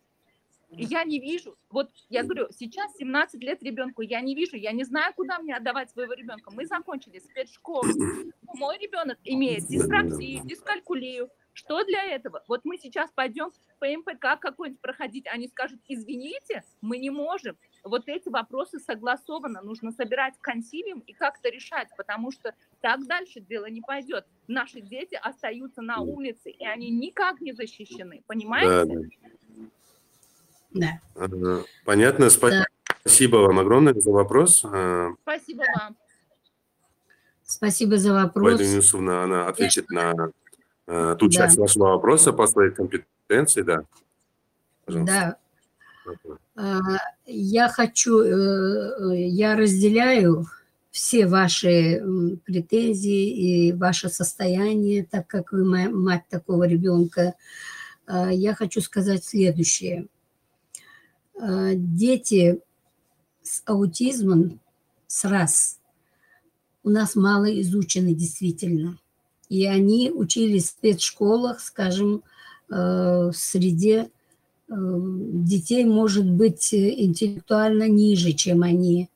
И 0.71 0.83
я 0.83 1.05
не 1.05 1.19
вижу, 1.19 1.57
вот 1.69 1.89
я 2.09 2.23
говорю, 2.23 2.47
сейчас 2.51 2.93
17 2.97 3.41
лет 3.41 3.63
ребенку, 3.63 4.01
я 4.01 4.19
не 4.19 4.35
вижу, 4.35 4.57
я 4.57 4.73
не 4.73 4.83
знаю, 4.83 5.13
куда 5.15 5.39
мне 5.39 5.55
отдавать 5.55 5.89
своего 5.89 6.13
ребенка. 6.13 6.51
Мы 6.51 6.65
закончили 6.65 7.19
спецшколу. 7.19 7.87
Мой 8.53 8.77
ребенок 8.77 9.17
имеет 9.23 9.65
дисграфию, 9.65 10.43
дискалькулию, 10.43 11.29
что 11.57 11.83
для 11.83 12.03
этого? 12.03 12.43
Вот 12.47 12.65
мы 12.65 12.77
сейчас 12.77 13.09
пойдем 13.15 13.51
по 13.79 13.87
МПК 13.87 14.39
какой-нибудь 14.39 14.79
проходить, 14.79 15.25
они 15.27 15.47
скажут, 15.47 15.79
извините, 15.87 16.63
мы 16.81 16.99
не 16.99 17.09
можем. 17.09 17.57
Вот 17.83 18.03
эти 18.07 18.29
вопросы 18.29 18.79
согласованно, 18.79 19.61
нужно 19.63 19.91
собирать 19.91 20.35
консилиум 20.39 20.99
и 20.99 21.13
как-то 21.13 21.49
решать, 21.49 21.87
потому 21.97 22.31
что 22.31 22.53
так 22.79 23.07
дальше 23.07 23.39
дело 23.39 23.65
не 23.65 23.81
пойдет. 23.81 24.25
Наши 24.47 24.81
дети 24.81 25.15
остаются 25.15 25.81
на 25.81 25.99
улице, 25.99 26.51
и 26.51 26.63
они 26.63 26.91
никак 26.91 27.41
не 27.41 27.53
защищены, 27.53 28.23
понимаете? 28.27 29.09
Да. 30.71 30.99
да. 31.15 31.63
Понятно, 31.85 32.29
спасибо. 32.29 32.65
Да. 32.65 32.93
Спасибо 32.99 33.37
вам 33.37 33.57
огромное 33.57 33.95
за 33.95 34.11
вопрос. 34.11 34.63
А, 34.63 35.09
спасибо 35.23 35.63
вам. 35.79 35.95
Спасибо 37.43 37.97
за 37.97 38.13
вопрос. 38.13 38.57
Пойду 38.57 38.75
Юсуфовна, 38.75 39.23
она 39.23 39.47
ответит 39.47 39.89
на 39.89 40.31
Э, 40.87 41.15
ту 41.19 41.27
да. 41.27 41.31
часть 41.31 41.57
вашего 41.57 41.89
вопроса 41.89 42.31
по 42.33 42.47
своей 42.47 42.71
компетенции, 42.71 43.61
да. 43.61 43.83
Пожалуйста. 44.85 45.37
Да. 46.55 46.99
Я 47.25 47.67
хочу, 47.67 48.21
э, 48.21 49.27
я 49.27 49.55
разделяю 49.55 50.47
все 50.91 51.27
ваши 51.27 52.01
претензии 52.45 53.67
и 53.67 53.73
ваше 53.73 54.09
состояние, 54.09 55.05
так 55.05 55.27
как 55.27 55.51
вы 55.51 55.63
мать 55.63 56.23
такого 56.29 56.63
ребенка. 56.63 57.35
А, 58.07 58.31
я 58.31 58.55
хочу 58.55 58.81
сказать 58.81 59.23
следующее. 59.23 60.07
А, 61.39 61.73
дети 61.75 62.61
с 63.43 63.61
аутизмом 63.65 64.59
с 65.05 65.25
раз 65.25 65.79
у 66.83 66.89
нас 66.89 67.15
мало 67.15 67.45
изучены 67.61 68.15
действительно 68.15 68.97
и 69.49 69.65
они 69.65 70.11
учились 70.11 70.65
в 70.65 70.69
спецшколах, 70.69 71.59
скажем, 71.59 72.23
э, 72.69 72.73
в 72.73 73.33
среде 73.33 74.09
детей 74.69 75.85
может 75.85 76.29
быть 76.29 76.73
интеллектуально 76.73 77.87
ниже, 77.87 78.33
чем 78.33 78.63
они 78.63 79.09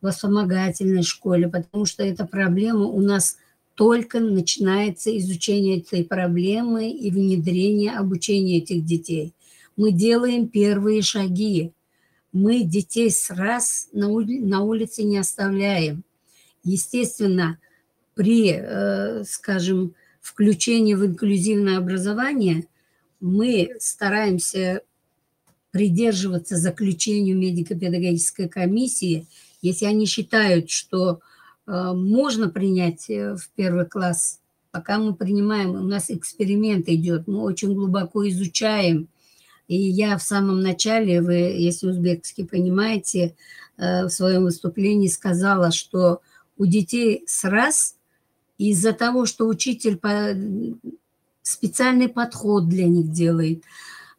в 0.00 0.10
вспомогательной 0.10 1.02
школе, 1.02 1.48
потому 1.48 1.86
что 1.86 2.04
эта 2.04 2.26
проблема 2.26 2.84
у 2.84 3.00
нас 3.00 3.38
только 3.74 4.20
начинается 4.20 5.16
изучение 5.18 5.78
этой 5.78 6.04
проблемы 6.04 6.90
и 6.90 7.10
внедрение 7.10 7.92
обучения 7.92 8.58
этих 8.58 8.84
детей. 8.84 9.34
Мы 9.76 9.92
делаем 9.92 10.48
первые 10.48 11.02
шаги. 11.02 11.72
Мы 12.32 12.64
детей 12.64 13.10
с 13.10 13.30
раз 13.30 13.88
на, 13.92 14.08
на 14.08 14.62
улице 14.62 15.04
не 15.04 15.16
оставляем. 15.16 16.04
Естественно, 16.64 17.58
при, 18.18 18.52
э, 18.52 19.22
скажем, 19.22 19.94
включении 20.20 20.94
в 20.94 21.06
инклюзивное 21.06 21.78
образование 21.78 22.66
мы 23.20 23.70
стараемся 23.78 24.82
придерживаться 25.70 26.56
заключению 26.56 27.38
медико-педагогической 27.38 28.48
комиссии, 28.48 29.28
если 29.62 29.86
они 29.86 30.06
считают, 30.06 30.68
что 30.68 31.20
э, 31.68 31.92
можно 31.94 32.48
принять 32.48 33.08
э, 33.08 33.36
в 33.36 33.48
первый 33.54 33.86
класс, 33.86 34.40
пока 34.72 34.98
мы 34.98 35.14
принимаем, 35.14 35.70
у 35.70 35.84
нас 35.84 36.10
эксперимент 36.10 36.88
идет, 36.88 37.28
мы 37.28 37.42
очень 37.42 37.72
глубоко 37.72 38.28
изучаем. 38.28 39.06
И 39.68 39.76
я 39.76 40.18
в 40.18 40.24
самом 40.24 40.60
начале, 40.60 41.22
вы, 41.22 41.34
если 41.34 41.86
узбекский 41.86 42.44
понимаете, 42.44 43.36
в 43.76 44.08
своем 44.08 44.42
выступлении 44.42 45.06
сказала, 45.06 45.70
что 45.70 46.20
у 46.56 46.66
детей 46.66 47.22
с 47.26 47.44
раз 47.44 47.97
из-за 48.58 48.92
того, 48.92 49.24
что 49.24 49.46
учитель 49.46 49.96
по, 49.96 50.34
специальный 51.42 52.08
подход 52.08 52.68
для 52.68 52.86
них 52.86 53.10
делает. 53.10 53.62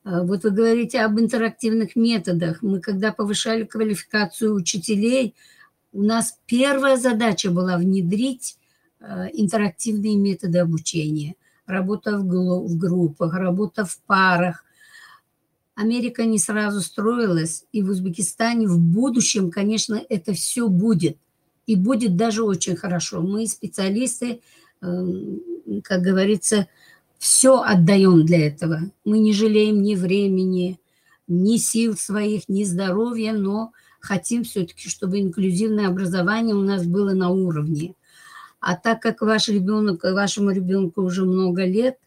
А, 0.03 0.23
вот 0.23 0.43
вы 0.43 0.51
говорите 0.51 1.01
об 1.01 1.19
интерактивных 1.19 1.95
методах. 1.95 2.61
Мы 2.61 2.79
когда 2.79 3.11
повышали 3.11 3.65
квалификацию 3.65 4.55
учителей, 4.55 5.35
у 5.91 6.03
нас 6.03 6.37
первая 6.45 6.97
задача 6.97 7.51
была 7.51 7.77
внедрить 7.77 8.57
а, 8.99 9.27
интерактивные 9.27 10.15
методы 10.15 10.59
обучения. 10.59 11.35
Работа 11.65 12.17
в, 12.17 12.67
в 12.67 12.77
группах, 12.77 13.33
работа 13.35 13.85
в 13.85 13.99
парах. 14.07 14.65
Америка 15.75 16.25
не 16.25 16.39
сразу 16.39 16.81
строилась, 16.81 17.65
и 17.71 17.81
в 17.81 17.89
Узбекистане 17.89 18.67
в 18.67 18.79
будущем, 18.79 19.51
конечно, 19.51 20.01
это 20.09 20.33
все 20.33 20.67
будет. 20.67 21.17
И 21.69 21.75
будет 21.75 22.15
даже 22.15 22.41
очень 22.41 22.75
хорошо. 22.75 23.21
Мы 23.21 23.45
специалисты, 23.45 24.41
эм, 24.81 25.39
как 25.83 26.01
говорится, 26.01 26.65
все 27.19 27.61
отдаем 27.61 28.25
для 28.25 28.47
этого. 28.47 28.89
Мы 29.05 29.19
не 29.19 29.33
жалеем 29.33 29.83
ни 29.83 29.93
времени, 29.93 30.79
ни 31.27 31.57
сил 31.57 31.95
своих, 31.95 32.49
ни 32.49 32.63
здоровья, 32.63 33.33
но 33.33 33.71
хотим 33.99 34.45
все-таки, 34.45 34.89
чтобы 34.89 35.19
инклюзивное 35.19 35.89
образование 35.89 36.55
у 36.55 36.63
нас 36.63 36.87
было 36.87 37.13
на 37.13 37.29
уровне. 37.29 37.93
А 38.59 38.75
так 38.75 38.99
как 38.99 39.21
ваш 39.21 39.47
ребенок, 39.47 40.03
вашему 40.03 40.49
ребенку 40.49 41.03
уже 41.03 41.23
много 41.23 41.65
лет, 41.65 41.99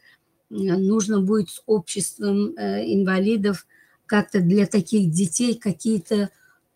нужно 0.51 1.21
будет 1.21 1.51
с 1.51 1.63
обществом 1.67 2.53
э, 2.57 2.83
инвалидов 2.93 3.69
как-то 4.07 4.41
для 4.41 4.67
таких 4.67 5.13
детей 5.13 5.55
какие-то 5.55 6.31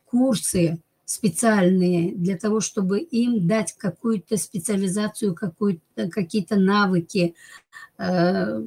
курсы 0.04 0.80
специальные 1.06 2.12
для 2.12 2.36
того, 2.36 2.60
чтобы 2.60 2.98
им 2.98 3.46
дать 3.46 3.74
какую-то 3.78 4.36
специализацию, 4.36 5.36
какие-то 6.10 6.56
навыки, 6.56 7.34
э, 7.96 8.62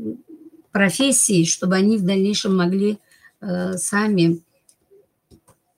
профессии, 0.72 1.44
чтобы 1.44 1.76
они 1.76 1.98
в 1.98 2.06
дальнейшем 2.06 2.56
могли 2.56 2.98
э, 3.42 3.74
сами 3.74 4.42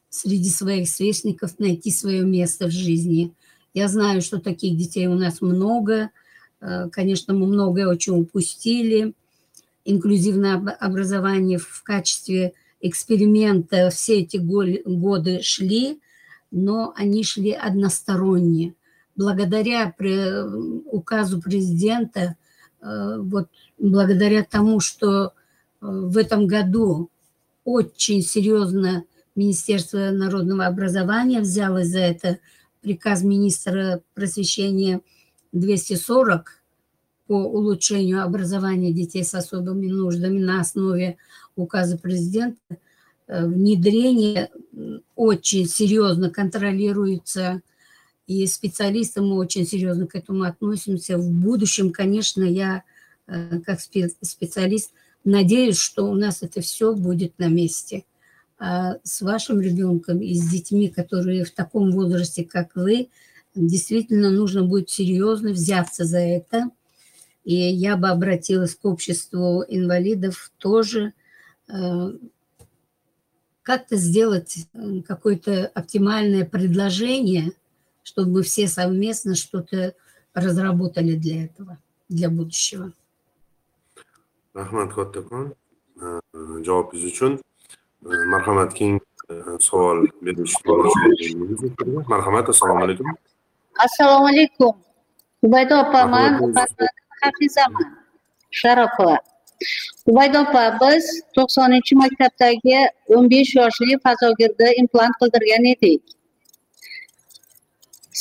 среди 0.09 0.49
своих 0.49 0.87
сверстников 0.87 1.57
найти 1.57 1.89
свое 1.89 2.23
место 2.23 2.67
в 2.67 2.71
жизни. 2.71 3.33
Я 3.73 3.87
знаю, 3.87 4.21
что 4.21 4.39
таких 4.39 4.77
детей 4.77 5.07
у 5.07 5.15
нас 5.15 5.41
много. 5.41 6.11
Э, 6.59 6.89
конечно, 6.91 7.33
мы 7.33 7.47
многое 7.47 7.87
очень 7.87 8.13
упустили. 8.13 9.15
Инклюзивное 9.83 10.57
образование 10.79 11.57
в 11.57 11.81
качестве 11.81 12.53
эксперимента 12.81 13.89
все 13.89 14.19
эти 14.19 14.37
годы 14.37 15.41
шли– 15.41 15.99
но 16.51 16.93
они 16.95 17.23
шли 17.23 17.51
односторонне. 17.51 18.75
Благодаря 19.15 19.93
указу 20.85 21.41
президента, 21.41 22.35
э, 22.81 23.17
вот 23.19 23.47
благодаря 23.77 24.43
тому, 24.43 24.79
что 24.79 25.25
э, 25.25 25.29
в 25.81 26.17
этом 26.17 26.47
году 26.47 27.09
очень 27.63 28.21
серьезно 28.21 29.03
Министерство 29.35 30.11
народного 30.11 30.65
образования 30.65 31.39
взялось 31.39 31.87
за 31.87 31.99
это, 31.99 32.39
приказ 32.81 33.23
министра 33.23 34.01
просвещения 34.13 35.01
240 35.51 36.61
по 37.27 37.33
улучшению 37.33 38.23
образования 38.23 38.91
детей 38.91 39.23
с 39.23 39.33
особыми 39.33 39.87
нуждами 39.87 40.39
на 40.39 40.61
основе 40.61 41.17
указа 41.55 41.97
президента– 41.97 42.77
внедрение 43.31 44.49
очень 45.15 45.67
серьезно 45.67 46.29
контролируется, 46.29 47.61
и 48.27 48.45
специалисты 48.47 49.21
мы 49.21 49.35
очень 49.35 49.65
серьезно 49.65 50.07
к 50.07 50.15
этому 50.15 50.43
относимся. 50.43 51.17
В 51.17 51.29
будущем, 51.29 51.91
конечно, 51.91 52.43
я 52.43 52.83
э, 53.27 53.59
как 53.59 53.79
специалист 53.81 54.91
надеюсь, 55.23 55.77
что 55.77 56.05
у 56.05 56.15
нас 56.15 56.43
это 56.43 56.61
все 56.61 56.93
будет 56.93 57.37
на 57.39 57.47
месте. 57.47 58.05
А 58.57 58.97
с 59.03 59.21
вашим 59.21 59.59
ребенком 59.59 60.19
и 60.21 60.33
с 60.35 60.49
детьми, 60.49 60.87
которые 60.87 61.43
в 61.43 61.51
таком 61.51 61.91
возрасте, 61.91 62.45
как 62.45 62.75
вы, 62.75 63.09
действительно 63.55 64.29
нужно 64.29 64.63
будет 64.63 64.89
серьезно 64.89 65.51
взяться 65.51 66.05
за 66.05 66.19
это. 66.19 66.69
И 67.43 67.55
я 67.55 67.97
бы 67.97 68.09
обратилась 68.09 68.75
к 68.75 68.85
обществу 68.85 69.63
инвалидов 69.67 70.51
тоже, 70.57 71.13
э, 71.67 72.11
как-то 73.63 73.95
сделать 73.95 74.67
э, 74.73 75.01
какое-то 75.07 75.67
оптимальное 75.73 76.45
предложение, 76.45 77.51
чтобы 78.03 78.31
мы 78.31 78.41
все 78.43 78.67
совместно 78.67 79.35
что-то 79.35 79.93
разработали 80.33 81.15
для 81.15 81.45
этого, 81.45 81.77
для 82.09 82.29
будущего. 82.29 82.91
kattakon 84.53 85.53
javobingiz 86.67 87.05
uchun 87.11 87.39
marhamat 88.33 88.73
keyingi 88.73 89.01
savol 89.59 90.07
berish 90.21 90.55
marhamat 92.13 92.49
assalomu 92.49 92.83
alaykum 92.85 93.07
assalomu 93.85 94.27
alaykum 94.27 94.73
ubayda 95.41 95.75
opaman 95.83 96.31
hafizaman 97.21 97.87
sharafova 98.49 99.17
ubayda 100.09 100.41
opa 100.45 100.63
biz 100.81 101.09
to'qsoninchi 101.37 101.97
maktabdagi 102.03 102.79
o'n 103.15 103.29
besh 103.33 103.53
yoshli 103.59 103.99
fazogirni 104.07 104.69
implant 104.83 105.19
qildirgan 105.21 105.69
edik. 105.73 106.01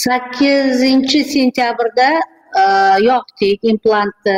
Sakkizinchi 0.04 1.20
sentyabrda 1.34 2.10
e, 2.62 2.64
yoqdik 3.10 3.70
implantni. 3.72 4.36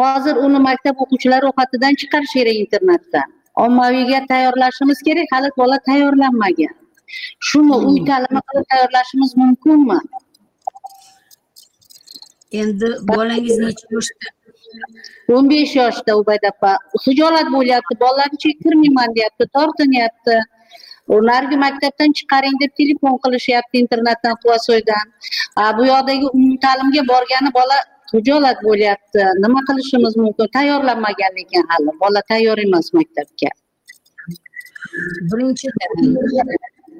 Hozir 0.00 0.36
uni 0.46 0.60
maktab 0.68 1.00
o'quvchilari 1.04 1.46
ro'yxatidan 1.46 2.02
chiqarish 2.02 2.34
kerak 2.38 2.58
internatdan 2.64 3.28
ommaviyga 3.54 4.26
tayyorlashimiz 4.26 5.02
kerak 5.06 5.28
hali 5.32 5.48
bola 5.56 5.78
tayyorlanmagan. 5.88 6.74
Shuni 7.38 7.76
uy 7.88 7.98
hmm. 7.98 8.06
ta'limi 8.06 8.40
qilib 8.48 8.66
tayyorlashimiz 8.72 9.36
mumkinmi? 9.36 9.98
Endi 12.60 12.88
bolangiz 13.10 13.58
necha 13.64 13.86
yoshda 13.96 14.32
o'n 15.34 15.50
besh 15.52 15.76
yoshda 15.80 16.16
ubayda 16.20 16.48
opa 16.54 16.72
hijolat 17.04 17.48
bo'lyapti 17.56 17.94
bolalarni 18.02 18.38
chektirmayman 18.44 19.14
deyapti 19.16 19.44
tortinyapti. 19.56 20.36
Narigi 21.30 21.56
maktabdan 21.64 22.10
chiqaring 22.18 22.56
deb 22.62 22.72
telefon 22.80 23.18
qilishyapti 23.24 23.76
internatdan 23.84 24.34
quvasoydan 24.42 25.04
bu 25.78 25.82
yoqdagi 25.92 26.26
umumta'limga 26.36 27.02
borgani 27.12 27.50
bola 27.58 27.78
hijolat 28.14 28.58
bo'lyapti. 28.68 29.22
Nima 29.44 29.60
qilishimiz 29.68 30.16
mumkin? 30.22 30.46
Tayyorlanmagan 30.56 31.32
lekin 31.38 31.62
hali. 31.70 31.92
Bola 32.04 32.20
tayyor 32.30 32.58
emas 32.66 32.88
maktabga. 32.98 33.50
Birinchidan 35.30 35.92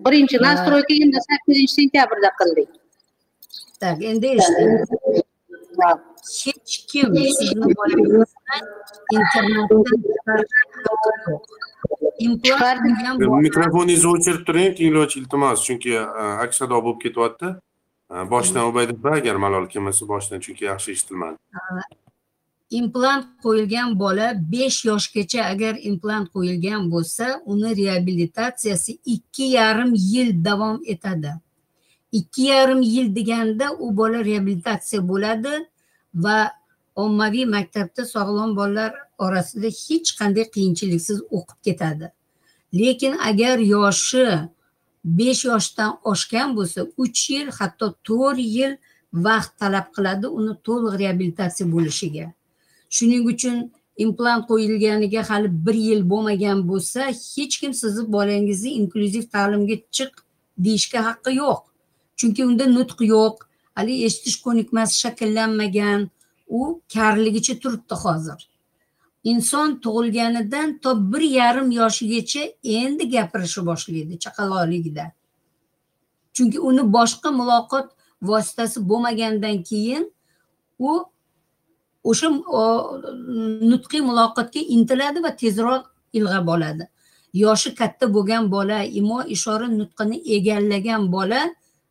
birinchi 0.04 0.36
настройка 0.46 0.94
endi 1.04 1.18
sakkizinchi 1.28 1.74
sentyabrda 1.78 2.30
qildik. 2.40 2.70
Так 3.80 3.98
endi 4.10 4.26
eshiting 4.36 4.72
hech 6.44 6.72
kim 6.90 7.08
sizni 7.38 7.74
bolangizni 7.80 8.24
internatdan 12.18 13.18
mikrofoningizni 13.48 14.08
o'chirib 14.14 14.42
turing 14.46 14.76
tinglovchi 14.78 15.16
iltimos 15.20 15.64
chunki 15.66 15.90
e, 15.98 16.04
aks 16.44 16.56
sado 16.62 16.76
bo'lib 16.84 17.00
ketyapti 17.04 17.48
boshdan 18.34 18.64
ubayda 18.70 18.92
opa 18.98 19.10
agar 19.20 19.36
malol 19.44 19.66
kelmasa 19.72 20.08
boshdan 20.12 20.38
chunki 20.44 20.64
yaxshi 20.70 20.88
eshitilmadi 20.94 21.36
implant 22.80 23.26
qo'yilgan 23.44 23.98
bola 24.02 24.26
besh 24.52 24.78
yoshgacha 24.90 25.40
agar 25.52 25.74
implant 25.90 26.26
qo'yilgan 26.34 26.90
bo'lsa 26.92 27.26
uni 27.52 27.70
reabilitatsiyasi 27.80 28.98
ikki 29.14 29.44
yarim 29.58 29.90
yil 30.12 30.44
davom 30.44 30.78
etadi 30.94 31.32
ikki 32.12 32.42
yarim 32.42 32.82
yil 32.82 33.14
deganda 33.16 33.66
u 33.84 33.96
bola 33.96 34.24
reabilitatsiya 34.24 35.08
bo'ladi 35.08 35.54
va 36.14 36.38
ommaviy 36.96 37.46
maktabda 37.56 38.04
sog'lom 38.14 38.56
bolalar 38.56 38.92
orasida 39.18 39.68
hech 39.82 40.08
qanday 40.18 40.46
qiyinchiliksiz 40.54 41.18
o'qib 41.36 41.58
ketadi. 41.66 42.06
Lekin 42.80 43.14
agar 43.30 43.58
yoshi 43.58 44.26
besh 45.04 45.44
yoshdan 45.50 45.90
oshgan 46.12 46.56
bo'lsa 46.56 46.80
uch 47.02 47.20
yil 47.30 47.48
hatto 47.58 47.86
to'rt 48.06 48.38
yil 48.56 48.72
vaqt 49.26 49.52
talab 49.60 49.86
qiladi 49.96 50.26
uni 50.38 50.54
to'liq 50.66 50.94
reabilitatsiya 51.02 51.66
bo'lishiga. 51.74 52.26
Shuning 52.96 53.24
uchun 53.32 53.56
implant 54.04 54.42
qo'yilganiga 54.50 55.22
hali 55.30 55.48
bir 55.66 55.76
yil 55.88 56.00
bo'lmagan 56.12 56.58
bo'lsa 56.70 57.00
hech 57.34 57.54
kim 57.60 57.72
sizni 57.82 58.04
bolangizni 58.16 58.70
inklyuziv 58.80 59.24
ta'limga 59.34 59.76
chiq 59.96 60.12
deyishga 60.64 61.00
haqqi 61.08 61.30
yo'q. 61.42 61.62
Chunki 62.16 62.44
unda 62.44 62.66
nutq 62.76 62.98
yo'q. 63.14 63.36
Hali 63.76 64.04
eshitish 64.06 64.38
ko'nikmasi 64.44 64.94
shakllanmagan. 65.02 66.10
U 66.48 66.80
karligicha 66.94 67.54
turibdi 67.62 67.94
hozir. 68.04 68.40
Inson 69.24 69.80
tug'ilganidan 69.84 70.80
to 70.82 70.90
bir 71.12 71.20
yarim 71.20 71.70
yoshigacha 71.70 72.42
endi 72.64 73.04
gapirishni 73.14 73.62
boshlaydi 73.70 74.18
chaqaloqligida. 74.24 75.04
Chunki 76.34 76.58
uni 76.68 76.82
boshqa 76.96 77.30
muloqot 77.40 77.86
vositasi 78.22 78.88
bo'lmagandan 78.88 79.62
keyin 79.70 80.04
u 80.78 80.90
o'sha 82.10 82.28
nutqiy 83.70 84.02
muloqotga 84.10 84.60
intiladi 84.76 85.22
va 85.26 85.30
tezroq 85.42 85.84
ilg'ab 86.18 86.48
oladi 86.54 86.84
yoshi 87.34 87.74
katta 87.74 88.06
bo'lgan 88.14 88.50
bola 88.50 88.78
imo 89.00 89.18
ishora 89.36 89.66
nutqini 89.80 90.16
egallagan 90.36 91.12
bola 91.12 91.40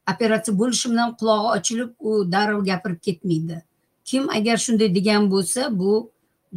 operatsiya 0.09 0.57
bo'lishi 0.57 0.89
bilan 0.91 1.15
qulog'i 1.19 1.49
ochilib 1.57 1.91
u 1.99 2.31
darrov 2.31 2.65
gapirib 2.65 2.99
ketmaydi. 3.07 3.57
Kim 4.05 4.29
agar 4.29 4.57
shunday 4.57 4.89
degan 4.95 5.29
bo'lsa 5.33 5.69
bu 5.79 6.11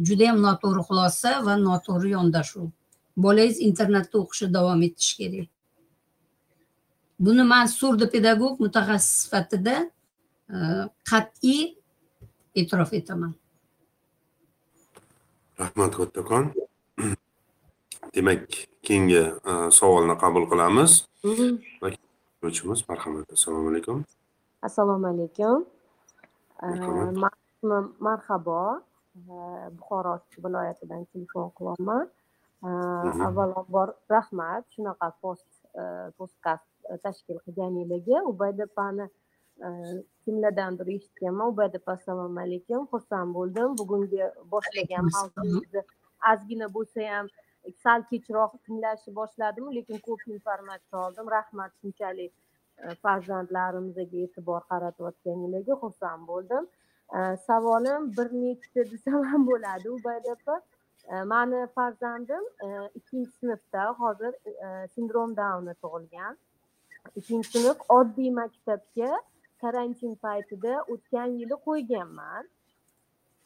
judayam 0.07 0.41
noto'g'ri 0.45 0.81
xulosa 0.87 1.31
va 1.45 1.55
noto'g'ri 1.67 2.09
yondashuv. 2.17 2.67
Bolangiz 3.17 3.59
internatda 3.67 4.15
o'qishni 4.23 4.53
davom 4.53 4.81
etishi 4.87 5.13
kerak. 5.19 5.49
Buni 7.19 7.43
man 7.43 7.67
pedagog 8.11 8.59
mutaxassis 8.59 9.23
sifatida 9.23 9.75
e, 10.49 10.57
qat'iy 11.09 11.75
e'tirof 12.55 12.93
etaman. 12.93 13.33
Rahmat 15.59 15.91
kattakon 15.95 16.45
demak 18.15 18.43
keyingi 18.83 19.23
e, 19.51 19.51
savolni 19.71 20.15
qabul 20.23 20.43
qilamiz 20.51 20.91
o'chimiz 22.49 22.79
marhamat. 22.89 23.25
Assalomu 23.37 23.67
alaykum. 23.71 23.97
Assalomu 24.67 25.07
alaykum. 25.13 25.57
Marhabo 28.07 28.61
buxoro 29.77 30.13
viloyatidan 30.43 31.01
telefon 31.11 31.47
qilyapman 31.57 32.05
avvalambor 33.27 33.89
rahmat. 34.15 34.63
Shunaqa 34.73 35.07
post 35.21 35.49
postkast 36.17 36.67
tashkil 37.03 37.37
qilganinglarga 37.45 38.17
ubayda 38.31 38.63
opani 38.69 39.05
kimlardandir 40.23 40.87
eshitganman. 40.97 41.45
Ubayda 41.53 41.77
opa 41.81 41.91
assalomu 41.99 42.39
alaykum. 42.45 42.81
Xursand 42.91 43.29
bo'ldim. 43.37 43.69
Bugungi 43.79 44.21
boshlagan 44.53 45.03
mavzungizni 45.15 45.81
ozgina 46.31 46.67
bo'lsa 46.75 46.99
ham 47.13 47.25
sal 47.83 48.03
kechroq 48.11 48.51
tinglashni 48.65 49.15
boshladim 49.19 49.71
lekin 49.77 49.99
ko'p 50.07 50.21
informatsiya 50.35 51.01
oldim. 51.05 51.29
Rahmat 51.37 51.71
shunchalik 51.81 52.33
e, 52.83 52.95
farzandlarimizga 53.03 54.23
e'tibor 54.25 54.61
qaratayotganinglarga 54.71 55.75
xursand 55.83 56.27
bo'ldim. 56.31 56.63
E, 57.17 57.19
savolim 57.47 58.09
bir 58.17 58.27
nechta 58.45 58.87
desam 58.91 59.21
ham 59.31 59.47
bo'ladi 59.51 59.93
ubayda 59.97 60.33
opa 60.37 60.55
e, 61.11 61.23
mani 61.33 61.61
farzandim 61.75 62.43
ikkinchi 62.99 63.31
sinfda 63.39 63.85
hozir 64.01 64.33
sindrom 64.95 65.37
dauni 65.41 65.73
tug'ilgan. 65.83 66.33
Ikkinchi 67.19 67.49
sinf 67.59 67.79
oddiy 67.99 68.31
maktabga 68.41 69.11
karantin 69.61 70.13
paytida 70.25 70.73
o'tgan 70.93 71.29
yili 71.39 71.57
qo'yganman. 71.67 72.43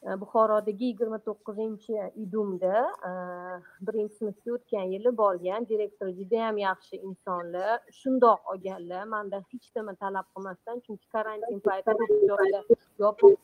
Buxorodagi 0.04 0.86
yigirma 0.86 1.20
to'qqizinchi 1.28 1.94
idumda 2.24 2.76
birinchi 3.88 4.16
sinfga 4.20 4.54
o'tgan 4.58 4.86
yili 4.94 5.12
borgan 5.18 5.68
direktor 5.72 6.10
judayam 6.20 6.58
yaxshi 6.58 6.96
insonlar 7.08 7.80
shundoq 8.02 8.40
olganlar. 8.54 9.04
Mandan 9.16 9.44
hech 9.52 9.68
nima 9.76 9.96
talab 10.04 10.26
qilmasdan 10.34 10.78
chunki 10.86 11.06
karantin 11.16 11.60
payti 11.68 11.92
ko'p 12.00 12.14
joylar 12.32 12.64
yopiq 13.04 13.36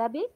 labek 0.00 0.30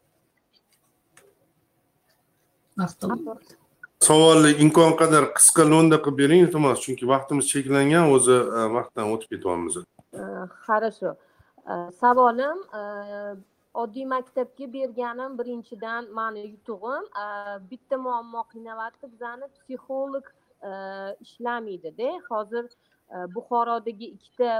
savolni 4.09 4.51
imkon 4.65 4.93
qadar 5.01 5.25
qisqa 5.39 5.63
lo'nda 5.73 5.97
qilib 6.05 6.19
bering 6.23 6.41
iltimos 6.45 6.79
chunki 6.85 7.05
vaqtimiz 7.15 7.45
cheklangan 7.53 8.05
o'zi 8.17 8.37
e, 8.59 8.61
vaqtdan 8.77 9.07
o'tib 9.15 9.29
ketyapmiz. 9.35 9.75
Хорошо. 10.67 11.17
Savolim 12.01 12.59
oddiy 13.75 14.07
maktabga 14.07 14.67
berganim 14.73 15.39
birinchidan 15.39 16.11
mani 16.13 16.43
yutug'im. 16.53 17.05
Bitta 17.71 17.97
muammo 17.99 18.43
qiynalyapti 18.53 19.13
bizani 19.13 19.47
psixolog 19.57 20.25
ishlamaydida. 21.25 22.11
Hozir 22.31 22.65
buxorodagi 23.35 24.07
ikkita 24.15 24.51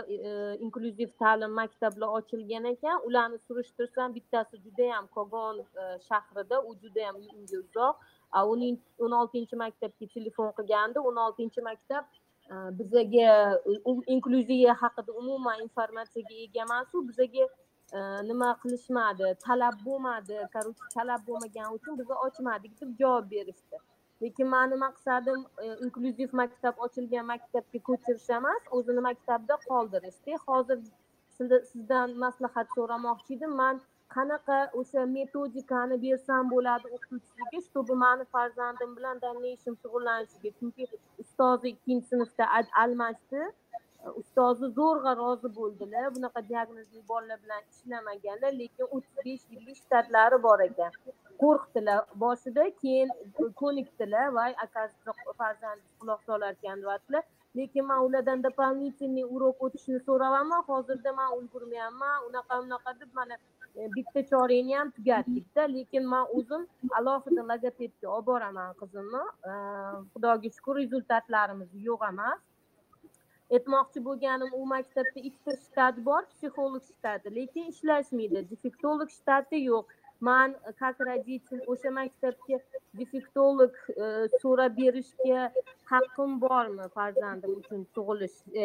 inklyuziv 0.65 1.11
ta'lim 1.23 1.53
maktablar 1.61 2.09
ochilgan 2.19 2.65
ekan. 2.75 3.03
Ularni 3.07 3.39
surishtirsam 3.47 4.15
bittasi 4.15 4.57
judayam 4.65 5.07
kogon 5.17 5.65
shahrida 6.09 6.63
u 6.69 6.75
judayam 6.83 7.17
uyimga 7.21 7.59
uzoq. 7.65 7.97
Uning 8.53 8.79
o'n 9.05 9.13
oltinchi 9.21 9.57
maktabga 9.65 10.07
telefon 10.15 10.53
qilganda 10.59 10.99
o'n 11.01 11.17
oltinchi 11.27 11.61
maktab 11.71 12.05
bizaga 12.79 13.29
inklyuziya 14.15 14.73
haqida 14.83 15.13
umuman 15.21 15.59
informatsiyaga 15.67 16.35
ega 16.45 16.61
emasu 16.67 17.03
bizaga 17.09 17.45
Э, 17.93 18.01
nima 18.29 18.49
qilishmadi? 18.63 19.29
Talab 19.45 19.77
bo'lmadi 19.85 20.39
короче 20.55 20.89
talab 20.95 21.21
bo'lmagani 21.29 21.77
uchun 21.77 21.95
biza 22.01 22.15
ochmadik 22.27 22.73
deb 22.81 22.91
javob 23.01 23.31
berishdi. 23.31 23.77
Lekin 24.23 24.49
mani 24.55 24.77
maqsadim 24.85 25.39
э, 25.65 25.69
inklyuziv 25.85 26.35
maktab 26.41 26.83
ochilgan 26.87 27.25
maktabga 27.33 27.79
ko'chirish 27.89 28.29
emas 28.39 28.63
o'zini 28.79 29.05
maktabda 29.09 29.55
qoldirishda 29.69 30.41
hozir 30.47 30.79
sizdan 31.71 32.09
maslahat 32.25 32.77
so'ramoqchi 32.77 33.39
edim. 33.39 33.57
Man 33.63 33.81
qanaqa 34.17 34.59
o'sha 34.81 35.07
metodikani 35.17 35.97
bersam 36.05 36.53
bo'ladi 36.55 36.87
o'qituvchisiga 36.97 37.59
чтобы 37.69 37.95
mani 38.05 38.25
farzandim 38.35 38.91
bilan 38.99 39.17
дальнейшем 39.25 39.75
shug'ullanishiga. 39.83 40.51
Chunki 40.59 40.85
ustozi 41.23 41.67
ikkinchi 41.75 42.07
sinfda 42.13 42.45
almashdi. 42.83 43.41
Ustozi 44.21 44.67
zo'rg'a 44.79 45.13
rozi 45.23 45.49
bo'ldilar. 45.59 46.07
Bunaqa 46.17 46.41
diagnozli 46.51 47.01
bolalar 47.09 47.39
bilan 47.45 47.63
ishlamaganlar 47.73 48.53
lekin 48.61 48.87
o'ttiz 48.97 49.25
besh 49.27 49.45
yillik 49.55 49.81
shtatlari 49.83 50.43
bor 50.47 50.61
ekan. 50.69 50.93
Qo'rqdilar. 51.43 52.05
Boshida 52.25 52.65
keyin 52.83 53.11
ko'nikdilar. 53.63 54.27
Voy 54.39 54.53
akasi 54.67 55.17
farzand 55.43 55.81
quloq 56.01 56.21
solarkan 56.31 56.87
deyaptilar 56.87 57.25
lekin 57.59 57.85
man 57.87 58.05
ulardan 58.07 58.43
дополнительный 58.43 59.25
урок 59.35 59.57
o'tishni 59.65 60.01
so'rayapman. 60.09 60.63
Hozirda 60.71 61.13
man 61.13 61.29
ulgurmayapman. 61.39 62.17
Unaqa 62.29 62.55
unaqa 62.65 62.91
deb 63.01 63.11
mana 63.19 63.35
e, 63.79 63.81
bitta 63.97 64.21
chorakni 64.31 64.75
ham 64.79 64.89
tugatdikda. 64.97 65.63
Lekin 65.77 66.05
man 66.13 66.25
o'zim 66.37 66.63
alohida 66.99 67.43
logopedga 67.51 68.07
olib 68.17 68.27
boraman 68.31 68.71
qizimni. 68.81 69.25
E, 69.51 69.53
Xudoga 70.13 70.49
shukur 70.57 70.75
rezultatlarimiz 70.83 71.71
yo'q 71.89 72.03
emas. 72.13 72.39
Aytmoqchi 73.57 74.03
bo'lganim 74.09 74.51
u 74.59 74.65
maktabda 74.73 75.21
ikkita 75.29 75.57
shtat 75.65 76.03
bor 76.09 76.27
psixolog 76.33 76.85
shtati. 76.91 77.35
Lekin 77.39 77.73
ishlashmaydi 77.73 78.45
defektolog 78.51 79.17
shtati 79.19 79.65
yo'q. 79.71 79.97
Man 80.21 80.55
как 80.79 80.97
родитель 80.99 81.63
o'sha 81.73 81.91
maktabga 81.91 82.59
defektolog 83.01 83.73
e, 84.05 84.07
so'rab 84.43 84.73
berishga 84.79 85.45
haqqim 85.91 86.41
bormi 86.45 86.89
farzandim 86.97 87.53
uchun 87.61 87.85
tug'ilish 87.95 88.39
e, 88.63 88.65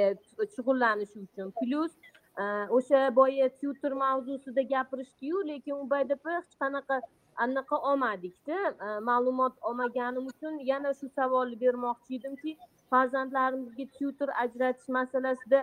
shug'ullanish 0.56 1.14
uchun. 1.26 1.54
Plyus 1.60 1.94
e, 2.42 2.46
o'sha 2.78 3.02
boya 3.20 3.50
tyutor 3.60 3.94
mavzusida 4.04 4.64
gapirishdiyu 4.74 5.44
lekin 5.52 5.76
u 5.84 5.86
bdp 5.94 6.26
hech 6.38 6.58
qanaqa 6.64 6.98
anaqa 7.46 7.78
olmadikda. 7.90 8.58
Ma'lumot 9.10 9.54
olmaganim 9.62 10.26
uchun 10.34 10.60
yana 10.72 10.94
shu 11.00 11.08
savolni 11.20 11.62
bermoqchi 11.66 12.20
edimki 12.20 12.58
farzandlarimizga 12.94 13.86
tyutor 13.98 14.30
ajratish 14.44 14.90
masalasida 14.98 15.60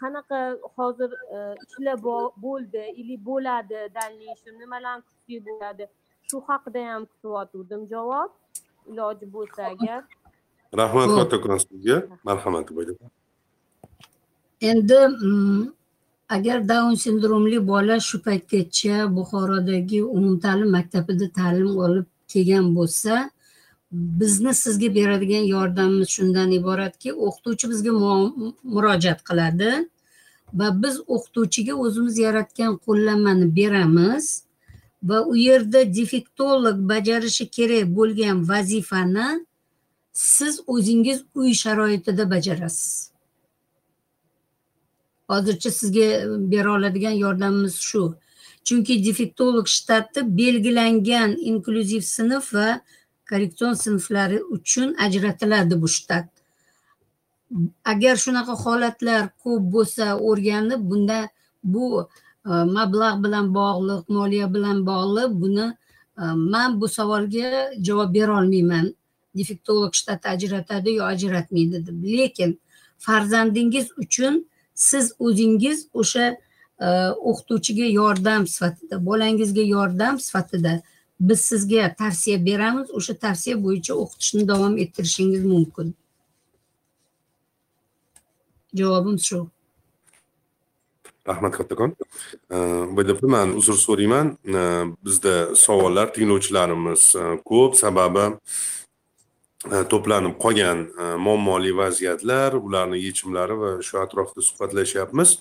qanaqa 0.00 0.40
hozir 0.76 1.10
ishlar 1.66 1.96
bo'ldi 2.46 2.82
или 3.00 3.16
bo'ladi 3.28 3.78
дальнейшем 3.98 4.54
nimalarni 4.62 5.02
kutsak 5.08 5.40
bo'ladi? 5.48 5.84
Shu 6.28 6.36
haqida 6.48 6.80
ham 6.90 7.02
kutyotgandim 7.10 7.82
javob 7.92 8.30
iloji 8.90 9.26
bo'lsa 9.36 9.60
agar. 9.72 10.00
Rahmat 10.80 11.08
kattakon 11.18 11.58
sizga. 11.64 11.96
Marhamat 12.28 12.66
endi 14.60 14.98
mm, 15.08 15.72
agar 16.28 16.68
daun 16.68 16.94
sindromli 16.94 17.58
bola 17.72 18.00
shu 18.08 18.16
paytgacha 18.26 18.96
buxorodagi 19.16 20.00
umumta'lim 20.16 20.70
maktabida 20.76 21.26
ta'lim 21.38 21.70
olib 21.84 22.06
kelgan 22.32 22.66
bo'lsa 22.78 23.30
bizni 23.92 24.54
sizga 24.54 24.94
beradigan 24.94 25.44
yordamimiz 25.54 26.08
shundan 26.08 26.50
iboratki 26.50 27.12
o'qituvchi 27.12 27.70
bizga 27.70 27.92
murojaat 28.74 29.20
qiladi 29.28 29.70
va 30.58 30.82
biz 30.82 31.00
o'qituvchiga 31.14 31.74
o'zimiz 31.84 32.18
yaratgan 32.18 32.76
qo'llanmani 32.86 33.56
beramiz 33.56 34.44
va 35.02 35.18
u 35.24 35.36
yerda 35.36 35.94
defektolog 35.94 36.78
bajarishi 36.88 37.50
kerak 37.56 37.86
bo'lgan 37.96 38.48
vazifani 38.48 39.28
siz 40.12 40.60
o'zingiz 40.66 41.18
uy 41.34 41.54
sharoitida 41.54 42.30
bajarasiz. 42.30 43.12
Hozircha 45.30 45.70
sizga 45.70 46.06
bera 46.52 46.72
oladigan 46.72 47.16
yordamimiz 47.24 47.74
shu. 47.88 48.14
Chunki 48.64 49.04
defektolog 49.06 49.66
shtati 49.66 50.20
belgilangan 50.38 51.30
inklyuziv 51.50 52.00
sinf 52.00 52.54
va 52.54 52.80
korreksion 53.30 53.74
sinflari 53.74 54.42
uchun 54.42 54.94
ajratiladi 54.94 55.82
bu 55.82 55.88
shtat. 55.88 56.28
Agar 57.84 58.16
shunaqa 58.24 58.54
holatlar 58.64 59.28
ko'p 59.42 59.62
bo'lsa 59.74 60.06
o'rganib 60.28 60.80
bunda 60.90 61.18
bu 61.64 62.08
e, 62.46 62.50
mablag' 62.76 63.22
bilan 63.24 63.46
bog'liq 63.58 64.02
moliya 64.16 64.54
bilan 64.54 64.86
bog'liq 64.90 65.30
buni 65.42 65.66
e, 66.22 66.24
man 66.52 66.80
bu 66.80 66.88
savolga 66.88 67.70
javob 67.86 68.14
berolmayman 68.14 68.94
defektolog 69.38 69.92
shtati 70.00 70.28
ajratadi 70.34 70.90
yo 70.98 71.04
ajratmaydi 71.04 71.86
deb. 71.86 72.04
Lekin 72.18 72.60
farzandingiz 72.98 73.86
uchun 73.96 74.34
siz 74.74 75.12
o'zingiz 75.18 75.88
o'sha 75.92 76.26
e, 76.86 76.88
o'qituvchiga 77.30 77.86
yordam 78.00 78.46
sifatida 78.46 79.06
bolangizga 79.06 79.64
yordam 79.76 80.20
sifatida 80.26 80.82
biz 81.20 81.40
sizga 81.40 81.94
tavsiya 81.98 82.46
beramiz 82.46 82.90
o'sha 82.90 83.14
tavsiya 83.18 83.56
bo'yicha 83.64 83.94
o'qitishni 83.94 84.48
davom 84.48 84.78
ettirishingiz 84.78 85.44
mumkin. 85.44 85.94
Javobim 88.74 89.18
shu. 89.18 89.48
Rahmat 91.28 91.56
kattakon. 91.56 91.94
Bdp 92.96 93.22
man 93.22 93.56
uzr 93.56 93.76
so'rayman. 93.86 94.36
Bizda 95.04 95.56
savollar 95.56 96.12
tinglovchilarimiz 96.14 97.02
e, 97.16 97.24
ko'p. 97.44 97.74
Sababi 97.76 98.24
e, 99.72 99.82
to'planib 99.90 100.38
qolgan 100.44 100.86
e, 100.86 101.10
muammoli 101.24 101.74
vaziyatlar 101.76 102.52
ularni 102.52 103.02
yechimlari 103.02 103.58
va 103.62 103.74
shu 103.82 104.00
atrofda 104.04 104.40
suhbatlashyapmiz. 104.48 105.38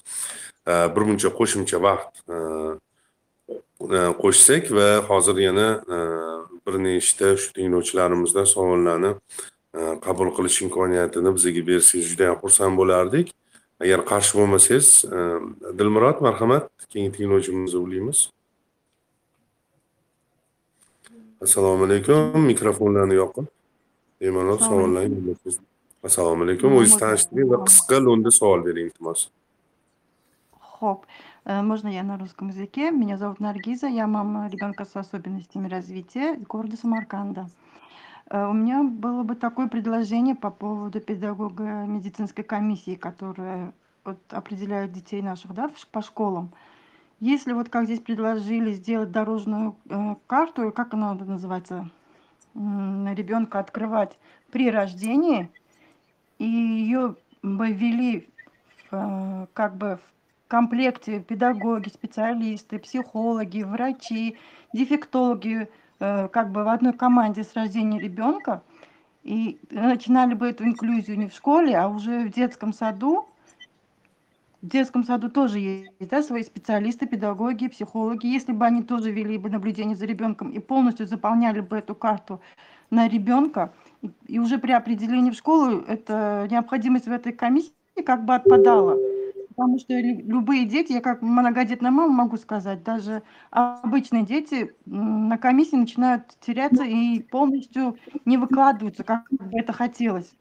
Bir 0.95 1.03
muncha 1.07 1.29
qo'shimcha 1.39 1.79
vaqt 1.79 2.13
qo'shsak 3.79 4.71
va 4.71 5.01
hozir 5.09 5.37
yana 5.37 5.67
e, 5.95 5.97
bir 6.65 6.75
nechta 6.83 7.37
shu 7.37 7.53
tinglovchilarimizdan 7.53 8.45
savollarni 8.45 9.11
e, 9.77 9.81
qabul 10.05 10.33
qilish 10.37 10.61
imkoniyatini 10.65 11.33
bizga 11.35 11.61
bersangiz 11.67 12.07
juda 12.11 12.23
yam 12.29 12.37
xursand 12.43 12.77
bo'lardik. 12.77 13.33
Agar 13.83 14.01
qarshi 14.11 14.33
bo'lmasangiz 14.39 14.87
e, 15.05 15.17
dilmurod 15.79 16.21
marhamat. 16.25 16.65
Keyingi 16.89 17.17
tinglovchimizni 17.17 17.79
ulaymiz 17.85 18.29
assalomu 21.41 21.85
alaykum. 21.85 22.45
Mikrofonlarni 22.51 23.15
yoqing 23.21 23.47
bemalol 24.21 24.57
savollarni 24.57 25.35
assalomu 26.03 26.43
alaykum. 26.43 26.73
O'zingizni 26.79 26.99
tanishtiring 27.03 27.49
va 27.53 27.61
qisqa 27.67 28.01
lo'nda 28.05 28.31
savol 28.39 28.65
bering 28.65 28.89
iltimos. 28.89 29.27
Ho'p 30.79 31.05
можно 31.47 31.87
я 31.87 32.03
на 32.03 32.17
русском 32.17 32.49
языке? 32.49 32.91
Меня 32.91 33.17
зовут 33.17 33.39
Наргиза, 33.39 33.87
я 33.87 34.05
мама 34.05 34.49
ребенка 34.49 34.83
с 34.83 34.95
особенностями 34.95 35.69
развития 35.69 36.35
города 36.35 36.75
Самарканда. 36.75 37.47
Э, 38.29 38.47
у 38.47 38.53
меня 38.53 38.83
было 38.83 39.23
бы 39.23 39.35
такое 39.35 39.67
предложение 39.67 40.35
по 40.35 40.49
поводу 40.49 40.99
педагога 40.99 41.85
медицинской 41.85 42.43
комиссии, 42.43 42.95
которая 42.95 43.73
вот 44.03 44.19
определяет 44.29 44.91
детей 44.91 45.21
наших 45.21 45.53
да, 45.53 45.71
по 45.91 46.01
школам. 46.01 46.51
Если 47.19 47.53
вот 47.53 47.69
как 47.69 47.85
здесь 47.85 47.99
предложили 47.99 48.73
сделать 48.73 49.11
дорожную 49.11 49.75
э, 49.89 50.15
карту, 50.27 50.71
как 50.71 50.93
она 50.93 51.13
называется, 51.13 51.89
на 52.53 53.13
ребенка 53.13 53.59
открывать 53.59 54.17
при 54.51 54.69
рождении, 54.69 55.49
и 56.39 56.45
ее 56.45 57.15
бы 57.41 57.71
ввели 57.71 58.29
э, 58.91 59.47
как 59.53 59.77
бы 59.77 59.97
в 59.97 60.16
комплекте 60.47 61.19
педагоги, 61.19 61.89
специалисты, 61.89 62.79
психологи, 62.79 63.63
врачи, 63.63 64.37
дефектологи, 64.73 65.69
э, 65.99 66.27
как 66.29 66.51
бы 66.51 66.63
в 66.63 66.69
одной 66.69 66.93
команде 66.93 67.43
с 67.43 67.53
рождения 67.53 67.99
ребенка. 67.99 68.63
И 69.23 69.59
начинали 69.71 70.33
бы 70.33 70.49
эту 70.49 70.63
инклюзию 70.63 71.17
не 71.17 71.27
в 71.27 71.33
школе, 71.33 71.77
а 71.77 71.89
уже 71.89 72.27
в 72.27 72.33
детском 72.33 72.71
саду. 72.71 73.27
В 74.61 74.67
детском 74.67 75.03
саду 75.03 75.29
тоже 75.29 75.59
есть 75.59 75.91
да, 75.99 76.23
свои 76.23 76.43
специалисты, 76.43 77.05
педагоги, 77.07 77.67
психологи. 77.67 78.27
Если 78.27 78.53
бы 78.53 78.65
они 78.65 78.83
тоже 78.83 79.11
вели 79.11 79.37
бы 79.37 79.49
наблюдение 79.49 79.97
за 79.97 80.05
ребенком 80.05 80.49
и 80.49 80.59
полностью 80.59 81.07
заполняли 81.07 81.59
бы 81.59 81.77
эту 81.77 81.93
карту 81.93 82.41
на 82.89 83.07
ребенка, 83.07 83.73
и 84.27 84.39
уже 84.39 84.57
при 84.57 84.71
определении 84.71 85.31
в 85.31 85.35
школу 85.35 85.81
эта 85.81 86.47
необходимость 86.49 87.07
в 87.07 87.11
этой 87.11 87.33
комиссии 87.33 87.73
как 88.05 88.23
бы 88.23 88.35
отпадала. 88.35 88.97
Потому 89.57 89.79
что 89.79 89.99
любые 89.99 90.65
дети, 90.65 90.93
я 90.93 91.01
как 91.01 91.23
многодетная 91.23 91.89
мама 91.89 92.13
могу 92.13 92.37
сказать, 92.37 92.83
даже 92.83 93.23
обычные 93.49 94.23
дети 94.23 94.75
на 94.85 95.39
комиссии 95.39 95.75
начинают 95.75 96.25
теряться 96.41 96.83
и 96.83 97.21
полностью 97.23 97.97
не 98.25 98.37
выкладываются, 98.37 99.03
как 99.03 99.23
бы 99.31 99.57
это 99.57 99.73
хотелось 99.73 100.31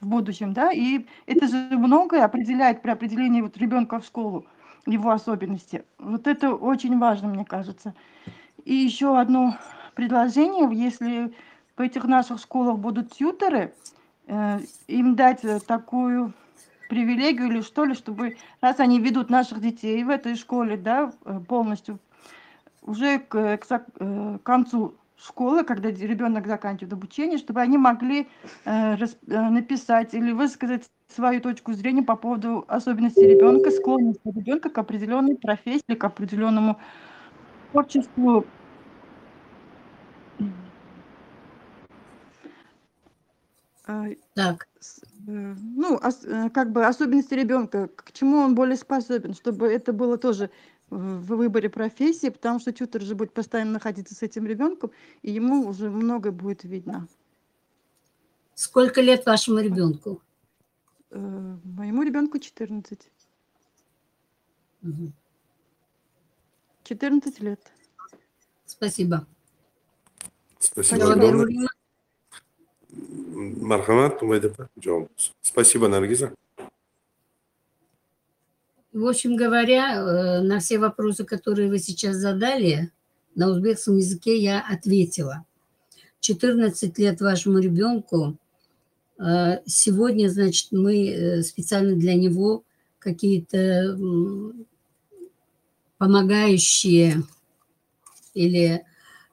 в 0.00 0.08
будущем, 0.08 0.52
да, 0.52 0.72
и 0.72 1.06
это 1.26 1.46
же 1.46 1.68
многое 1.78 2.24
определяет 2.24 2.82
при 2.82 2.90
определении 2.90 3.40
вот 3.40 3.56
ребенка 3.56 4.00
в 4.00 4.04
школу, 4.04 4.46
его 4.84 5.10
особенности. 5.10 5.84
Вот 5.98 6.26
это 6.26 6.52
очень 6.52 6.98
важно, 6.98 7.28
мне 7.28 7.44
кажется. 7.44 7.94
И 8.64 8.74
еще 8.74 9.18
одно 9.18 9.56
предложение, 9.94 10.68
если 10.72 11.32
в 11.76 11.80
этих 11.82 12.04
наших 12.04 12.40
школах 12.40 12.78
будут 12.78 13.12
тьютеры, 13.12 13.74
э, 14.26 14.60
им 14.88 15.14
дать 15.16 15.42
такую 15.66 16.34
привилегию 16.88 17.48
или 17.48 17.60
что 17.60 17.84
ли, 17.84 17.94
чтобы 17.94 18.36
раз 18.60 18.80
они 18.80 19.00
ведут 19.00 19.30
наших 19.30 19.60
детей 19.60 20.02
в 20.04 20.10
этой 20.10 20.36
школе, 20.36 20.76
да, 20.76 21.12
э, 21.24 21.40
полностью 21.46 21.98
уже 22.82 23.18
к, 23.18 23.58
к, 23.58 23.66
э, 23.70 24.38
к 24.38 24.42
концу 24.42 24.94
школы, 25.18 25.64
когда 25.64 25.90
ребенок 25.90 26.46
заканчивает 26.46 26.92
обучение, 26.92 27.38
чтобы 27.38 27.60
они 27.60 27.78
могли 27.78 28.28
э, 28.64 28.94
рас, 28.94 29.16
э, 29.26 29.48
написать 29.50 30.14
или 30.14 30.32
высказать 30.32 30.84
свою 31.14 31.40
точку 31.40 31.72
зрения 31.72 32.02
по 32.02 32.16
поводу 32.16 32.64
особенностей 32.68 33.26
ребенка, 33.26 33.70
склонности 33.70 34.20
ребенка 34.24 34.70
к 34.70 34.78
определенной 34.78 35.36
профессии, 35.36 35.94
к 35.94 36.04
определенному 36.04 36.78
творчеству. 37.72 38.44
Так. 44.34 44.66
Э, 45.26 45.54
ну, 45.58 45.98
э, 45.98 46.50
как 46.50 46.72
бы 46.72 46.86
особенности 46.86 47.34
ребенка, 47.34 47.88
к 47.88 48.12
чему 48.12 48.38
он 48.38 48.54
более 48.54 48.76
способен, 48.76 49.34
чтобы 49.34 49.66
это 49.66 49.92
было 49.92 50.18
тоже 50.18 50.50
в 50.88 51.34
выборе 51.36 51.68
профессии, 51.68 52.28
потому 52.28 52.60
что 52.60 52.72
тютер 52.72 53.02
же 53.02 53.16
будет 53.16 53.32
постоянно 53.32 53.72
находиться 53.72 54.14
с 54.14 54.22
этим 54.22 54.46
ребенком, 54.46 54.92
и 55.22 55.32
ему 55.32 55.66
уже 55.66 55.90
многое 55.90 56.32
будет 56.32 56.62
видно. 56.62 57.08
Сколько 58.54 59.00
лет 59.00 59.26
вашему 59.26 59.58
ребенку? 59.58 60.22
Э, 61.10 61.56
моему 61.64 62.02
ребенку 62.04 62.38
14. 62.38 63.10
14 66.84 67.40
лет. 67.40 67.60
Спасибо. 68.64 69.26
Спасибо. 70.58 71.66
Мархамат 73.36 74.22
Умайдапа, 74.22 74.70
Спасибо, 75.42 75.88
Наргиза. 75.88 76.32
В 78.94 79.06
общем 79.06 79.36
говоря, 79.36 79.96
э, 79.96 80.40
на 80.40 80.58
все 80.58 80.78
вопросы, 80.78 81.24
которые 81.24 81.68
вы 81.68 81.78
сейчас 81.78 82.16
задали, 82.16 82.90
на 83.34 83.50
узбекском 83.50 83.98
языке 83.98 84.38
я 84.38 84.64
ответила. 84.66 85.44
14 86.20 86.98
лет 86.98 87.20
вашему 87.20 87.58
ребенку. 87.58 88.38
Э, 89.18 89.58
сегодня, 89.66 90.30
значит, 90.30 90.72
мы 90.72 91.08
э, 91.08 91.42
специально 91.42 91.94
для 91.94 92.14
него 92.14 92.64
какие-то 92.98 93.98
помогающие 95.98 97.22
или 98.32 98.82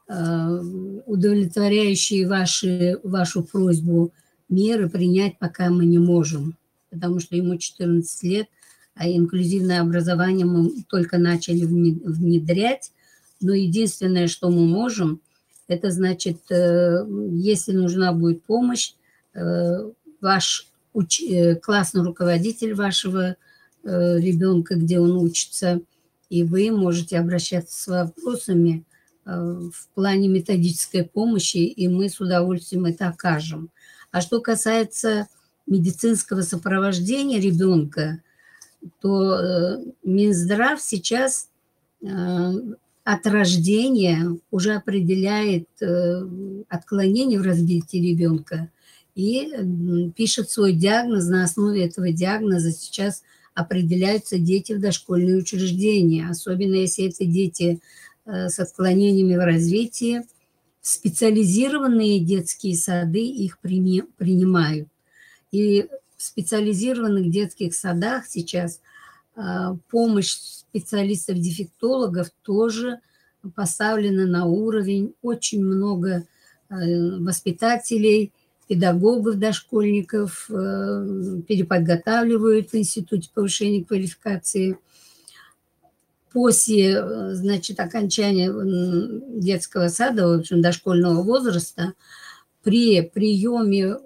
удовлетворяющие 0.08 2.28
ваши, 2.28 3.00
вашу 3.04 3.44
просьбу 3.44 4.12
меры 4.50 4.90
принять 4.90 5.40
пока 5.40 5.70
мы 5.70 5.86
не 5.86 5.98
можем, 5.98 6.58
потому 6.90 7.20
что 7.20 7.36
ему 7.36 7.58
14 7.58 8.24
лет, 8.24 8.48
а 8.96 9.10
инклюзивное 9.10 9.82
образование 9.82 10.46
мы 10.46 10.84
только 10.90 11.18
начали 11.18 11.66
внедрять, 11.66 12.92
но 13.40 13.54
единственное, 13.54 14.28
что 14.28 14.50
мы 14.50 14.68
можем, 14.68 15.22
это 15.68 15.92
значит, 15.92 16.40
э, 16.52 17.06
если 17.32 17.72
нужна 17.72 18.12
будет 18.12 18.44
помощь, 18.44 18.94
э, 19.34 19.90
ваш 20.22 20.68
уч... 20.94 21.22
классный 21.62 22.04
руководитель 22.04 22.76
вашего 22.76 23.36
ребенка, 23.84 24.76
где 24.76 25.00
он 25.00 25.18
учится– 25.18 25.82
и 26.34 26.44
вы 26.44 26.72
можете 26.72 27.20
обращаться 27.20 27.80
с 27.80 27.86
вопросами 27.86 28.80
э, 28.80 28.82
в 29.26 29.88
плане 29.96 30.28
методической 30.28 31.04
помощи, 31.04 31.58
и 31.58 31.88
мы 31.88 32.10
с 32.10 32.20
удовольствием 32.20 32.86
это 32.86 33.08
окажем. 33.08 33.70
А 34.12 34.22
что 34.22 34.42
касается 34.42 35.28
медицинского 35.66 36.42
сопровождения 36.42 37.40
ребенка, 37.40 38.22
то 39.00 39.40
э, 39.40 39.78
Минздрав 40.04 40.82
сейчас 40.82 41.50
э, 42.02 42.52
от 43.06 43.28
рождения 43.28 44.38
уже 44.52 44.76
определяет 44.76 45.68
отклонение 46.70 47.40
в 47.40 47.44
развитии 47.44 47.98
ребенка 47.98 48.70
и 49.16 49.52
пишет 50.16 50.50
свой 50.50 50.74
диагноз. 50.74 51.28
На 51.28 51.44
основе 51.44 51.86
этого 51.86 52.12
диагноза 52.12 52.72
сейчас 52.72 53.24
определяются 53.54 54.40
дети 54.40 54.74
в 54.74 54.80
дошкольные 54.80 55.38
учреждения, 55.38 56.28
особенно 56.30 56.76
если 56.76 57.08
это 57.10 57.26
дети 57.26 57.80
э, 57.80 57.80
с 58.26 58.60
отклонениями 58.60 59.36
в 59.36 59.46
развитии. 59.46 60.24
Специализированные 60.82 62.20
детские 62.20 62.76
сады 62.76 63.26
их 63.26 63.60
принимают. 63.60 64.88
И 65.52 65.88
в 66.18 66.24
специализированных 66.24 67.30
детских 67.30 67.74
садах 67.76 68.26
сейчас 68.28 68.82
э, 69.36 69.42
помощь 69.90 70.34
специалистов-дефектологов 70.34 72.30
тоже 72.44 73.00
поставлена 73.56 74.26
на 74.26 74.46
уровень. 74.46 75.14
Очень 75.22 75.64
много 75.64 76.26
э, 76.70 77.18
воспитателей– 77.20 78.32
педагогов, 78.68 79.36
дошкольников 79.36 80.50
э, 80.50 81.42
переподготавливают 81.48 82.72
в 82.72 82.76
Институте 82.76 83.30
повышения 83.34 83.84
квалификации. 83.84 84.78
После, 86.34 86.96
э, 86.96 87.36
значит, 87.36 87.80
окончания 87.80 88.52
детского 89.40 89.88
сада, 89.88 90.28
в 90.28 90.40
общем, 90.40 90.62
дошкольного 90.62 91.22
возраста, 91.22 91.94
при 92.64 93.02
приеме 93.02 93.98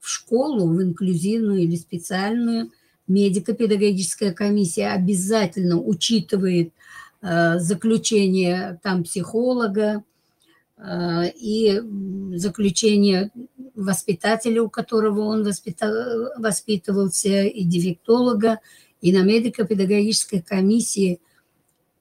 в 0.00 0.08
школу, 0.08 0.68
в 0.68 0.82
инклюзивную 0.82 1.62
или 1.62 1.76
специальную, 1.76 2.72
медико-педагогическая 3.06 4.32
комиссия 4.32 4.88
обязательно 4.88 5.80
учитывает 5.80 6.72
э, 7.22 7.58
заключение 7.58 8.80
там 8.82 9.04
психолога, 9.04 10.02
и 10.78 11.80
заключение 12.34 13.30
воспитателя, 13.74 14.62
у 14.62 14.68
которого 14.68 15.22
он 15.22 15.42
воспитывался, 15.42 17.44
и 17.44 17.64
дефектолога, 17.64 18.60
и 19.00 19.10
на 19.10 19.22
медико-педагогической 19.22 20.42
комиссии, 20.42 21.18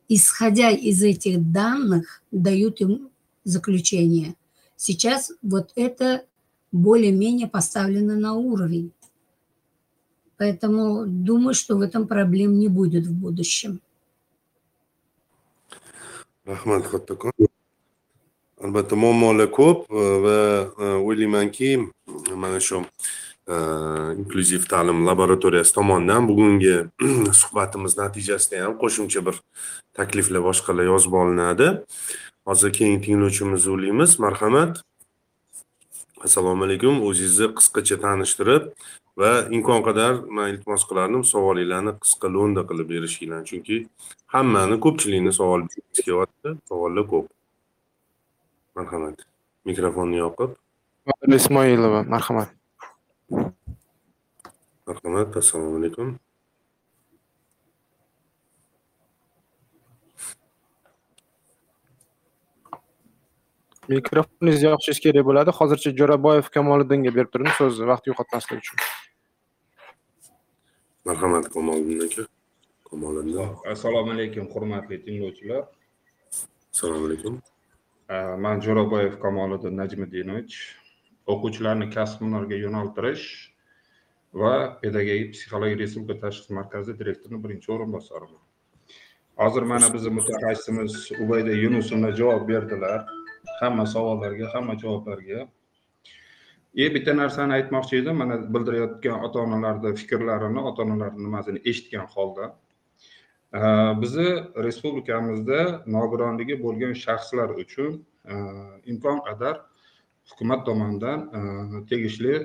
исходя 0.07 0.69
из 0.71 1.03
этих 1.03 1.51
данных, 1.51 2.21
дают 2.31 2.81
им 2.81 3.09
заключение. 3.43 4.35
Сейчас 4.75 5.31
вот 5.41 5.71
это 5.75 6.25
более-менее 6.71 7.47
поставлено 7.47 8.15
на 8.15 8.33
уровень. 8.33 8.91
Поэтому 10.37 11.05
думаю, 11.07 11.53
что 11.53 11.77
в 11.77 11.81
этом 11.81 12.07
проблем 12.07 12.59
не 12.59 12.67
будет 12.67 13.07
в 13.07 13.13
будущем. 13.13 13.79
Rahmat, 16.45 16.85
albatta 18.61 18.95
muammolar 18.95 19.49
ko'p 19.49 19.89
va 19.89 20.37
o'ylaymanki 20.77 21.89
inklyuziv 23.47 24.65
ta'lim 24.69 25.05
laboratoriyasi 25.05 25.73
tomonidan 25.73 26.27
bugungi 26.27 26.75
suhbatimiz 27.41 27.97
natijasida 27.97 28.63
ham 28.65 28.73
qo'shimcha 28.81 29.21
bir 29.27 29.35
takliflar 29.93 30.41
boshqalar 30.49 30.85
yozib 30.91 31.13
olinadi 31.21 31.67
hozir 32.49 32.73
keyingi 32.77 33.05
tinglovchimizni 33.05 33.71
ulaymiz 33.77 34.19
marhamat 34.25 34.81
assalomu 36.25 36.65
alaykum 36.67 37.03
o'zingizni 37.07 37.51
qisqacha 37.59 37.99
tanishtirib 38.05 38.63
va 39.21 39.31
imkon 39.57 39.85
qadar 39.87 40.13
man 40.37 40.49
iltimos 40.53 40.83
qilardim 40.89 41.23
savolinglarni 41.33 41.93
qisqa 42.03 42.33
lo'nda 42.35 42.65
qilib 42.69 42.91
berishinglarni 42.93 43.49
chunki 43.51 43.77
hammani 44.35 44.81
ko'pchilikni 44.85 45.37
savol 45.39 45.69
kelyapti 45.95 46.57
savollar 46.69 47.05
ko'p. 47.13 47.25
Marhamat. 48.75 49.17
Mikrofonni 49.69 50.17
yoqib. 50.25 50.57
Ismoilova 51.39 52.01
marhamat 52.13 52.49
marhamat 54.87 55.37
assalomu 55.37 55.77
alaykum. 55.79 56.19
Mikrofoningizni 63.89 64.67
yoqishingiz 64.69 64.99
kerak 65.05 65.25
bo'ladi. 65.29 65.51
Hozircha 65.59 65.89
jo'raboyev 65.99 66.47
kamoliddinga 66.57 67.11
berib 67.17 67.31
turdim 67.33 67.51
so'zni 67.59 67.89
vaqt 67.91 68.09
yo'qotmaslik 68.09 68.61
uchun. 68.63 68.77
Marhamat 71.09 71.49
kamoliddin 71.55 72.05
aka. 72.07 72.23
Kamoliddin. 72.89 73.51
Assalomu 73.73 74.11
alaykum 74.15 74.45
hurmatli 74.53 75.01
tinglovchilar. 75.05 75.63
Assalomu 76.73 77.05
alaykum. 77.09 77.41
Man 78.45 78.61
jo'raboyev 78.65 79.19
kamoliddin 79.25 79.77
najmiddinovich 79.81 80.55
o'quvchilarni 81.33 81.89
kasb 81.97 82.25
hunarga 82.25 82.57
yo'naltirish 82.65 83.25
va 84.41 84.55
pedagogik 84.81 85.31
psixologik 85.35 85.79
respublika 85.83 86.27
tashxis 86.27 86.51
markazi 86.59 86.99
direktorining 86.99 87.41
birinchi 87.45 87.71
o'rinbosariman 87.75 88.43
hozir 89.35 89.61
mana 89.61 89.93
bizni 89.93 90.09
mutaxassisimiz 90.09 91.11
ubayda 91.23 91.51
yunusovna 91.51 92.11
javob 92.15 92.47
berdilar. 92.47 93.05
Hamma 93.59 93.85
savollarga 93.85 94.49
hamma 94.53 94.73
javoblarga. 94.83 95.47
E 96.75 96.93
bitta 96.95 97.13
narsani 97.13 97.53
aytmoqchi 97.53 97.97
edim. 98.01 98.15
Mana 98.17 98.37
bildirayotgan 98.53 99.23
ota 99.27 99.39
onalarni 99.39 99.95
fikrlarini 100.01 100.61
ota 100.69 100.83
onalarni 100.83 101.23
nimasini 101.27 101.61
eshitgan 101.65 102.07
holda 102.15 102.55
e, 103.53 103.59
bizni 104.01 104.29
respublikamizda 104.67 105.61
nogironligi 105.97 106.59
bo'lgan 106.65 106.93
shaxslar 107.05 107.55
uchun 107.63 108.03
e, 108.31 108.35
imkon 108.91 109.21
qadar 109.27 109.61
hukumat 110.31 110.65
tomonidan 110.65 111.19
e, 111.37 111.39
tegishli 111.89 112.35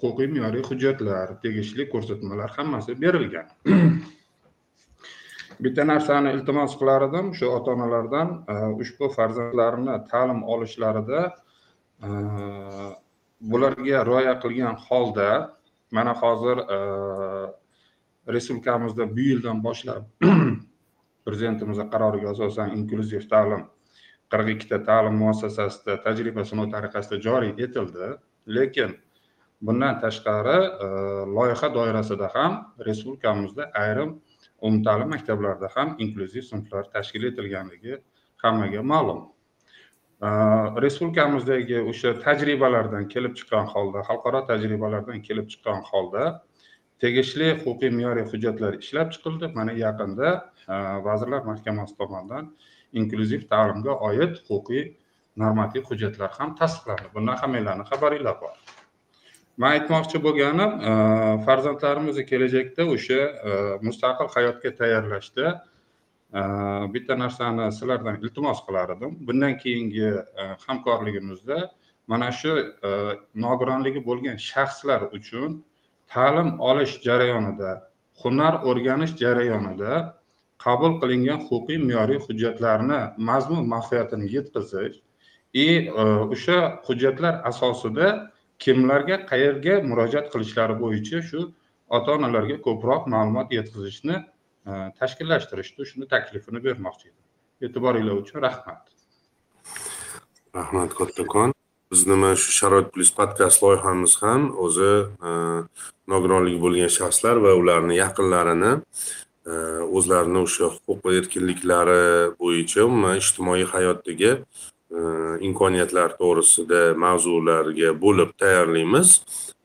huquqiy 0.00 0.28
me'yoriy 0.32 0.64
hujjatlar 0.68 1.36
tegishli 1.44 1.88
ko'rsatmalar 1.92 2.50
hammasi 2.56 2.96
berilgan. 3.04 3.48
Bitta 5.62 5.84
narsani 5.84 6.32
iltimos 6.36 6.74
qilar 6.80 7.06
edim 7.08 7.32
shu 7.38 7.50
ota 7.56 7.74
onalardan 7.76 8.30
e, 8.52 8.54
ushbu 8.84 9.10
farzandlarini 9.16 9.96
ta'lim 10.10 10.40
olishlarida 10.54 11.20
e, 11.28 12.08
bularga 13.52 14.04
rioya 14.08 14.34
qilgan 14.44 14.80
holda 14.88 15.28
mana 15.98 16.14
hozir 16.22 16.64
e, 16.76 16.78
respublikamizda 18.34 19.06
bu 19.16 19.28
yildan 19.28 19.62
boshlab 19.66 20.26
prezidentimizni 21.26 21.86
qaroriga 21.94 22.32
asosan 22.34 22.74
inklyuziv 22.78 23.28
ta'lim 23.34 23.62
qirq 24.32 24.52
ikkita 24.56 24.82
ta'lim 24.88 25.18
muassasasida 25.22 26.00
tajriba 26.04 26.44
sinov 26.48 26.70
tariqasida 26.74 27.20
joriy 27.26 27.52
etildi. 27.66 28.14
Lekin 28.56 28.96
bundan 29.62 30.00
tashqari 30.04 30.58
e, 30.84 30.86
loyiha 31.36 31.68
doirasida 31.74 32.28
ham 32.34 32.52
respublikamizda 32.86 33.70
ayrim 33.82 34.10
umumta'lim 34.60 35.08
maktablarida 35.14 35.68
ham 35.76 35.96
inklyuziv 36.04 36.42
sinflar 36.52 36.84
tashkil 36.94 37.24
etilganligi 37.30 37.98
hammaga 38.42 38.82
ma'lum. 38.92 39.20
E, 40.26 40.28
respublikamizdagi 40.84 41.78
o'sha 41.92 42.14
tajribalardan 42.24 43.08
kelib 43.14 43.36
chiqqan 43.38 43.70
holda 43.74 44.06
xalqaro 44.08 44.40
tajribalardan 44.50 45.22
kelib 45.28 45.46
chiqqan 45.52 45.80
holda 45.90 46.24
tegishli 47.04 47.48
huquqiy 47.64 47.94
me'yoriy 47.98 48.26
hujjatlar 48.32 48.72
ishlab 48.82 49.08
chiqildi. 49.14 49.54
Mana 49.58 49.72
yaqinda 49.84 50.28
e, 50.72 50.74
vazirlar 51.08 51.42
mahkamasi 51.52 51.96
tomonidan 52.02 52.52
inklyuziv 53.00 53.48
ta'limga 53.52 53.98
oid 54.10 54.38
huquqiy 54.50 54.84
normativ 55.42 55.82
hujjatlar 55.90 56.30
ham 56.38 56.56
tasdiqlandi. 56.60 57.12
Bundan 57.14 57.36
hammanglarni 57.42 57.84
xabaringlar 57.90 58.40
bor. 58.44 58.56
Man 59.62 59.76
aytmoqchi 59.76 60.18
bo'lganim 60.26 60.72
e, 60.90 60.92
farzandlarimizni 61.46 62.24
kelajakda 62.30 62.86
o'sha 62.94 63.18
e, 63.50 63.52
mustaqil 63.88 64.28
hayotga 64.34 64.70
tayyorlashda 64.80 65.52
e, 66.38 66.40
bitta 66.94 67.18
narsani 67.22 67.68
sizlardan 67.78 68.16
iltimos 68.24 68.62
qilar 68.66 68.94
edim 68.96 69.12
bundan 69.28 69.54
keyingi 69.62 70.08
hamkorligimizda 70.66 71.58
mana 72.12 72.30
shu 72.40 72.52
nogironligi 73.44 74.00
bo'lgan 74.08 74.42
shaxslar 74.50 75.06
uchun 75.18 75.50
ta'lim 76.14 76.48
olish 76.70 76.94
jarayonida 77.06 77.70
hunar 78.22 78.54
o'rganish 78.70 79.14
jarayonida 79.22 79.92
qabul 80.64 80.92
qilingan 81.02 81.40
huquqiy 81.48 81.78
me'yoriy 81.86 82.20
hujjatlarni 82.26 83.00
mazmun 83.30 83.64
mohiyatini 83.74 84.26
yetkazish 84.36 84.96
и 85.64 85.68
o'sha 86.34 86.58
hujjatlar 86.86 87.34
asosida 87.50 88.08
kimlarga 88.58 89.16
qayerga 89.30 89.80
murojaat 89.90 90.30
qilishlari 90.32 90.76
bo'yicha 90.84 91.22
shu 91.30 91.40
ota 91.96 92.16
onalarga 92.18 92.58
ko'proq 92.66 93.08
ma'lumot 93.14 93.52
yetkazishni 93.58 94.16
e, 94.18 94.72
tashkillashtirishni 95.00 95.88
shuni 95.90 96.08
taklifini 96.14 96.64
bermoqchi 96.66 97.08
edim. 97.10 97.24
E'tiboringlar 97.66 98.22
uchun 98.22 98.42
rahmat. 98.46 98.82
Rahmat 100.58 100.94
kattakon 101.00 101.52
bizni 101.92 102.16
mana 102.16 102.36
shu 102.42 102.52
sharoit 102.58 102.88
plyus 102.94 103.10
podkast 103.18 103.62
loyihamiz 103.64 104.16
ham 104.22 104.48
o'zi 104.66 104.92
e, 105.28 105.32
nogironligi 106.12 106.60
bo'lgan 106.64 106.92
shaxslar 106.98 107.42
va 107.44 107.52
ularni 107.62 107.98
yaqinlarini 107.98 108.72
e, 108.76 109.54
o'zlarini 109.98 110.40
o'sha 110.46 110.70
huquq 110.74 111.00
va 111.06 111.16
erkinliklari 111.20 112.02
bo'yicha 112.42 112.86
umuman 112.88 113.20
ijtimoiy 113.22 113.66
hayotdagi 113.74 114.32
imkoniyatlar 115.48 116.16
to'g'risida 116.20 116.80
mavzularga 117.04 117.94
bo'lib 118.04 118.30
tayyorlaymiz 118.42 119.08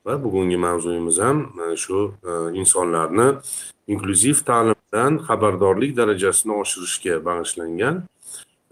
va 0.07 0.23
bugungi 0.23 0.57
mavzuyimiz 0.57 1.17
ham 1.19 1.37
mana 1.55 1.75
shu 1.75 2.13
e, 2.29 2.31
insonlarni 2.59 3.27
inklyuziv 3.93 4.37
ta'limdan 4.49 5.17
xabardorlik 5.27 5.97
darajasini 5.97 6.53
oshirishga 6.61 7.15
bag'ishlangan. 7.27 7.95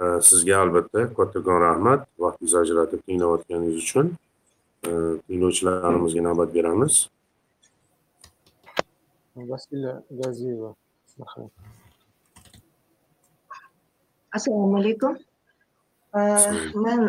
E, 0.04 0.06
sizga 0.30 0.56
albatta 0.64 1.02
kattakon 1.18 1.60
rahmat 1.68 2.08
vaqtingizni 2.24 2.60
ajratib 2.64 3.02
tinglayotganingiz 3.08 3.76
uchun. 3.84 4.08
E, 4.88 4.90
tinglovchilarimizga 5.28 6.22
navbat 6.30 6.56
beramiz. 6.58 6.94
Vasila 9.52 9.94
gaziyeva 10.22 10.70
assalomu 14.36 14.78
alaykum 14.78 15.18
men 16.16 17.02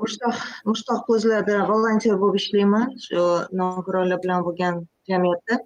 mushtoq 0.00 0.36
mushtoq 0.70 1.00
ko'zlarda 1.08 1.56
volontyor 1.70 2.18
bo'lib 2.22 2.36
ishlayman 2.40 2.92
shu 3.06 3.22
nogironlar 3.60 4.22
bilan 4.24 4.44
bo'lgan 4.46 4.82
jamiyatda 5.10 5.56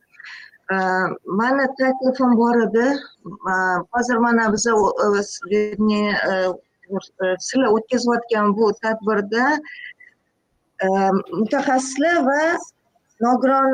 mani 1.40 1.66
taklifim 1.80 2.36
bor 2.40 2.56
edi 2.66 2.86
hozir 3.94 4.16
mana 4.26 4.52
biza 4.54 4.72
sizlar 7.46 7.68
o'tkazayotgan 7.76 8.52
bu 8.58 8.72
tadbirda 8.82 9.46
mutaxassislar 11.40 12.22
va 12.28 12.42
nogiron 13.26 13.70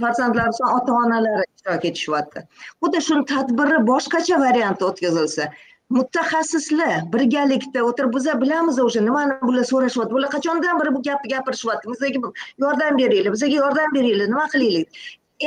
farzandlar 0.00 0.48
ota 0.78 0.92
onalari 1.02 1.44
ishtirok 1.50 1.84
etishyapti 1.90 2.46
xuddi 2.80 3.04
shuni 3.08 3.24
tadbirni 3.34 3.78
boshqacha 3.92 4.40
variantda 4.46 4.90
o'tkazilsa 4.90 5.44
mutaxassislar 5.90 7.12
birgalikda 7.12 7.84
o'tirib 7.84 8.14
biza 8.16 8.40
bilamiz 8.40 8.78
o'sha 8.84 9.00
nimani 9.00 9.34
bular 9.42 9.64
so'rashyapti 9.72 10.14
bular 10.16 10.30
qachondan 10.36 10.80
beri 10.80 10.94
bu 10.94 11.02
gapni 11.08 11.30
gapirishyapti 11.34 11.90
bizga 11.92 12.30
yordam 12.64 12.98
beringlar 13.00 13.32
bizga 13.36 13.48
yordam 13.56 13.94
beringlar 13.96 14.28
nima 14.32 14.46
qilaylik 14.54 14.88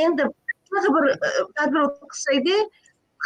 endi 0.04 0.22
shunaqa 0.68 0.94
bir 0.96 1.04
e, 1.10 1.16
tadbir 1.56 1.80
o'tkazsakda 1.86 2.56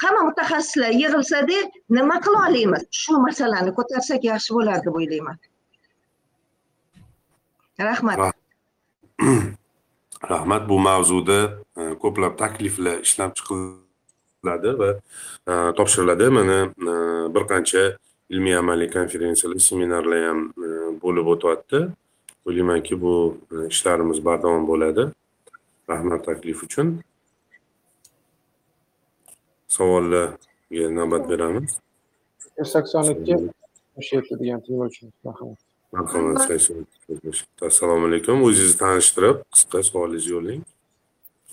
hamma 0.02 0.22
mutaxassislar 0.28 0.92
yig'ilsada 1.02 1.58
nima 1.98 2.16
qila 2.24 2.38
olamiz 2.48 2.82
shu 3.02 3.20
masalani 3.26 3.74
ko'tarsak 3.78 4.24
yaxshi 4.30 4.54
bo'lar 4.56 4.84
deb 4.86 4.94
o'ylayman. 5.00 5.38
Rahmat. 7.80 8.18
Rahmat. 10.32 10.68
Bu 10.68 10.78
mavzuda 10.88 11.38
e, 11.76 11.82
ko'plab 12.02 12.38
takliflar 12.42 12.96
ishlab 13.06 13.36
chiqildi. 13.38 13.81
Va 14.44 15.00
e, 15.46 15.72
topshiriladi. 15.76 16.28
Mana 16.30 16.58
e, 16.64 17.34
bir 17.34 17.44
qancha 17.48 17.96
ilmiy 18.30 18.56
amaliy 18.56 18.90
konferensiyalar 18.90 19.58
seminarlar 19.58 20.28
ham 20.28 20.40
e, 20.56 20.68
bo'lib 21.02 21.26
o'tyapti. 21.26 21.88
O'ylaymanki 22.46 23.00
bu 23.00 23.38
ishlarimiz 23.70 24.24
bardavom 24.24 24.66
bo'ladi. 24.66 25.06
Rahmat 25.88 26.24
taklif 26.26 26.62
uchun. 26.62 27.00
Savollarga 29.68 30.86
navbat 30.98 31.28
beramiz. 31.30 31.78
Sakson 32.64 33.04
ikki 33.14 33.36
o'ttiz 33.36 34.12
yetti 34.12 34.38
degan 34.40 34.60
tinglovchimiz 34.60 35.14
marhamat 35.24 35.58
marhamat 35.92 36.50
assalomu 37.62 38.06
alaykum. 38.06 38.42
O'zingizni 38.42 38.78
tanishtirib 38.84 39.36
qisqa 39.54 39.82
savolingizni 39.88 40.32
yo'llang. 40.36 40.62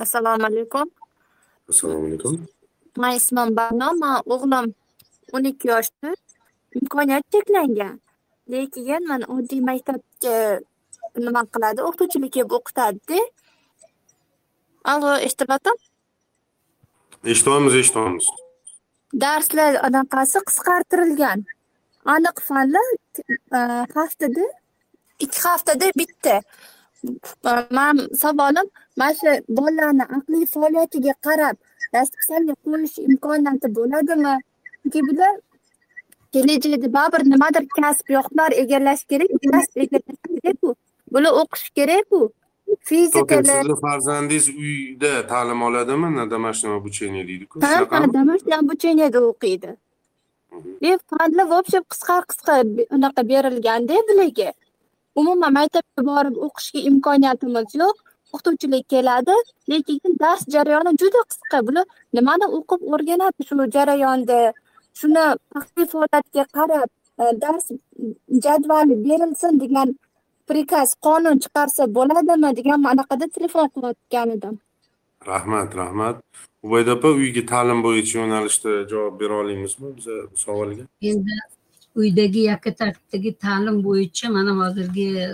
Assalomu 0.06 0.46
alaykum. 0.52 0.88
Assalomu 1.70 2.08
alaykum 2.08 2.48
man 3.02 3.16
ismim 3.20 3.50
barno 3.60 3.90
man 4.02 4.16
o'g'lim 4.34 4.66
o'n 5.36 5.44
ikki 5.52 5.68
yoshda 5.74 6.10
imkoniyati 6.78 7.30
cheklangan 7.34 7.96
lekin 8.52 9.04
man 9.12 9.22
oddiy 9.36 9.62
maktabga 9.70 10.36
nima 11.26 11.42
qiladi 11.54 11.80
o'qituvchilik 11.88 12.32
qilib 12.36 12.52
o'qitadida 12.58 13.20
allo 14.92 15.12
eshityaptimi 15.28 15.82
eshityapmiz 17.34 17.74
eshityapmiz 17.82 18.26
darslar 19.24 19.74
anaqasi 19.88 20.40
qisqartirilgan 20.50 21.40
aniq 22.16 22.38
fanlar 22.50 22.90
e, 23.58 23.60
haftada 23.96 24.46
ikki 25.26 25.40
haftada 25.48 25.88
bitta 26.02 26.36
man 27.78 27.98
savolim 28.24 28.68
mana 29.00 29.14
shu 29.20 29.32
bolalarni 29.58 30.06
aqliy 30.18 30.46
faoliyatiga 30.54 31.14
qarab 31.28 31.56
rassomga 31.96 32.54
qo'yish 32.66 32.98
imkoniyati 33.08 33.68
bo'ladimi 33.78 34.34
chunki 34.82 35.02
bular 35.10 35.34
kelajakda 36.34 36.88
baribir 36.98 37.22
nimadir 37.34 37.64
kasb 37.78 38.06
yo 38.16 38.22
hunar 38.28 38.52
egallash 38.64 39.04
kerak 39.12 39.32
kasb 39.54 39.78
egallash 39.86 40.20
kerakku 40.26 40.70
bular 41.14 41.34
o'qishi 41.42 41.70
kerakku 41.80 42.22
fizikalar 42.90 43.62
sizni 43.62 43.76
farzandingiz 43.86 44.50
uyda 44.50 45.28
ta'lim 45.28 45.62
oladimi 45.68 46.10
на 46.18 46.26
домашнем 46.34 46.72
обучении 46.80 47.24
deydiku 47.30 47.56
ha 47.62 48.08
домашнее 48.18 48.58
обучениеda 48.64 49.20
o'qiydi 49.32 49.72
и 50.88 50.92
fanlar 51.10 51.46
вообще 51.54 51.80
qisqa 51.92 52.16
qisqa 52.30 52.54
unaqa 52.96 53.22
berilganda 53.32 53.96
bularga 54.10 54.50
umuman 55.20 55.52
maktabga 55.60 56.02
borib 56.12 56.36
o'qishga 56.46 56.80
imkoniyatimiz 56.92 57.70
yo'q 57.82 57.98
o'qituvchilik 58.34 58.86
keladi 58.94 59.36
lekin 59.70 60.14
dars 60.24 60.42
jarayoni 60.56 60.92
juda 61.02 61.22
qisqa 61.32 61.60
bular 61.68 61.86
nimani 62.18 62.46
o'qib 62.58 62.82
o'rganadi 62.94 63.42
shu 63.50 63.56
jarayonda? 63.78 64.40
Shuni 65.00 65.26
faxriy 65.54 65.88
faoliyatga 65.94 66.44
qarab 66.58 66.90
e, 67.22 67.24
dars 67.44 67.66
jadvali 68.46 68.96
berilsin 69.06 69.54
degan 69.64 69.90
prikaz 70.50 70.90
qonun 71.06 71.38
chiqarsa 71.44 71.84
bo'ladimi 71.98 72.50
degan 72.60 72.80
anaqada 72.94 73.26
telefon 73.36 73.68
qilayotgan 73.76 74.30
edim. 74.38 74.56
Rahmat 75.32 75.70
rahmat. 75.82 76.18
Ubayda 76.66 76.92
opa 76.98 77.10
uyga 77.22 77.44
ta'lim 77.54 77.80
bo'yicha 77.88 78.16
yo'nalishda 78.22 78.72
javob 78.92 79.20
bera 79.22 79.36
olamizmi 79.42 79.90
biza 79.98 80.16
savolga? 80.44 80.84
Endi 81.10 81.36
uydagi 82.02 82.42
yakka 82.52 82.72
tartibdagi 82.82 83.32
ta'lim 83.46 83.78
bo'yicha 83.88 84.28
mana 84.38 84.52
hozirgi 84.62 85.08
e, 85.26 85.30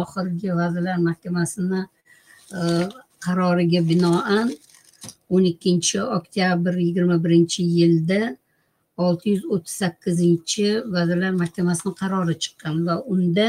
oxirgi 0.00 0.48
vazirlar 0.60 0.98
mahkamasini 1.08 1.80
qaroriga 3.24 3.80
binoan 3.90 4.48
o'n 5.34 5.44
ikkinchi 5.52 5.98
oktyabr 6.18 6.74
yigirma 6.86 7.16
birinchi 7.24 7.62
yilda 7.78 8.20
olti 9.04 9.30
yuz 9.34 9.44
o'ttiz 9.54 9.74
sakkizinchi 9.82 10.66
vazirlar 10.94 11.32
mahkamasining 11.42 11.96
qarori 12.02 12.34
chiqqan 12.42 12.76
va 12.86 12.96
unda 13.14 13.48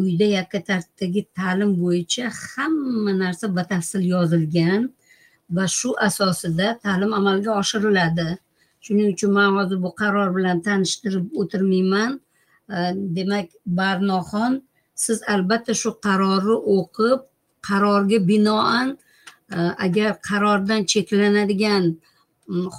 uyda 0.00 0.26
yakka 0.38 0.58
tartibdagi 0.68 1.22
ta'lim 1.38 1.70
bo'yicha 1.82 2.24
hamma 2.42 3.12
narsa 3.22 3.46
batafsil 3.58 4.02
yozilgan 4.14 4.82
va 5.56 5.64
shu 5.78 5.90
asosida 6.08 6.68
ta'lim 6.84 7.12
amalga 7.20 7.50
oshiriladi. 7.62 8.28
Shuning 8.84 9.08
uchun 9.14 9.30
man 9.38 9.50
hozir 9.58 9.78
bu 9.84 9.90
qaror 10.02 10.28
bilan 10.36 10.58
tanishtirib 10.66 11.26
o'tirmayman. 11.40 12.10
Demak 13.16 13.48
barnoxon 13.78 14.52
siz 15.04 15.18
albatta 15.34 15.72
shu 15.82 15.90
qarorni 16.06 16.56
o'qib 16.76 17.20
qarorga 17.68 18.18
binoan 18.30 18.88
e, 19.54 19.58
agar 19.86 20.10
qarordan 20.28 20.80
cheklanadigan 20.92 21.84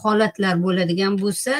holatlar 0.01 0.55
bo'ladigan 0.65 1.13
bo'lsa 1.23 1.53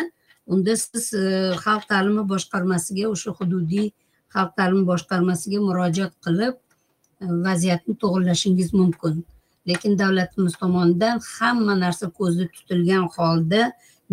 unda 0.54 0.74
siz 0.78 1.06
e, 1.14 1.26
xalq 1.64 1.84
ta'limi 1.92 2.24
boshqarmasiga 2.34 3.06
o'sha 3.14 3.32
hududiy 3.40 3.88
xalq 4.36 4.52
ta'limi 4.60 4.86
boshqarmasiga 4.92 5.60
murojaat 5.68 6.14
qilib 6.26 6.56
e, 7.24 7.26
vaziyatni 7.48 7.94
to'g'irlashingiz 8.02 8.70
mumkin. 8.80 9.16
Lekin 9.70 9.94
davlatimiz 10.02 10.54
tomonidan 10.62 11.22
hamma 11.36 11.74
narsa 11.84 12.10
ko'zda 12.20 12.46
tutilgan 12.56 13.06
holda 13.16 13.62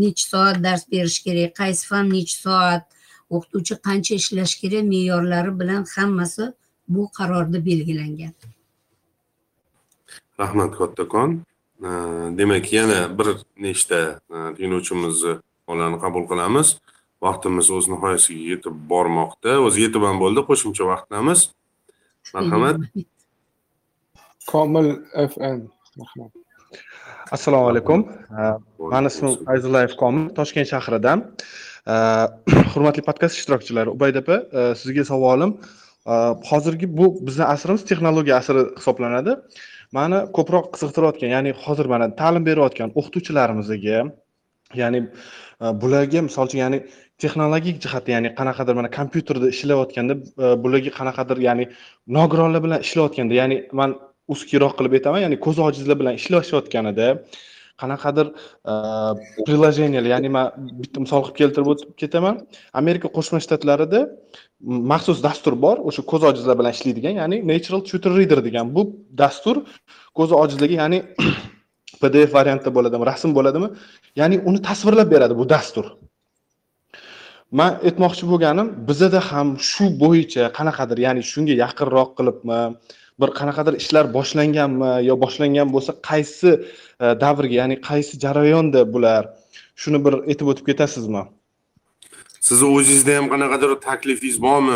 necha 0.00 0.24
soat 0.32 0.56
dars 0.66 0.84
berish 0.92 1.18
kerak 1.26 1.52
qaysi 1.60 1.82
fan 1.90 2.06
necha 2.16 2.36
soat 2.44 2.82
o'qituvchi 3.34 3.74
qancha 3.86 4.12
ishlash 4.20 4.54
kerak 4.62 4.84
me'yorlari 4.92 5.52
bilan 5.60 5.82
hammasi 5.96 6.44
bu 6.94 7.02
qarorda 7.18 7.58
belgilangan. 7.68 8.32
Rahmat 10.42 10.72
kattakon. 10.78 11.30
Demak 12.38 12.72
yana 12.72 13.00
bir 13.18 13.28
nechta 13.66 14.00
tinglovchimizni 14.56 15.36
savollarini 15.36 15.98
qabul 16.04 16.24
qilamiz. 16.30 16.68
Vaqtimiz 17.24 17.70
o'z 17.76 17.86
nihoyasiga 17.92 18.42
yetib 18.52 18.74
bormoqda. 18.92 19.60
O'zi 19.66 19.86
yetib 19.86 20.02
ham 20.08 20.20
bo'ldi 20.24 20.44
qo'shimcha 20.48 20.84
vaqtdamiz 20.92 21.40
marhamat. 22.34 22.76
Komil 24.52 24.88
fn 25.30 25.58
marhamat 26.00 26.32
assalomu 27.30 27.68
alaykum. 27.72 28.06
Mani 28.92 29.10
ismim 29.12 29.36
fayzullayev 29.48 29.96
komil 30.02 30.30
toshkent 30.38 30.70
shahridan. 30.72 31.24
Hurmatli 32.72 33.04
podkast 33.08 33.38
ishtirokchilari 33.38 33.92
ubayda 33.96 34.22
opa 34.24 34.36
sizga 34.82 35.04
savolim. 35.12 35.54
Hozirgi 36.50 36.86
bu 36.98 37.06
bizni 37.26 37.44
asrimiz 37.54 37.84
texnologiya 37.90 38.40
asri 38.42 38.64
hisoblanadi 38.78 39.36
mani 39.98 40.18
ko'proq 40.36 40.66
qiziqtirayotgan 40.74 41.30
ya'ni 41.36 41.52
hozir 41.64 41.86
mana 41.92 42.06
ta'lim 42.20 42.44
berayotgan 42.48 42.92
o'qituvchilarimizga 42.98 43.98
ya'ni 44.80 45.00
e, 45.64 45.66
bularga 45.82 46.20
misol 46.28 46.50
uchun 46.50 46.60
ya'ni 46.64 46.78
texnologik 47.22 47.76
jihatdan 47.84 48.12
ya'ni 48.16 48.30
qanaqadir 48.40 48.74
mana 48.80 48.90
kompyuterda 48.98 49.46
ishlayotganda 49.54 50.14
e, 50.44 50.46
bularga 50.64 50.90
qanaqadir 50.98 51.38
ya'ni 51.48 51.64
nogironlar 52.18 52.60
bilan 52.66 52.86
ishlayotganda 52.86 53.34
ya'ni 53.40 53.56
man 53.80 53.96
узкийroq 54.34 54.74
qilib 54.78 54.98
aytaman 54.98 55.20
ya'ni 55.26 55.36
ko'zi 55.46 55.60
ojizlar 55.68 55.96
bilan 56.02 56.14
ishlashayotganida 56.20 57.08
qanaqadir 57.82 58.26
e, 58.70 58.72
приложениялар 59.46 60.10
ya'ni 60.14 60.28
man 60.36 60.46
bitta 60.80 61.02
misol 61.04 61.24
qilib 61.26 61.38
keltirib 61.42 61.72
o'tib 61.72 61.90
ketaman. 62.02 62.34
Amerika 62.80 63.08
qo'shma 63.16 63.38
shtatlarida 63.44 64.00
maxsus 64.60 65.22
dastur 65.22 65.54
bor 65.64 65.76
o'sha 65.88 66.02
ko'z 66.10 66.22
ojizlar 66.30 66.58
bilan 66.60 66.72
ishlaydigan 66.76 67.14
ya'ni 67.20 67.36
natural 67.52 67.80
tutor 67.88 68.12
reader 68.18 68.40
degan. 68.44 68.74
Bu 68.76 68.82
dastur 69.22 69.56
ko'zi 70.18 70.34
ojizlarga 70.42 70.76
ya'ni 70.82 70.98
pdf 72.02 72.30
variantda 72.38 72.70
bo'ladimi 72.76 73.04
rasm 73.10 73.30
bo'ladimi? 73.38 73.68
Ya'ni 74.20 74.36
uni 74.48 74.60
tasvirlab 74.68 75.08
beradi 75.14 75.34
bu 75.40 75.48
dastur. 75.54 75.86
Man 77.58 77.72
aytmoqchi 77.88 78.24
bo'lganim 78.30 78.68
bizada 78.88 79.20
ham 79.30 79.48
shu 79.70 79.84
bo'yicha 80.02 80.42
qanaqadir 80.58 80.98
ya'ni 81.06 81.22
shunga 81.32 81.54
yaqinroq 81.64 82.10
qilibmi 82.18 82.60
bir 83.20 83.30
qanaqadir 83.38 83.74
ishlar 83.82 84.04
boshlanganmi 84.16 84.92
yo 85.08 85.14
boshlangan 85.24 85.68
bo'lsa 85.74 85.92
qaysi 86.08 86.50
e, 87.04 87.06
davrga 87.22 87.54
ya'ni 87.60 87.76
qaysi 87.88 88.12
jarayonda 88.24 88.80
bular 88.94 89.22
shuni 89.82 89.98
bir 90.04 90.14
aytib 90.30 90.46
o'tib 90.52 90.64
ketasizmi? 90.70 91.22
Sizni 92.48 92.68
o'zingizda 92.76 93.12
ham 93.18 93.26
qanaqadir 93.32 93.70
taklifingiz 93.88 94.36
bormi? 94.46 94.74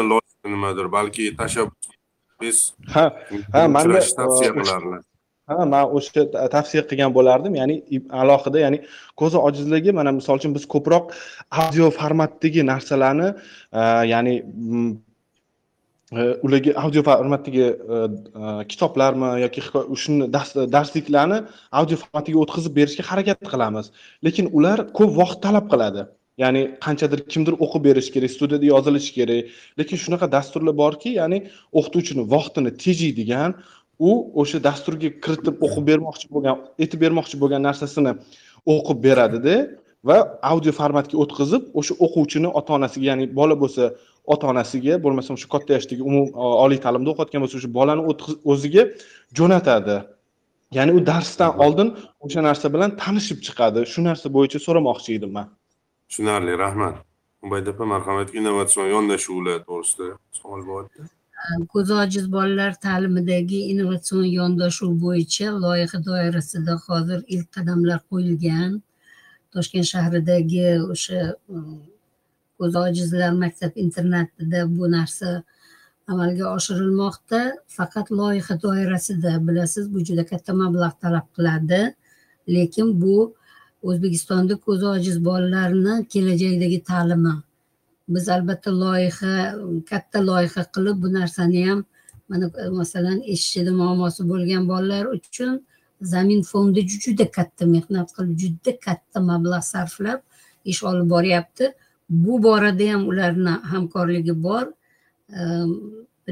Nimadir 0.55 0.87
balki 0.97 1.25
tashabbusingiz 1.41 2.59
ha 2.95 3.05
ha 3.55 3.63
manda 3.77 4.01
tavsiya 4.21 4.51
e, 4.51 4.55
qilarlar. 4.59 5.01
Ha 5.51 5.65
man 5.73 5.85
o'sha 5.97 6.23
tavsiya 6.57 6.83
qilgan 6.91 7.11
bo'lardim 7.17 7.55
ya'ni 7.61 7.77
alohida 8.23 8.59
ya'ni 8.65 8.79
ko'zi 9.21 9.39
ojizligi 9.49 9.91
mana 9.99 10.11
misol 10.19 10.41
uchun 10.41 10.53
biz 10.57 10.65
ko'proq 10.75 11.05
audio 11.63 11.87
formatdagi 11.99 12.63
narsalarni 12.73 13.29
e, 13.79 13.83
ya'ni 14.13 14.35
ularga 16.47 16.73
audio 16.85 17.03
formatdagi 17.09 17.67
kitoblarmi 18.73 19.31
yoki 19.45 19.61
shuni 20.03 20.29
darsliklarni 20.77 21.39
audio 21.81 21.97
formatiga 22.03 22.39
o'tkazib 22.45 22.77
berishga 22.79 23.05
harakat 23.11 23.39
qilamiz. 23.53 23.87
Lekin 24.27 24.47
ular 24.59 24.79
ko'p 24.99 25.11
vaqt 25.21 25.39
talab 25.47 25.67
qiladi 25.73 26.05
ya'ni 26.43 26.63
qanchadir 26.85 27.21
kimdir 27.33 27.55
o'qib 27.65 27.83
berishi 27.89 28.11
kerak 28.15 28.31
studiyada 28.37 28.67
yozilishi 28.75 29.13
kerak. 29.19 29.41
Lekin 29.79 29.97
shunaqa 30.05 30.27
dasturlar 30.37 30.75
borki 30.83 31.11
ya'ni 31.21 31.39
o'qituvchini 31.79 32.23
vaqtini 32.35 32.71
tejaydigan 32.85 33.51
u 34.09 34.11
o'sha 34.41 34.59
dasturga 34.69 35.11
kiritib 35.25 35.55
o'qib 35.67 35.85
bermoqchi 35.91 36.27
bo'lgan 36.35 36.57
aytib 36.83 36.99
bermoqchi 37.05 37.37
bo'lgan 37.43 37.63
narsasini 37.69 38.13
o'qib 38.75 38.99
beradida 39.07 39.57
va 40.09 40.17
audio 40.53 40.73
formatga 40.81 41.17
o'tkazib 41.25 41.63
o'sha 41.81 41.95
o'quvchini 42.05 42.49
ota 42.59 42.71
onasiga 42.79 43.07
ya'ni 43.11 43.25
bola 43.41 43.55
bo'lsa 43.63 43.85
ota 44.33 44.45
onasiga 44.53 44.95
bo'lmasam 45.05 45.37
shu 45.43 45.47
katta 45.55 45.71
yoshdagi 45.77 46.03
umum 46.11 46.25
oliy 46.65 46.81
ta'limda 46.85 47.09
o'qiyotgan 47.13 47.41
bo'lsa 47.45 47.57
o'sha 47.61 47.71
bolani 47.79 48.03
o'ziga 48.53 48.83
jo'natadi. 49.39 49.97
Ya'ni 50.79 50.93
u 50.99 51.01
darsdan 51.11 51.53
oldin 51.65 51.89
o'sha 52.27 52.41
narsa 52.49 52.67
bilan 52.75 52.91
tanishib 53.03 53.39
chiqadi. 53.47 53.81
Shu 53.93 54.01
narsa 54.09 54.27
bo'yicha 54.37 54.59
so'ramoqchi 54.67 55.11
edim 55.19 55.33
man 55.39 55.47
tushunarli 56.15 56.59
rahmat. 56.59 56.97
Ubayda 57.43 57.71
opa 57.71 57.85
marhamat. 57.85 58.35
Innovatsion 58.39 58.87
yondashuvlar 58.87 59.59
to'g'risida 59.67 60.07
savol 60.39 60.63
bo'lyapti 60.71 61.11
ko'zi 61.73 61.93
ojiz 62.03 62.27
bolalar 62.33 62.77
ta'limidagi 62.85 63.59
innovatsion 63.73 64.25
yondashuv 64.39 64.93
bo'yicha 65.05 65.49
loyiha 65.65 65.99
doirasida 66.07 66.77
hozir 66.87 67.21
ilk 67.35 67.49
qadamlar 67.57 67.99
qo'yilgan. 68.11 68.79
Toshkent 69.53 69.91
shahridagi 69.93 70.65
o'sha 70.95 71.21
ko'zi 72.59 72.79
ojizlar 72.87 73.35
maktab 73.43 73.73
internatida 73.85 74.65
bu 74.77 74.91
narsa 74.97 75.35
amalga 76.13 76.45
oshirilmoqda. 76.57 77.41
Faqat 77.77 78.07
loyiha 78.21 78.61
doirasida 78.67 79.33
bilasiz 79.49 79.95
bu 79.95 80.07
juda 80.09 80.25
katta 80.33 80.53
mablag' 80.63 81.01
talab 81.03 81.27
qiladi. 81.37 81.83
Lekin 82.57 83.01
bu 83.03 83.19
o'zbekistonda 83.89 84.55
ko'zi 84.67 84.87
ojiz 84.97 85.17
bolalarni 85.29 85.95
kelajakdagi 86.13 86.79
ta'limi. 86.91 87.35
Biz 88.15 88.29
albatta 88.37 88.71
loyiha 88.83 89.35
katta 89.91 90.19
loyiha 90.29 90.63
qilib 90.75 90.97
bu 91.03 91.13
narsani 91.19 91.61
ham 91.69 91.81
mana 92.29 92.47
masalan 92.81 93.19
eshitishida 93.33 93.73
muammosi 93.81 94.29
bo'lgan 94.33 94.69
bolalar 94.73 95.05
uchun 95.19 95.51
zamin 96.13 96.43
fondi 96.43 96.81
juda 96.89 97.27
katta 97.37 97.65
mehnat 97.75 98.09
qilib 98.17 98.39
juda 98.43 98.73
katta 98.87 99.19
mablag' 99.31 99.67
sarflab 99.73 100.21
ish 100.65 100.83
olib 100.91 101.11
boryapti. 101.15 101.73
Bu 102.25 102.43
borada 102.43 102.85
ham 102.93 103.03
ularni 103.11 103.55
hamkorligi 103.73 104.43
bor. 104.47 104.65
Ehm, 105.39 105.71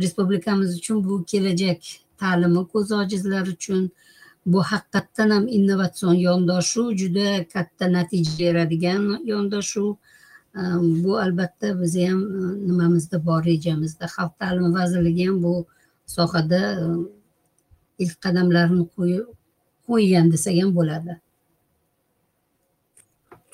respublikamiz 0.03 0.79
uchun 0.79 1.05
bu 1.05 1.25
kelajak 1.25 1.83
ta'limi 2.21 2.63
ko'zi 2.73 2.95
ojizlar 2.95 3.47
uchun 3.57 3.91
bu 4.47 4.63
haqiqatdan 4.63 5.31
ham 5.31 5.45
innovatsion 5.49 6.15
yondashuv 6.15 6.95
juda 7.01 7.49
katta 7.55 7.93
natija 7.93 8.33
beradigan 8.39 9.03
yondashuv. 9.25 9.95
Ehm, 10.57 11.05
bu 11.05 11.19
albatta 11.19 11.81
bizni 11.81 12.11
ham 12.11 12.21
e, 12.23 12.41
nimamizda 12.69 13.27
bor 13.27 13.45
rejamizda. 13.45 14.05
Xalq 14.17 14.33
ta'limi 14.41 14.71
vazirligi 14.79 15.27
ham 15.29 15.43
bu 15.43 15.55
sohada 16.07 16.61
e, 16.83 16.85
ilk 18.03 18.17
qadamlarni 18.25 18.85
qo'ygan 19.87 20.33
desak 20.33 20.57
ham 20.63 20.71
bo'ladi. 20.79 21.13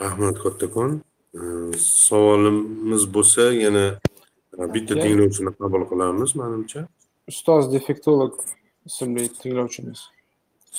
Rahmat 0.01 0.37
kattakon 0.45 1.01
savolimiz 2.07 3.05
bo'lsa 3.15 3.43
yana 3.65 3.87
bitta 4.75 4.95
tinglovchini 5.03 5.53
qabul 5.61 5.83
qilamiz 5.91 6.31
manimcha. 6.41 6.81
Ustoz 7.31 7.73
defektolog 7.75 8.33
ismli 8.89 9.29
tinglovchimiz 9.43 10.01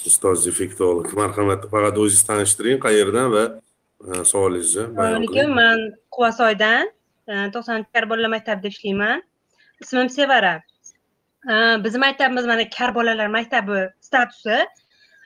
ustoz 0.10 0.46
defektolog 0.48 1.12
marhamat 1.22 1.68
faqat 1.74 1.98
o'zingizni 2.04 2.28
tanishtiring 2.32 2.80
qayerdan 2.86 3.28
va 3.36 3.44
savolingizni 4.32 4.86
assalomu 4.86 5.18
alaykum 5.18 5.56
man 5.62 5.86
quvasoydan 6.16 6.92
to'qsoninchi 7.56 7.90
kar 7.94 8.10
bolalar 8.10 8.32
maktabida 8.36 8.68
ishlayman. 8.74 9.24
Ismim 9.82 10.10
sevara. 10.10 10.62
Bizni 11.84 12.00
maktabimiz 12.00 12.46
mana 12.46 12.70
kar 12.78 12.96
bolalar 12.96 13.28
maktabi 13.38 13.90
statusi. 14.08 14.66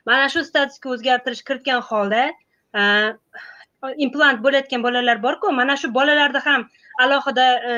Mana 0.05 0.29
shu 0.29 0.43
statusga 0.49 0.89
o'zgartirish 0.95 1.43
kiritgan 1.47 1.81
holda 1.89 2.23
implant 4.05 4.43
bo'layotgan 4.43 4.83
bolalar 4.83 5.21
borku 5.23 5.51
mana 5.51 5.75
shu 5.77 5.93
bolalarda 5.93 6.39
ham 6.45 6.69
alohida 7.03 7.47
e, 7.71 7.73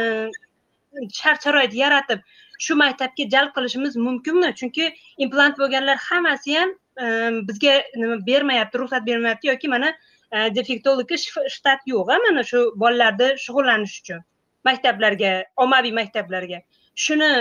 shart 1.19 1.43
sharoit 1.43 1.73
yaratib 1.73 2.19
shu 2.59 2.75
maktabga 2.75 3.27
jalb 3.33 3.51
qilishimiz 3.55 3.95
mumkinmi? 3.95 4.51
Chunki 4.59 4.91
implant 5.17 5.57
bo'lganlar 5.59 5.97
hammasi 6.09 6.57
ham 6.59 6.69
e, 7.03 7.05
bizga 7.47 7.73
nima 7.95 8.17
bermayapti 8.27 8.81
ruxsat 8.81 9.05
bermayapti 9.09 9.47
yoki 9.51 9.67
mana 9.67 9.89
e, 10.31 10.37
defektologga 10.57 11.17
shtat 11.55 11.81
yo'q 11.93 12.13
a 12.15 12.17
mana 12.27 12.43
shu 12.51 12.63
bolalarni 12.83 13.29
shug'ullanish 13.45 13.99
uchun 14.01 14.23
maktablarga 14.69 15.31
ommaviy 15.57 15.93
maktablarga. 16.01 16.61
Shuni 16.95 17.31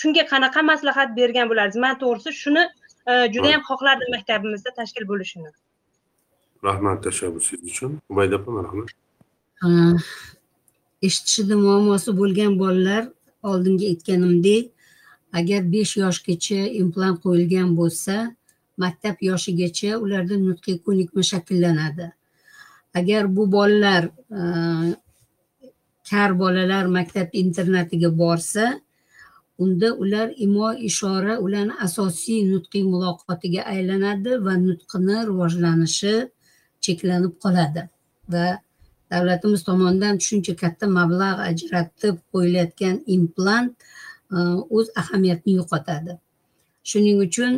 shunga 0.00 0.24
qanaqa 0.32 0.62
maslahat 0.72 1.16
bergan 1.18 1.50
bo'lardingiz 1.50 1.80
man 1.86 1.98
to'g'risi 2.02 2.30
shuni 2.42 2.64
judayam 3.34 3.62
xohlardim 3.70 4.10
maktabimizda 4.16 4.70
tashkil 4.80 5.08
bo'lishini. 5.10 5.50
Rahmat 6.68 7.02
tashabbusingiz 7.06 7.70
uchun. 7.72 8.00
Ubayda 8.10 8.36
opa 8.40 8.50
marhamat 8.58 8.88
eshitishida 11.06 11.56
muammosi 11.64 12.10
bo'lgan 12.20 12.52
bolalar 12.62 13.04
oldingi 13.50 13.84
aytganimdek 13.92 14.64
agar 15.38 15.62
besh 15.74 15.94
yoshgacha 16.02 16.60
implant 16.82 17.16
qo'yilgan 17.24 17.70
bo'lsa 17.78 18.16
maktab 18.82 19.16
yoshigacha 19.30 19.90
ularda 20.04 20.36
nutqiy 20.46 20.76
ko'nikma 20.86 21.22
shakllanadi. 21.32 22.06
Agar 22.98 23.22
bu 23.36 23.42
bolalar 23.56 24.04
e, 24.38 24.42
kar 26.10 26.30
bolalar 26.42 26.84
maktab 26.96 27.28
internatiga 27.42 28.10
borsa 28.22 28.64
unda 29.58 29.88
ular 30.02 30.28
imo 30.36 30.68
ishora 30.88 31.38
ularni 31.44 31.74
asosiy 31.86 32.40
nutqiy 32.52 32.84
muloqotiga 32.92 33.62
aylanadi 33.74 34.32
va 34.46 34.54
nutqini 34.66 35.16
rivojlanishi 35.28 36.14
cheklanib 36.84 37.34
qoladi 37.42 37.82
va 38.32 38.46
davlatimiz 39.14 39.62
tomonidan 39.68 40.14
shuncha 40.26 40.54
katta 40.62 40.86
mablag' 40.98 41.44
ajratib 41.50 42.16
qo'yilayotgan 42.32 42.96
implant 43.16 43.74
e, 44.34 44.38
o'z 44.76 44.86
ahamiyatini 45.02 45.54
yo'qotadi. 45.60 46.12
Shuning 46.90 47.18
uchun 47.26 47.52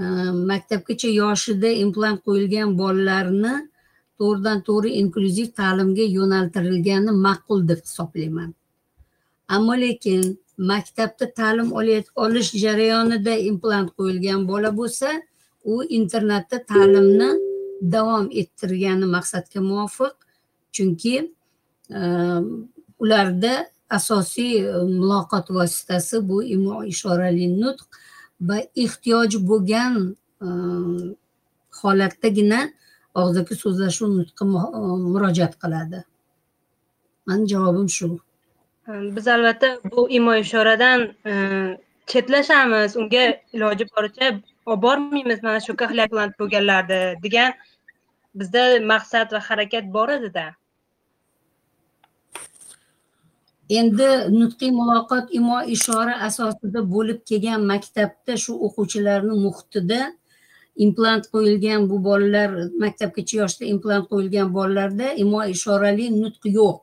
e, 0.00 0.04
maktabgacha 0.50 1.10
yoshida 1.22 1.70
implant 1.84 2.18
qo'yilgan 2.26 2.76
bolalarni 2.80 3.54
to'g'ridan 4.18 4.58
to'g'ri 4.68 4.90
inklyuziv 5.02 5.48
ta'limga 5.60 6.04
yo'naltirilgani 6.18 7.12
ma'qul 7.26 7.60
deb 7.70 7.80
hisoblayman. 7.86 8.50
Ammo 9.56 9.74
lekin 9.84 10.22
maktabda 10.70 11.26
ta'lim 11.38 11.68
olish 12.24 12.50
jarayonida 12.64 13.34
implant 13.50 13.88
qo'yilgan 13.96 14.48
bola 14.50 14.70
bo'lsa 14.80 15.10
u 15.64 15.74
internatda 15.98 16.58
ta'limni 16.70 17.30
davom 17.94 18.26
ettirgani 18.42 19.06
maqsadga 19.16 19.60
muvofiq. 19.70 20.14
Chunki 20.76 21.14
e, 21.98 22.00
ularda 22.98 23.54
asosiy 23.98 24.54
e, 24.60 24.72
muloqot 24.98 25.50
vositasi 25.58 26.16
bu 26.28 26.42
imo 26.56 26.84
ishorali 26.92 27.46
nutq 27.60 27.86
va 28.48 28.58
ehtiyoj 28.84 29.38
bo'lgan 29.50 29.94
e, 30.46 30.48
holatdagina 31.80 32.60
og'zaki 33.22 33.54
so'zlashuv 33.62 34.10
nutqi 34.18 34.44
murojaat 35.12 35.54
qiladi. 35.62 36.00
Mani 37.26 37.48
javobim 37.52 37.88
shu. 37.96 38.08
Biz 39.16 39.28
albatta 39.34 39.68
bu 39.92 40.10
imo 40.18 40.34
ishoradan 40.44 41.00
chetlashamiz. 42.10 42.96
Unga 43.00 43.24
iloji 43.54 43.84
boricha 43.94 44.28
olib 44.30 44.82
bormaymiz. 44.82 45.42
Mana 45.46 45.60
shu 45.66 45.76
kohleoplant 45.82 46.38
bo'lganlarni 46.40 47.00
degan 47.24 47.56
bizda 48.40 48.62
maqsad 48.92 49.32
va 49.32 49.40
harakat 49.48 49.84
bor 49.96 50.08
edida. 50.18 50.46
Endi 53.68 54.08
nutqiy 54.30 54.70
muloqot 54.70 55.26
imo 55.38 55.58
ishora 55.76 56.14
asosida 56.28 56.80
bo'lib 56.94 57.18
kelgan 57.28 57.66
maktabda 57.72 58.36
shu 58.44 58.52
o'quvchilarni 58.66 59.34
muhitida 59.44 60.00
implant 60.76 61.24
qo'yilgan 61.32 61.88
bu 61.90 61.96
bolalar 62.04 62.50
maktabgacha 62.82 63.36
yoshda 63.42 63.64
implant 63.64 64.04
qo'yilgan 64.10 64.52
bolalarda 64.54 65.14
imo 65.22 65.40
ishorali 65.54 66.06
nutq 66.22 66.42
yo'q. 66.58 66.80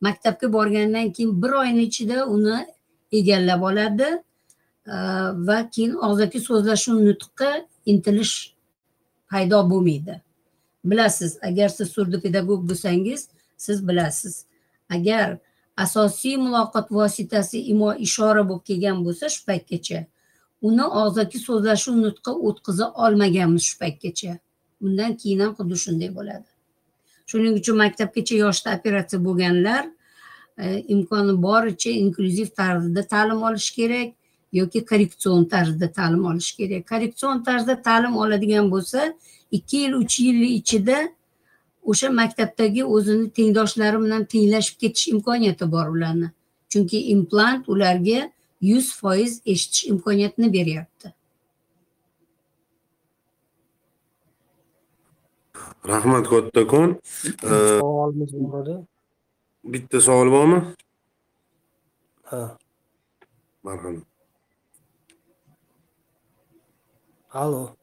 Maktabga 0.00 0.52
borgandan 0.52 1.12
keyin 1.12 1.42
bir 1.42 1.52
oyni 1.62 1.82
ichida 1.90 2.26
uni 2.26 2.58
egallab 3.12 3.62
oladi 3.62 4.08
e, 4.86 4.96
va 5.48 5.58
keyin 5.74 5.92
og'zaki 6.06 6.40
so'zlashuv 6.48 6.96
nutqqa 7.08 7.50
intilish 7.86 8.54
paydo 9.30 9.58
bo'lmaydi. 9.70 10.14
Bilasiz 10.84 11.38
agar 11.42 11.68
siz 11.68 11.88
surdopedagog 11.90 12.62
bo'lsangiz 12.68 13.28
siz 13.56 13.88
bilasiz. 13.88 14.44
Agar 14.90 15.38
asosiy 15.84 16.36
muloqot 16.44 16.86
vositasi 16.98 17.58
imo 17.72 17.90
ishora 18.06 18.42
bo'lib 18.48 18.64
kelgan 18.68 19.02
bo'lsa 19.06 19.30
shu 19.34 19.42
paytgacha. 19.50 20.00
Uni 20.68 20.86
og'zaki 21.02 21.38
so'zlashuv 21.46 21.96
nutqi 22.04 22.32
o'tkaza 22.48 22.86
olmaganmiz 23.04 23.62
shu 23.68 23.76
paytgacha. 23.82 24.32
Undan 24.84 25.16
keyin 25.20 25.40
ham 25.44 25.52
xuddi 25.58 25.76
shunday 25.84 26.10
bo'ladi. 26.18 26.48
Shuning 27.30 27.54
uchun 27.60 27.76
maktabgacha 27.82 28.34
yoshda 28.44 28.76
operatsiya 28.78 29.20
bo'lganlar 29.26 29.84
e, 30.62 30.64
imkoni 30.94 31.34
boricha 31.46 31.90
inklyuziv 32.04 32.48
tarzda 32.60 33.02
ta'lim 33.12 33.42
olish 33.48 33.70
kerak 33.78 34.08
yoki 34.60 34.84
korreksion 34.90 35.44
tarzda 35.54 35.92
ta'lim 35.98 36.24
olish 36.30 36.50
kerak. 36.58 36.88
Korreksion 36.90 37.42
tarzda 37.46 37.82
ta'lim 37.82 38.16
oladigan 38.22 38.70
bo'lsa 38.74 39.00
ikki 39.50 39.76
yil 39.84 39.92
uch 40.02 40.20
yil 40.26 40.42
ichida 40.60 40.98
o'sha 41.84 42.10
maktabdagi 42.10 42.84
o'zini 42.84 43.30
tengdoshlari 43.30 44.00
bilan 44.04 44.24
tenglashib 44.24 44.78
ketish 44.80 45.08
imkoniyati 45.14 45.70
bor 45.72 45.86
ularni. 45.94 46.30
Chunki 46.68 46.98
implant 47.14 47.68
ularga 47.68 48.32
yuz 48.60 48.92
foiz 49.00 49.40
eshitish 49.46 49.84
imkoniyatini 49.92 50.52
beryapti. 50.52 51.14
Rahmat 55.88 56.28
kattakon. 56.28 56.98
Savolimiz 57.40 58.32
bor 58.32 58.62
edi. 58.66 58.78
bitta 59.64 60.00
savol 60.00 60.30
bormi? 60.30 60.60
Ha. 62.30 62.56
Marhamat 63.62 64.04
allo 67.32 67.76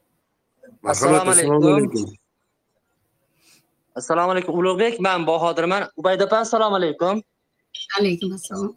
marhamat 0.82 1.28
assalomu 1.28 1.68
alaykum 1.68 2.06
assalomu 3.96 4.32
alaykum 4.32 4.60
ulug'bek. 4.60 5.00
Man 5.00 5.28
bahodirman. 5.28 5.90
Ubayda 5.98 6.26
opa 6.26 6.38
assalomu 6.38 6.76
alaykum. 6.76 7.24
Alaykum 8.00 8.34
assalom. 8.34 8.76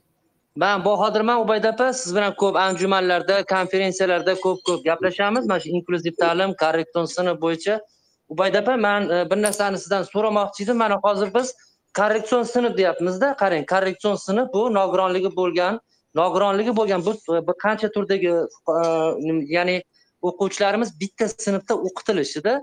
Man 0.57 0.85
bahodirman 0.85 1.40
ubayda 1.45 1.73
opa. 1.73 1.93
Siz 1.93 2.15
bilan 2.16 2.35
ko'p 2.35 2.57
anjumanlarda 2.57 3.45
konferensiyalarda 3.55 4.35
ko'p 4.35 4.59
ko'p 4.66 4.85
gaplashamiz. 4.85 5.47
Mana 5.47 5.61
shu 5.61 5.69
inklyuziv 5.69 6.15
ta'lim 6.20 6.55
korreksion 6.62 7.05
sinf 7.05 7.40
bo'yicha. 7.45 7.81
Ubayda 8.28 8.62
opa 8.62 8.77
man 8.77 9.11
e, 9.11 9.31
bir 9.31 9.43
narsani 9.43 9.78
sizdan 9.78 10.03
so'ramoqchi 10.12 10.65
edim. 10.65 10.77
Mana 10.77 10.97
hozir 11.05 11.35
biz 11.35 11.55
korreksion 11.99 12.43
sinf 12.43 12.77
deyapmizda. 12.78 13.36
Qarang 13.43 13.66
korreksion 13.66 14.16
sinf 14.27 14.53
bu 14.55 14.74
nogironligi 14.74 15.36
bo'lgan 15.36 15.81
nogironligi 16.15 16.77
bo'lgan 16.77 17.07
bu 17.07 17.53
qancha 17.65 17.89
turdagi 17.97 18.32
e, 18.74 18.82
ya'ni 19.57 19.82
o'quvchilarimiz 20.23 21.01
bitta 21.01 21.28
sinfda 21.28 21.74
o'qitilishida 21.86 22.62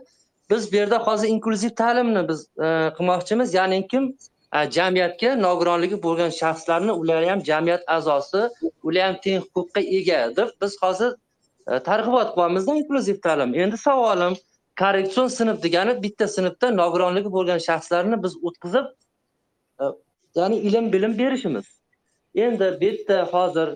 biz 0.50 0.72
bu 0.72 0.76
yerda 0.76 1.00
hozir 1.08 1.28
inklyuziv 1.28 1.70
ta'limni 1.70 2.28
biz 2.30 2.48
e, 2.58 2.92
qilmoqchimiz. 2.98 3.54
Ya'ni 3.54 3.88
kim? 3.88 4.18
E, 4.56 4.72
jamiyatga 4.72 5.36
nogironligi 5.36 6.04
bo'lgan 6.04 6.30
shaxslarni 6.30 6.92
ular 6.92 7.30
ham 7.30 7.44
jamiyat 7.44 7.84
a'zosi 7.88 8.42
ular 8.84 9.04
ham 9.08 9.16
teng 9.24 9.44
huquqqa 9.44 9.82
ega 9.98 10.36
deb 10.38 10.50
biz 10.62 10.78
hozir 10.82 11.12
e, 11.68 11.80
targ'ibot 11.80 12.36
qilyapmizda 12.36 12.76
inklyuziv 12.82 13.22
ta'lim. 13.22 13.56
Endi 13.56 13.78
savolim 13.78 14.34
korreksion 14.80 15.28
sinf 15.28 15.64
degani 15.64 16.04
bitta 16.04 16.28
sinfda 16.28 16.72
nogironligi 16.82 17.32
bo'lgan 17.38 17.60
shaxslarni 17.68 18.24
biz 18.24 18.34
o'tkazib 18.48 18.86
ya'ni 20.36 20.58
ilm 20.58 20.94
bilim 20.94 21.18
berishimiz. 21.18 21.66
Endi 22.36 22.78
bu 22.82 22.86
yerda 22.86 23.18
hozir 23.34 23.70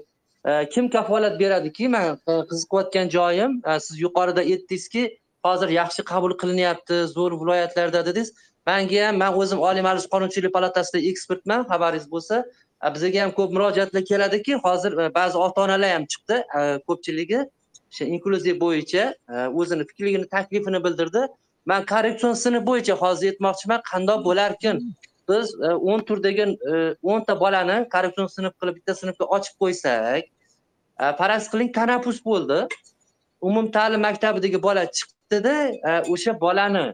kim 0.73 0.89
kafolat 0.89 1.39
beradiki 1.39 1.87
man 1.89 2.19
qiziqayotgan 2.49 3.09
joyim 3.09 3.61
siz 3.79 3.99
yuqorida 4.01 4.39
aytdingizki 4.39 5.03
hozir 5.45 5.69
yaxshi 5.69 6.03
qabul 6.11 6.33
qilinyapti 6.41 6.95
zo'r 7.15 7.35
viloyatlarda 7.41 8.05
dedingiz. 8.05 8.33
Manga 8.67 9.07
ham 9.07 9.17
man 9.17 9.37
o'zim 9.41 9.59
oliy 9.69 9.83
majlis 9.87 10.07
qonunchilik 10.13 10.53
palatasida 10.57 10.99
ekspertman 11.11 11.61
xabaringiz 11.71 12.07
bo'lsa. 12.15 12.43
Bizga 12.95 13.21
ham 13.23 13.31
ko'p 13.37 13.55
murojaatlar 13.55 14.03
keladiki 14.11 14.55
hozir 14.65 14.97
e, 15.03 15.05
ba'zi 15.15 15.37
ota 15.45 15.61
onalar 15.65 15.91
ham 15.95 16.05
chiqdi 16.11 16.35
e, 16.59 16.61
ko'pchiligi 16.87 17.39
o'sha 17.89 18.05
inklyuziv 18.15 18.59
bo'yicha 18.63 19.03
e, 19.33 19.35
o'zini 19.59 19.87
fikrligini 19.89 20.27
taklifini 20.35 20.83
bildirdi. 20.85 21.25
Man 21.71 21.85
korreksion 21.91 22.33
sinf 22.43 22.65
bo'yicha 22.69 22.95
hozir 23.03 23.33
aytmoqchiman 23.33 23.85
qandoq 23.91 24.25
bo'larkin? 24.29 24.81
Biz 25.29 25.53
o'n 25.91 26.01
turdagi 26.09 26.45
o'nta 27.11 27.33
bolani 27.43 27.77
korreksion 27.93 28.27
sinf 28.35 28.53
qilib 28.59 28.79
bitta 28.79 28.95
sinfga 29.01 29.25
ochib 29.37 29.55
qo'ysak 29.61 30.23
faraz 31.19 31.51
qiling 31.51 31.69
tanaffus 31.79 32.19
bo'ldi. 32.29 32.59
Umumta'lim 33.49 34.01
maktabidagi 34.07 34.61
bola 34.67 34.85
chiqdi. 34.97 35.18
E, 35.31 36.01
o'sha 36.13 36.41
bolani 36.41 36.85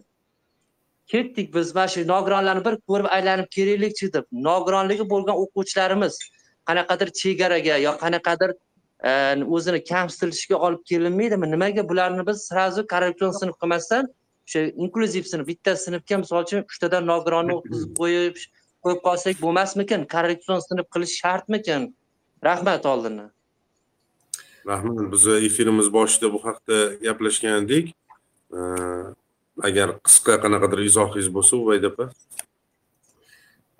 ketdik 1.07 1.53
biz 1.55 1.75
mana 1.75 1.87
shu 1.87 2.07
nogironlarni 2.07 2.65
bir 2.65 2.75
ko'rib 2.89 3.07
aylanib 3.17 3.47
kelaylikchi 3.55 4.13
deb. 4.13 4.25
Nogironligi 4.31 5.09
bo'lgan 5.09 5.35
o'quvchilarimiz 5.43 6.19
qanaqadir 6.67 7.09
chegaraga 7.21 7.77
yo 7.85 7.91
qanaqadir 8.03 8.51
e, 9.09 9.11
o'zini 9.55 9.83
kamsitilishiga 9.91 10.57
olib 10.67 10.81
kelinmaydimi 10.91 11.51
nimaga 11.51 11.89
bularni 11.89 12.27
biz 12.27 12.37
sразу 12.49 12.87
korreksion 12.93 13.31
sinf 13.41 13.55
qilmasdan 13.61 14.09
o'sha 14.47 14.61
inklyuziv 14.83 15.25
sinf 15.31 15.47
bitta 15.47 15.75
sinfga 15.85 16.17
misol 16.23 16.43
uchun 16.47 16.65
uchtadan 16.71 17.07
nogironni 17.11 17.53
o'tkazib 17.59 17.91
qo'yib 18.01 18.35
qo'yib 18.83 19.01
qolsak 19.07 19.41
bo'lmasmikin? 19.45 20.07
Korreksion 20.15 20.59
sinf 20.67 20.85
qilish 20.93 21.15
shartmikin? 21.21 21.95
Rahmat 22.43 22.85
oldindan. 22.85 23.31
Rahmat 24.71 25.11
biz 25.13 25.27
efirimiz 25.27 25.93
boshida 25.93 26.33
bu 26.33 26.39
haqda 26.47 26.77
gaplashgan 27.05 27.63
edik 27.63 27.93
agar 29.67 29.89
qisqa 30.05 30.33
qanaqadir 30.43 30.79
izohingiz 30.89 31.27
bo'lsa 31.35 31.53
ubayd 31.61 31.83
opa 31.91 32.05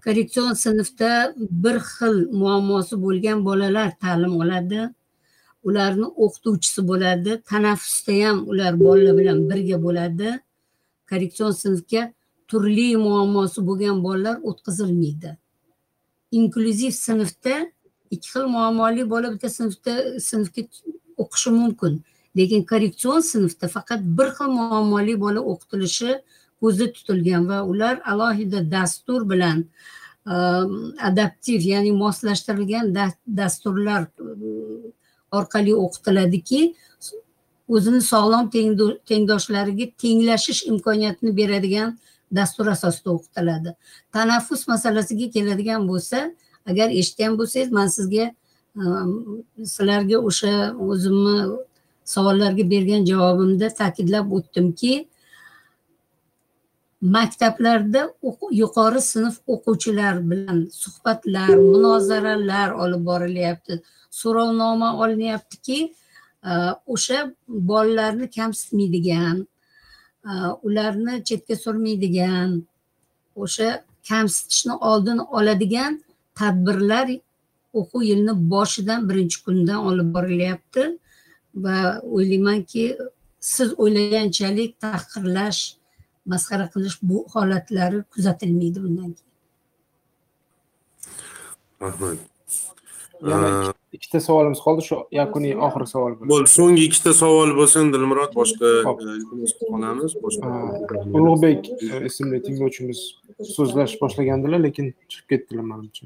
korreksion 0.05 0.53
sinfda 0.65 1.11
bir 1.63 1.77
xil 1.93 2.15
muammosi 2.41 2.95
bo'lgan 3.05 3.39
bolalar 3.47 3.89
ta'lim 4.03 4.33
oladi 4.43 4.81
ularni 5.67 6.07
o'qituvchisi 6.23 6.81
bo'ladi 6.89 7.31
tanaffusda 7.51 8.13
ham 8.23 8.37
ular 8.51 8.73
bolalar 8.85 9.13
bilan 9.19 9.39
birga 9.49 9.77
bo'ladi 9.85 10.29
korreksion 11.09 11.51
sinfga 11.63 12.01
turli 12.49 12.89
muammosi 13.07 13.59
bo'lgan 13.67 13.97
bolalar 14.05 14.35
o'tkazilmaydi 14.49 15.31
inklyuziv 16.37 16.93
sinfda 17.05 17.55
ikki 18.15 18.27
xil 18.33 18.45
muammoli 18.55 19.09
bola 19.13 19.27
bitta 19.33 19.49
sinfda 19.59 19.93
sinfga 20.29 20.61
o'qishi 21.23 21.49
mumkin 21.59 21.93
lekin 22.37 22.63
korreksion 22.71 23.19
sinfda 23.31 23.67
faqat 23.75 24.01
bir 24.17 24.29
xil 24.37 24.49
muammoli 24.59 25.15
bola 25.25 25.41
o'qitilishi 25.51 26.11
ko'zda 26.61 26.85
tutilgan 26.95 27.43
va 27.49 27.59
ular 27.71 27.95
alohida 28.11 28.59
dastur 28.71 29.21
bilan 29.31 29.57
ehm, 30.33 30.71
adaptiv 31.09 31.59
ya'ni 31.71 31.91
moslashtirilgan 32.03 32.85
dasturlar 33.39 34.01
ehm, 34.19 34.91
orqali 35.39 35.73
o'qitiladiki 35.83 36.61
o'zini 37.75 38.01
sog'lom 38.11 38.49
tengdoshlariga 39.09 39.85
tenglashish 40.03 40.61
imkoniyatini 40.71 41.31
beradigan 41.39 41.97
dastur 42.37 42.67
asosida 42.75 43.09
o'qitiladi. 43.17 43.75
Tanaffus 44.13 44.67
masalasiga 44.67 45.27
keladigan 45.35 45.87
bo'lsa 45.91 46.19
agar 46.69 46.89
eshitgan 46.99 47.37
bo'lsangiz 47.39 47.71
man 47.77 47.87
sizga 47.97 48.25
ehm, 48.81 49.11
sizlarga 49.73 50.17
o'sha 50.29 50.53
o'zimni 50.89 51.37
savollarga 52.14 52.64
bergan 52.73 53.06
javobimda 53.10 53.68
ta'kidlab 53.82 54.32
o'tdimki 54.38 54.94
maktablarda 57.02 58.02
yuqori 58.61 59.02
sinf 59.02 59.36
o'quvchilar 59.53 60.15
bilan 60.30 60.60
suhbatlar 60.82 61.49
munozaralar 61.49 62.69
olib 62.84 63.06
borilyapti. 63.06 63.82
So'rovnoma 64.10 64.90
olinyaptiki 65.03 65.80
e, 66.49 66.52
o'sha 66.94 67.19
bolalarni 67.48 68.30
kamsitmaydigan 68.38 69.38
e, 70.30 70.32
ularni 70.68 71.23
chetga 71.27 71.56
surmaydigan 71.56 72.49
o'sha 73.36 73.69
kamsitishni 74.10 74.73
oldini 74.90 75.22
oladigan 75.22 75.94
tadbirlar 76.40 77.07
o'quv 77.80 78.02
yilini 78.10 78.34
boshidan 78.53 79.10
birinchi 79.10 79.44
kundan 79.45 79.80
olib 79.90 80.14
borilyapti. 80.15 80.84
Va 81.56 82.02
o'ylaymanki 82.15 82.84
siz 83.40 83.73
o'ylaganchalik 83.84 84.72
tahqirlash 84.86 85.61
masxara 86.32 86.68
qilish 86.73 86.98
bu 87.10 87.18
holatlari 87.34 88.03
kuzatilmaydi 88.14 88.84
bundan 88.86 89.11
keyin. 89.18 89.34
Rahmat. 91.82 92.18
Ikkita 93.95 94.19
savolimiz 94.19 94.60
qoldi. 94.65 94.82
Shu 94.88 94.95
yakuniy 95.19 95.56
oxirgi 95.68 95.90
savol 95.94 96.15
bo'ldi 96.32 96.49
so'nggi 96.57 96.88
ikkita 96.90 97.14
savol 97.22 97.53
bo'lsin. 97.60 97.94
Dilmurod 97.94 98.34
boshqa 98.40 98.72
e, 98.80 98.84
qolamiz. 99.72 100.11
Boshqa 100.26 100.48
ulug'bek 101.18 101.61
e, 101.69 102.06
ismli 102.10 102.41
tinglovchimiz 102.48 102.99
so'zlash 103.56 103.94
boshlagandilar 104.02 104.64
lekin 104.68 104.94
chiqib 105.11 105.27
ketdilar 105.32 105.65
manimcha 105.72 106.06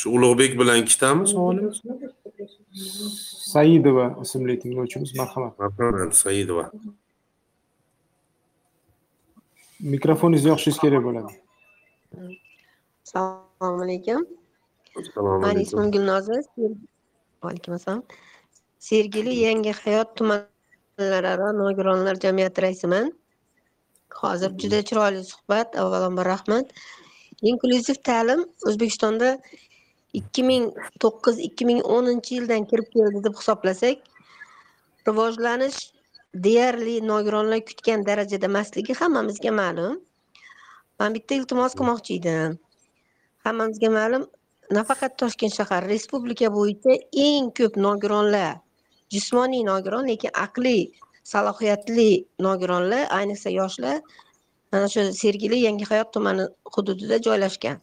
shu 0.00 0.10
ulug'bek 0.16 0.58
bilan 0.60 0.82
ikkitami 0.82 1.28
savolimiz 1.28 1.82
saidova 3.52 4.06
ismli 4.24 4.58
tinglovchimiz 4.62 5.10
marhamat 5.20 5.58
marhamat 5.58 6.14
saidova 6.24 6.64
mikrofoningizni 9.94 10.48
yopishingiz 10.52 10.78
kerak 10.84 11.02
bo'ladi 11.08 11.32
assalomu 13.04 13.82
alaykum 13.86 14.20
assalomu 15.00 15.38
mani 15.42 15.52
alaykum 15.52 15.66
ismim 15.66 15.88
gulnoza 15.94 16.36
vaalaykum 17.42 17.72
assalom 17.78 18.02
sergeli 18.88 19.34
yangi 19.46 19.72
hayot 19.82 20.08
tumanlararo 20.18 21.48
nogironlar 21.60 22.16
jamiyati 22.24 22.64
raisiman 22.66 23.06
hozir 24.20 24.50
juda 24.62 24.80
chiroyli 24.88 25.22
suhbat 25.32 25.68
avvalambor 25.82 26.26
rahmat 26.34 26.66
inklyuziv 27.50 27.98
ta'lim 28.08 28.40
o'zbekistonda 28.68 29.28
ikki 30.20 30.42
ming 30.50 30.64
to'qqiz 31.02 31.36
ikki 31.48 31.64
ming 31.70 31.80
o'ninchi 31.96 32.38
yildan 32.38 32.66
kirib 32.70 32.88
keldi 32.94 33.24
deb 33.26 33.34
hisoblasak 33.40 33.98
rivojlanish 35.08 35.80
deyarli 36.46 36.96
nogironlar 37.12 37.60
kutgan 37.68 38.06
darajada 38.08 38.46
emasligi 38.52 38.94
hammamizga 39.00 39.52
ma'lum. 39.60 39.94
Man 40.98 41.14
bitta 41.16 41.34
iltimos 41.40 41.72
qilmoqchi 41.78 42.18
edim. 42.20 42.58
Hammamizga 43.44 43.90
ma'lum 43.98 44.26
nafaqat 44.78 45.16
toshkent 45.20 45.54
shahar 45.58 45.82
respublika 45.92 46.48
bo'yicha 46.56 46.92
eng 47.26 47.50
ko'p 47.58 47.74
nogironlar 47.86 48.52
jismoniy 49.12 49.62
nogiron 49.70 50.04
lekin 50.10 50.32
aqliy 50.44 50.82
salohiyatli 51.32 52.10
nogironlar 52.46 53.04
ayniqsa 53.18 53.50
yoshlar 53.60 53.98
mana 54.72 54.86
shu 54.92 55.00
sergeli 55.22 55.58
yangi 55.66 55.84
hayot 55.90 56.12
tumani 56.14 56.44
hududida 56.74 57.16
joylashgan. 57.26 57.76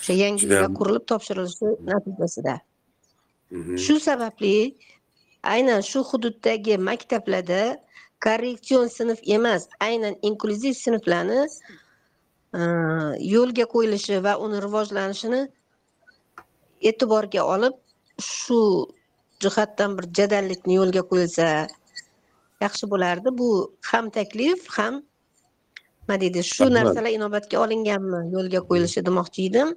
O'sha 0.00 0.12
yangi 0.24 0.46
uylar 0.46 0.68
qurilib 0.78 1.04
topshirilishi 1.10 1.68
natijasida 1.90 2.54
shu 3.84 3.94
sababli 4.08 4.54
aynan 5.54 5.80
shu 5.90 6.00
hududdagi 6.10 6.74
maktablarda 6.90 7.62
korreksion 8.26 8.86
sinf 8.98 9.18
emas 9.36 9.62
aynan 9.88 10.14
inklyuziv 10.28 10.74
sinflarni 10.84 11.40
e, 12.58 12.60
yo'lga 13.34 13.64
qo'yilishi 13.74 14.22
va 14.26 14.32
uni 14.44 14.58
rivojlanishini 14.66 15.42
e'tiborga 16.90 17.42
olib 17.54 17.74
shu 18.20 18.60
jihatdan 19.42 19.90
bir 19.98 20.06
jadallikni 20.18 20.74
yo'lga 20.80 21.02
qo'yilsa 21.10 21.46
yaxshi 22.64 22.90
bo'lardi. 22.92 23.28
Bu 23.40 23.50
ham 23.90 24.10
taklif 24.18 24.66
ham 24.76 24.94
nima 26.02 26.20
deydi 26.22 26.42
shu 26.54 26.64
narsalar 26.78 27.12
inobatga 27.18 27.56
olinganmi 27.64 28.20
yo'lga 28.36 28.60
qo'yilishi 28.68 29.04
demoqchi 29.08 29.46
edim 29.50 29.68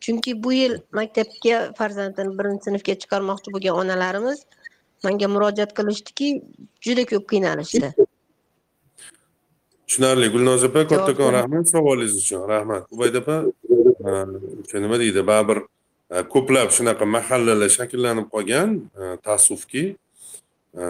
chunki 0.00 0.42
bu 0.44 0.52
yil 0.52 0.74
maktabga 0.98 1.72
farzandini 1.78 2.38
birinchi 2.38 2.64
sinfga 2.68 2.94
chiqarmoqchi 3.02 3.52
bo'lgan 3.54 3.74
onalarimiz 3.82 4.38
manga 5.04 5.28
murojaat 5.34 5.72
qilishdiki 5.78 6.28
juda 6.86 7.04
ko'p 7.12 7.24
qiynalishdi. 7.32 7.88
Tushunarli. 9.86 10.28
Gulnoz 10.34 10.64
opa 10.68 10.86
kattakon 10.92 11.32
rahmat 11.38 11.68
savolingiz 11.74 12.16
uchun. 12.22 12.48
Rahmat. 12.48 12.82
Ubayda 12.90 13.18
opa 13.22 13.36
e, 14.08 14.10
o'sha 14.62 14.82
nima 14.84 14.98
deydi? 15.02 15.22
Baribir 15.30 15.62
e, 16.10 16.22
ko'plab 16.32 16.74
shunaqa 16.78 17.06
mahallalar 17.16 17.70
shakllanib 17.78 18.26
qolgan 18.34 18.74
e, 19.00 19.14
taassufki 19.26 19.84
e, 20.82 20.84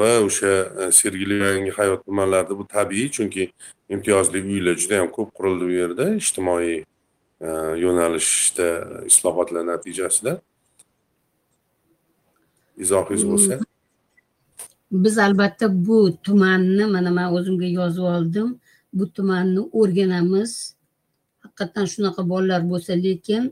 va 0.00 0.12
o'sha 0.26 0.52
e, 0.82 0.90
sergeli 1.00 1.40
yangi 1.44 1.72
hayot 1.78 2.04
tumanlarida 2.04 2.58
bu 2.60 2.68
tabiiy 2.76 3.08
chunki 3.16 3.48
imtiyozli 3.94 4.44
uylar 4.52 4.76
juda 4.82 5.00
yam 5.00 5.10
ko'p 5.16 5.32
qurildi 5.38 5.64
bu 5.70 5.74
yerda 5.80 6.10
ijtimoiy 6.20 6.74
e, 6.76 6.84
yo'nalishda 7.84 8.68
islohotlar 9.06 9.66
natijasida 9.66 10.40
izohingiz 12.78 13.24
bo'lsa. 13.30 13.58
Biz 14.92 15.18
albatta 15.18 15.86
bu 15.86 16.16
tumanni 16.22 16.84
mana 16.86 17.10
man 17.10 17.34
o'zimga 17.36 17.66
yozib 17.66 18.02
oldim. 18.02 18.48
Bu 18.92 19.04
tumanni 19.12 19.60
o'rganamiz. 19.80 20.74
Haqiqatdan 21.42 21.86
shunaqa 21.92 22.28
bolalar 22.28 22.62
bo'lsa 22.70 22.92
lekin 23.06 23.42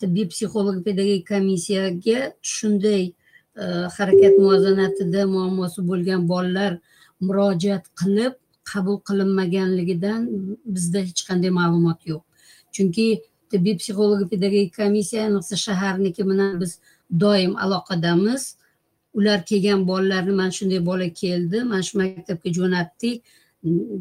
tibbiy 0.00 0.26
psixolog 0.32 0.84
pedagogik 0.86 1.26
komissiyaga 1.32 2.18
shunday 2.54 3.02
e, 3.62 3.64
harakat 3.96 4.34
muvozanatida 4.42 5.26
muammosi 5.34 5.80
bo'lgan 5.90 6.28
bolalar 6.32 6.72
murojaat 7.26 7.84
qilib 8.00 8.34
qabul 8.70 8.96
qilinmaganligidan 9.08 10.20
bizda 10.74 11.00
hech 11.08 11.22
qanday 11.28 11.50
ma'lumot 11.60 12.00
yo'q. 12.10 12.22
Chunki 12.74 13.06
tibbiy 13.52 13.76
psixolog 13.80 14.22
pedagogik 14.32 14.72
komissiya 14.80 15.20
ayniqsa 15.26 15.56
shaharniki 15.66 16.22
bilan 16.30 16.60
biz 16.60 16.72
doim 17.22 17.52
aloqadamiz. 17.64 18.42
Ular 19.18 19.44
kelgan 19.50 19.80
bolalarni 19.88 20.32
mana 20.40 20.52
shunday 20.58 20.80
bola 20.90 21.08
keldi 21.22 21.58
mana 21.70 21.82
shu 21.86 21.98
maktabga 22.00 22.48
jo'natdik 22.58 23.16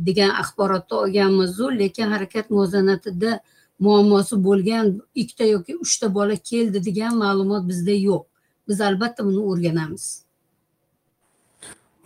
degan 0.08 0.32
axborotni 0.42 0.96
olganmizu 1.04 1.66
lekin 1.82 2.08
harakat 2.14 2.46
muvozanatida 2.54 3.32
muammosi 3.86 4.36
bo'lgan 4.48 4.86
ikkita 5.22 5.46
yoki 5.56 5.74
uchta 5.86 6.14
bola 6.18 6.36
keldi 6.52 6.86
degan 6.88 7.14
ma'lumot 7.24 7.64
bizda 7.70 7.96
yo'q. 8.08 8.24
Biz 8.68 8.82
albatta 8.88 9.22
buni 9.28 9.42
o'rganamiz. 9.50 10.06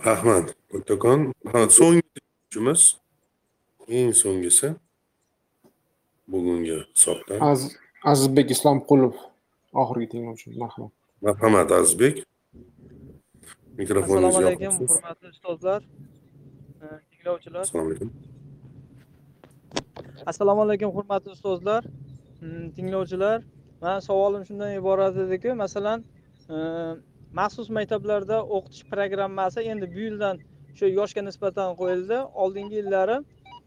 Rahmat 0.05 0.45
kattakon 0.71 1.19
Ha, 1.51 1.59
so'nggi 1.77 2.01
eng 3.97 4.11
so'nggisi 4.21 4.67
bugungi 6.27 6.75
hisobda. 6.95 7.33
Az- 7.51 7.75
azizbek 8.11 8.47
islomqulov 8.55 9.13
oxirgi 9.81 10.07
tinglovchimiz 10.13 10.57
marhamat. 10.63 10.91
Marhamat 11.21 11.71
azizbek. 11.71 12.15
Mikrofoningizni 13.77 14.27
assalomu 14.27 14.47
alaykum 14.47 14.87
hurmatli 14.87 15.27
ustozlar 15.33 15.81
e, 16.83 16.85
tinglovchilar. 17.11 17.61
Assalomu 17.61 17.89
alaykum. 17.89 18.09
Assalomu 20.25 20.61
alaykum 20.65 20.91
hurmatli 20.95 21.31
ustozlar 21.31 21.83
mm, 22.41 22.69
tinglovchilar. 22.75 23.43
Mani 23.81 24.01
savolim 24.01 24.45
shundan 24.47 24.71
iborat 24.79 25.17
ediki 25.25 25.53
masalan 25.63 25.99
e, 26.49 26.55
maxsus 27.39 27.69
maktablarda 27.77 28.37
o'qitish 28.55 28.83
programmasi 28.91 29.59
endi 29.71 29.85
bu 29.95 29.99
yildan 30.07 30.35
shu 30.77 30.85
yoshga 30.99 31.21
nisbatan 31.29 31.75
qo'yildi. 31.81 32.17
Oldingi 32.43 32.75
yillari 32.81 33.17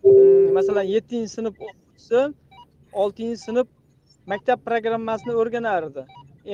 e, 0.09 0.10
masalan 0.59 0.86
yettinchi 0.94 1.28
sinf 1.36 1.55
o'quvchisi 1.66 2.20
oltinchi 2.93 3.36
sinf 3.40 3.69
maktab 4.27 4.65
programmasini 4.65 5.35
o'rganardi. 5.40 6.05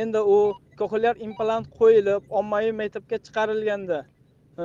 Endi 0.02 0.20
u 0.34 0.38
koxliar 0.80 1.16
implant 1.26 1.66
qo'yilib 1.78 2.22
ommaviy 2.40 2.72
maktabga 2.80 3.18
chiqarilganda 3.26 3.98
e, 4.04 4.64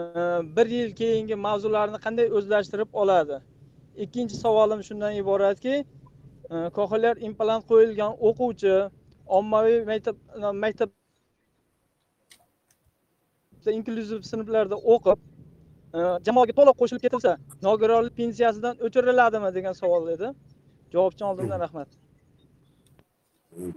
bir 0.57 0.67
yil 0.75 0.91
keyingi 1.01 1.35
mavzularni 1.45 1.99
qanday 2.05 2.27
o'zlashtirib 2.39 2.89
oladi? 3.03 3.39
Ikkinchi 4.05 4.35
savolim 4.43 4.83
shundan 4.87 5.17
iboratki 5.21 5.75
e, 5.79 6.55
koxliar 6.77 7.15
implant 7.29 7.67
qo'yilgan 7.71 8.13
o'quvchi 8.29 8.75
ommaviy 9.39 9.83
maktab 9.91 10.15
e, 10.37 10.53
maktab 10.65 10.95
inklyuziv 13.79 14.21
sinflarda 14.31 14.77
o'qib 14.93 15.19
jamoaga 16.27 16.53
to'liq 16.59 16.75
qo'shilib 16.81 17.01
ketilsa 17.05 17.31
nogironlik 17.67 18.15
pensiyasidan 18.21 18.81
o'chiriladimi 18.87 19.49
degan 19.57 19.75
savol 19.81 20.09
edi. 20.15 20.29
Javobchini 20.93 21.27
oldimdan 21.27 21.59
rahmat. 21.59 21.87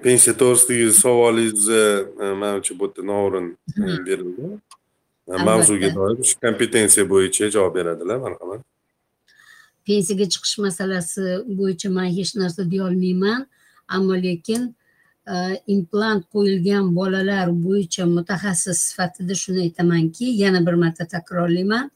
Pensiya 0.03 0.37
to'g'risidagi 0.37 0.93
savolingiz 0.93 1.69
e, 1.69 1.83
manimcha 2.43 2.79
bu 2.79 2.85
yerda 2.87 3.03
noo'rin 3.13 3.47
berildi. 4.07 4.45
Mavzuga 5.49 5.95
doir 5.95 6.25
shu 6.29 6.35
kompetensiya 6.45 7.05
bo'yicha 7.13 7.51
javob 7.55 7.75
beradilar 7.75 8.19
marhamat. 8.27 8.61
Pensiyaga 9.87 10.27
chiqish 10.33 10.57
masalasi 10.67 11.25
bo'yicha 11.59 11.89
man 11.97 12.09
hech 12.19 12.33
narsa 12.41 12.71
deyolmayman 12.73 13.41
ammo 13.97 14.15
lekin 14.27 14.63
e, 15.33 15.35
implant 15.75 16.23
qo'yilgan 16.35 16.85
bolalar 16.99 17.47
bo'yicha 17.67 18.03
mutaxassis 18.17 18.79
sifatida 18.89 19.35
shuni 19.43 19.61
aytamanki 19.67 20.27
yana 20.43 20.61
bir 20.67 20.75
marta 20.83 21.05
takrorlayman. 21.15 21.91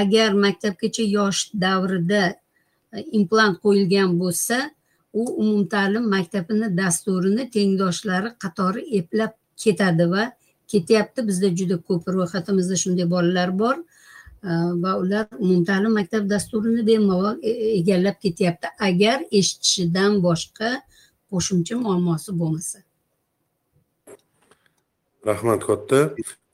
Agar 0.00 0.30
maktabgacha 0.44 1.04
yosh 1.16 1.40
davrida 1.64 2.22
e, 2.28 2.49
implant 2.92 3.58
qo'yilgan 3.64 4.18
bo'lsa 4.20 4.70
u 5.12 5.24
umumta'lim 5.42 6.08
maktabini 6.08 6.76
dasturini 6.76 7.50
tengdoshlari 7.50 8.34
qatori 8.42 8.82
eplab 8.98 9.32
ketadi 9.56 10.10
va 10.10 10.32
ketyapti. 10.68 11.26
Bizda 11.28 11.48
juda 11.58 11.76
ko'p 11.88 12.04
ro'yxatimizda 12.16 12.76
shunday 12.82 13.10
bolalar 13.10 13.50
bor 13.62 13.76
e, 13.78 14.50
va 14.82 14.92
ular 15.02 15.26
umumta'lim 15.38 15.92
maktab 15.98 16.30
dasturini 16.30 16.86
bemalol 16.86 17.36
e, 17.42 17.50
egallab 17.80 18.20
ketyapti. 18.24 18.68
Agar 18.88 19.18
eshitishidan 19.30 20.22
boshqa 20.26 20.70
qo'shimcha 21.32 21.74
muammosi 21.84 22.38
bo'lmasa. 22.40 22.78
Rahmat 25.26 25.66
katta. 25.66 25.98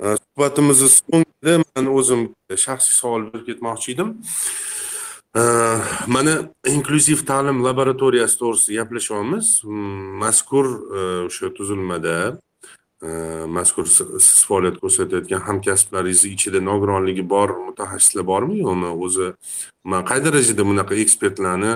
E, 0.04 0.16
suhbatimizni 0.22 0.88
so'ngida 0.98 1.54
man 1.64 1.92
o'zim 1.98 2.22
shaxsiy 2.64 2.94
savol 3.00 3.28
berib 3.28 3.46
ketmoqchi 3.50 3.94
edim. 3.94 4.16
Mana 6.06 6.34
inklyuziv 6.64 7.20
ta'lim 7.28 7.58
laboratoriyasi 7.64 8.38
to'g'risida 8.40 8.76
gaplashyapmiz 8.80 9.46
mazkur 10.22 10.66
o'sha 11.26 11.50
tuzilmada 11.56 12.16
mazkur 13.56 13.86
siz 13.86 14.44
faoliyat 14.48 14.78
ko'rsatayotgan 14.80 15.42
hamkasblaringizni 15.48 16.30
ichida 16.36 16.60
nogironligi 16.70 17.24
bor 17.34 17.52
mutaxassislar 17.68 18.24
bormi 18.32 18.56
yo'qmi 18.64 18.92
o'zi 19.06 19.26
qay 20.10 20.24
darajada 20.26 20.64
bunaqa 20.70 20.94
ekspertlarni 21.04 21.72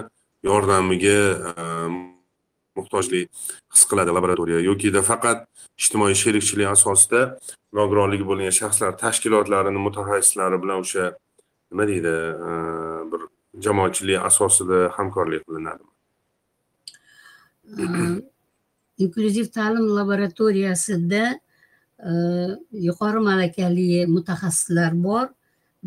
yordamiga 0.51 1.19
muhtojlik 2.78 3.28
his 3.74 3.82
qiladi 3.91 4.15
laboratoriya 4.19 4.61
yokida 4.70 5.03
faqat 5.11 5.45
ijtimoiy 5.82 6.16
sherikchilik 6.23 6.69
asosida 6.77 7.20
nogironligi 7.81 8.24
bo'lgan 8.31 8.57
shaxslar 8.61 8.97
tashkilotlarini 9.05 9.85
mutaxassislari 9.89 10.62
bilan 10.62 10.87
o'sha 10.87 11.05
nima 11.70 11.85
deydi 11.91 12.15
bir 13.12 13.20
jamoatchilik 13.59 14.23
asosida 14.25 14.91
hamkorlik 14.97 15.45
qilinadimi? 15.47 15.91
Ehm, 17.79 18.21
inklyuziv 18.99 19.51
ta'lim 19.55 19.87
laboratoriyasida 19.97 21.25
ehm, 21.31 22.57
yuqori 22.87 23.21
malakali 23.29 24.07
mutaxassislar 24.15 24.95
bor 25.07 25.29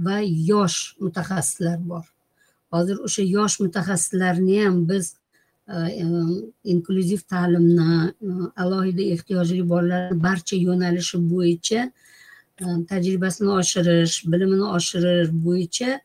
va 0.06 0.22
yosh 0.22 0.96
mutaxassislar 1.00 1.80
bor. 1.90 2.06
Hozir 2.74 3.04
o'sha 3.08 3.24
yosh 3.24 3.60
mutaxassislarni 3.66 4.64
ham 4.66 4.88
biz 4.90 5.16
ehm, 5.68 6.32
inklyuziv 6.64 7.22
ta'limni 7.34 8.14
alohida 8.64 9.04
ehtiyojli 9.16 9.64
bolalarni 9.74 10.24
barcha 10.24 10.56
yo'nalishi 10.68 11.22
bo'yicha 11.34 11.92
tajribasini 12.90 13.52
oshirish 13.60 14.16
bilimini 14.32 14.66
oshirish 14.78 15.32
bo'yicha 15.46 16.00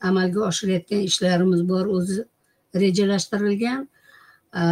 amalga 0.00 0.40
oshirayotgan 0.50 1.00
ishlarimiz 1.08 1.68
bor 1.68 1.86
o'zi 1.86 2.24
rejalashtirilgan. 2.74 3.88
Э, 4.54 4.64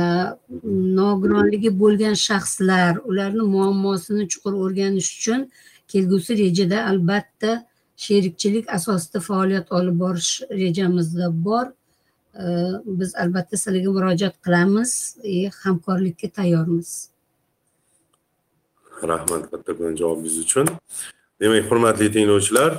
nogironligi 1.00 1.70
bo'lgan 1.82 2.16
shaxslar 2.28 2.98
ularni 3.10 3.44
muammosini 3.56 4.24
chuqur 4.32 4.54
o'rganish 4.64 5.10
uchun 5.18 5.40
kelgusi 5.92 6.32
rejada 6.42 6.78
albatta 6.90 7.52
sherikchilik 7.96 8.66
asosida 8.76 9.20
faoliyat 9.28 9.72
olib 9.78 9.96
borish 10.02 10.32
rejamizda 10.62 11.44
bor. 11.46 11.66
Э, 12.34 12.44
biz 12.98 13.14
albatta 13.22 13.56
sizlarga 13.56 13.90
murojaat 13.96 14.36
qilamiz 14.44 14.90
hamkorlikka 15.62 16.28
tayyormiz. 16.38 16.90
Rahmat 19.02 19.50
kattakon 19.50 19.96
javobingiz 19.96 20.38
uchun. 20.44 20.66
Demak 21.40 21.70
hurmatli 21.70 22.10
tinglovchilar 22.12 22.72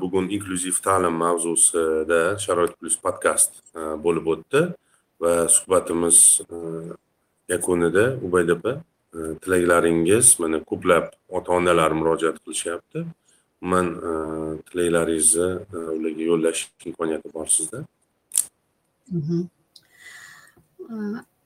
bugun 0.00 0.28
inklyuziv 0.36 0.76
ta'lim 0.86 1.14
mavzusida 1.24 2.20
sharoit 2.44 2.74
plyus 2.78 2.96
podkast 3.04 3.60
bo'lib 4.04 4.26
o'tdi 4.34 4.62
va 5.22 5.32
suhbatimiz 5.56 6.18
yakunida 7.54 8.04
ubayda 8.26 8.54
opa 8.58 8.72
tilaklaringiz 9.42 10.26
mana 10.40 10.58
ko'plab 10.70 11.10
ota 11.28 11.52
onalar 11.58 11.90
murojaat 11.98 12.38
qilishyapti. 12.44 13.04
Umuman 13.62 13.88
tilaklaringizni 14.68 15.48
ularga 15.96 16.24
yo'llash 16.30 16.60
imkoniyati 16.86 17.34
bor 17.34 17.46
sizda. 17.56 17.84
Mhm. 19.18 19.42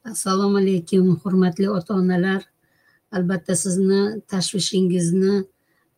assalomu 0.05 0.57
alaykum 0.59 1.07
hurmatli 1.23 1.67
ota 1.79 1.95
onalar 1.95 2.43
albatta 3.17 3.55
sizni 3.57 4.01
tashvishingizni 4.33 5.45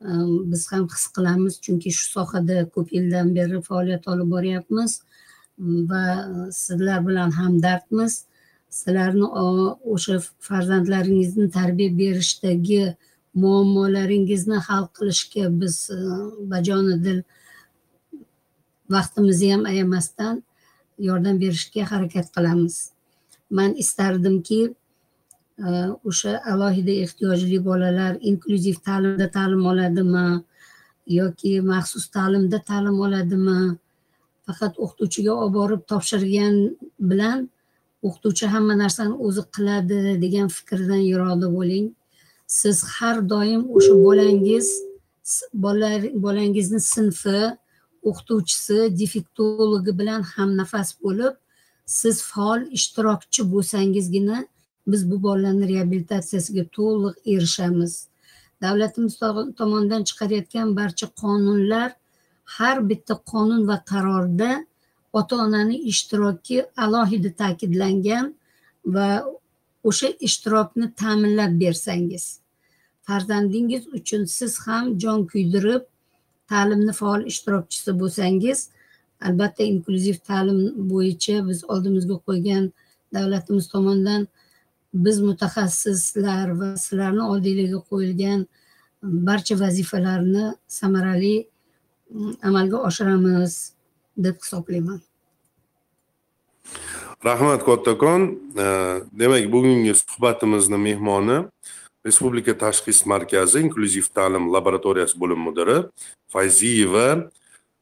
biz 0.00 0.72
ham 0.72 0.88
his 0.94 1.06
qilamiz 1.16 1.60
chunki 1.64 1.90
shu 1.98 2.04
sohada 2.16 2.68
ko'p 2.74 2.92
yildan 2.96 3.34
beri 3.34 3.62
faoliyat 3.62 4.08
olib 4.08 4.30
boryapmiz. 4.34 5.02
Va 5.90 6.04
sizlar 6.62 7.06
bilan 7.08 7.30
hamdardmiz 7.30 8.24
sizlarni 8.70 9.26
o'sha 9.92 10.20
farzandlaringizni 10.48 11.50
tarbiya 11.50 11.98
berishdagi 11.98 12.96
muammolaringizni 13.34 14.58
hal 14.68 14.86
qilishga 14.96 15.44
biz 15.60 15.90
e, 15.90 15.98
bajonidil 16.52 17.22
vaqtimizni 18.90 19.52
ham 19.52 19.64
ayamasdan 19.72 20.42
yordam 20.98 21.40
berishga 21.40 21.90
harakat 21.92 22.26
qilamiz. 22.36 22.76
Man 23.50 23.74
istardimki 23.74 24.74
Э, 25.60 25.92
o'sha 26.08 26.40
alohida 26.52 26.92
ehtiyojli 27.04 27.58
bolalar 27.64 28.16
inklyuziv 28.30 28.76
ta'limda 28.86 29.26
ta'lim 29.36 29.62
oladimi 29.72 30.26
yoki 31.18 31.52
maxsus 31.60 32.04
ta'limda 32.16 32.58
ta'lim 32.70 32.96
oladimi? 33.06 33.60
Faqat 34.46 34.78
o'qituvchiga 34.84 35.32
olib 35.42 35.54
borib 35.58 35.82
topshirgan 35.90 36.54
bilan 37.10 37.38
o'qituvchi 38.06 38.46
hamma 38.54 38.74
narsani 38.82 39.14
o'zi 39.26 39.42
qiladi 39.56 39.98
degan 40.22 40.48
fikrdan 40.56 41.02
yiroqda 41.10 41.48
bo'ling. 41.56 41.86
Siz 42.60 42.78
har 42.94 43.16
doim 43.32 43.62
o'sha 43.76 43.94
bolangiz 44.06 44.66
bolangizni 46.24 46.80
sinfi 46.94 47.40
o'qituvchisi 48.08 48.78
defektologi 49.00 49.92
bilan 50.00 50.22
hamnafas 50.32 50.88
bo'lib 51.04 51.34
siz 51.98 52.16
faol 52.30 52.60
ishtirokchi 52.78 53.42
bo'lsangizgina 53.52 54.38
biz 54.92 55.02
bu 55.10 55.22
bolalarni 55.22 55.68
reabilitatsiyasiga 55.74 56.64
to'liq 56.76 57.14
erishamiz. 57.34 57.92
Davlatimiz 58.62 59.14
tomonidan 59.58 60.02
chiqarayotgan 60.08 60.76
barcha 60.76 61.06
qonunlar 61.22 61.88
har 62.56 62.76
bitta 62.90 63.14
qonun 63.32 63.62
va 63.70 63.76
qarorda 63.90 64.50
ota 65.12 65.36
onani 65.44 65.76
ishtiroki 65.92 66.56
alohida 66.84 67.30
ta'kidlangan 67.42 68.26
va 68.94 69.08
o'sha 69.88 70.08
ishtirokni 70.26 70.86
ta'minlab 71.02 71.52
bersangiz 71.62 72.24
farzandingiz 73.06 73.82
uchun 73.98 74.24
siz 74.24 74.52
ham 74.66 74.84
jon 75.02 75.20
kuydirib 75.32 75.82
ta'limni 76.52 76.92
faol 77.00 77.22
ishtirokchisi 77.32 77.90
bo'lsangiz 78.00 78.58
albatta 79.26 79.62
inklyuziv 79.72 80.18
ta'lim 80.30 80.60
bo'yicha 80.92 81.36
biz 81.48 81.64
oldimizga 81.72 82.16
qo'ygan 82.26 82.64
davlatimiz 83.16 83.66
tomonidan 83.74 84.28
biz 84.92 85.20
mutaxassislar 85.20 86.54
va 86.60 86.76
sizlarni 86.76 87.22
oldinglarga 87.32 87.80
qo'yilgan 87.90 88.46
barcha 89.02 89.54
vazifalarni 89.60 90.46
samarali 90.68 91.36
mm, 92.10 92.32
amalga 92.42 92.76
oshiramiz 92.88 93.72
deb 94.16 94.36
hisoblayman. 94.42 95.00
Rahmat 97.24 97.64
kattakon 97.64 98.22
demak 99.12 99.44
bugungi 99.52 99.94
suhbatimizni 99.94 100.78
mehmoni 100.88 101.38
respublika 102.06 102.54
tashxis 102.56 103.04
markazi 103.06 103.60
inklyuziv 103.64 104.06
ta'lim 104.16 104.48
laboratoriyasi 104.54 105.18
bo'lim 105.20 105.40
mudiri 105.46 105.78
fayziyeva 106.32 107.06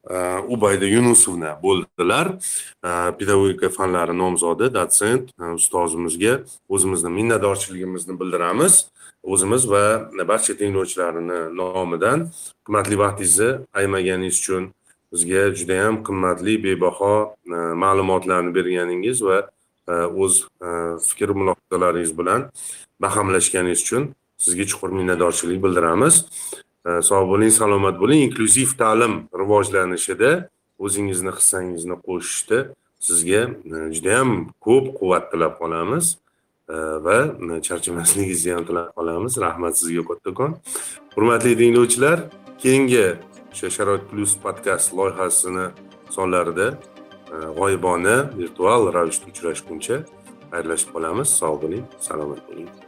Э, 0.06 0.38
ubayda 0.48 0.86
yunusovna 0.86 1.58
bo'ldilar. 1.62 2.38
Э, 2.84 3.12
pedagogika 3.18 3.68
fanlari 3.68 4.14
nomzodi 4.18 4.70
dotsent 4.74 5.34
э, 5.40 5.54
ustozimizga 5.58 6.44
o'zimizni 6.68 7.10
minnatdorchiligimizni 7.10 8.14
bildiramiz. 8.20 8.86
O'zimiz 9.22 9.66
va 9.68 10.08
barcha 10.30 10.54
tinglovchilarni 10.54 11.40
nomidan 11.60 12.28
qimmatli 12.64 12.96
vaqtingizni 13.04 13.50
ayamaganingiz 13.74 14.38
uchun 14.40 14.72
bizga 15.12 15.42
judayam 15.58 16.02
qimmatli 16.06 16.54
bebaho 16.62 17.34
e, 17.46 17.56
ma'lumotlarni 17.84 18.54
berganingiz 18.54 19.22
va 19.28 19.38
e, 19.88 19.92
o'z 19.92 20.34
e, 20.60 20.68
fikr 21.08 21.34
mulohazalaringiz 21.40 22.12
bilan 22.18 22.50
bahamlashganingiz 23.04 23.80
uchun 23.86 24.02
sizga 24.44 24.64
chuqur 24.70 24.90
minnatdorchilik 25.00 25.62
bildiramiz. 25.64 26.24
Э, 26.88 27.02
sog' 27.08 27.28
bo'ling 27.32 27.52
salomat 27.52 27.96
bo'ling. 28.00 28.20
Inklyuziv 28.28 28.70
ta'lim 28.80 29.14
rivojlanishida 29.40 30.30
o'zingizni 30.84 31.32
hissangizni 31.38 31.96
qo'shishda 32.06 32.58
sizga 33.06 33.42
e, 33.74 33.76
judayam 33.96 34.30
ko'p 34.66 34.86
quvvat 34.98 35.24
tilab 35.32 35.54
qolamiz 35.60 36.06
e, 36.14 36.76
va 37.04 37.18
e, 37.28 37.60
charchamasligingizni 37.66 38.56
ham 38.56 38.64
tilab 38.70 38.88
qolamiz. 38.98 39.32
Rahmat 39.46 39.74
sizga 39.80 40.02
kattakon. 40.10 40.56
Hurmatli 41.14 41.52
tinglovchilar 41.60 42.18
keyingi 42.62 43.06
o'sha 43.52 43.68
sharoit 43.76 44.04
plyus 44.10 44.32
podkast 44.44 44.96
loyihasini 44.98 45.66
sonlarida 46.16 46.68
g'oyibona 47.58 48.16
virtual 48.40 48.82
ravishda 48.96 49.26
uchrashguncha 49.32 49.96
xayrlashib 50.52 50.90
qolamiz. 50.94 51.28
Sog' 51.40 51.58
bo'ling 51.64 51.84
salomat 52.08 52.42
bo'ling. 52.48 52.87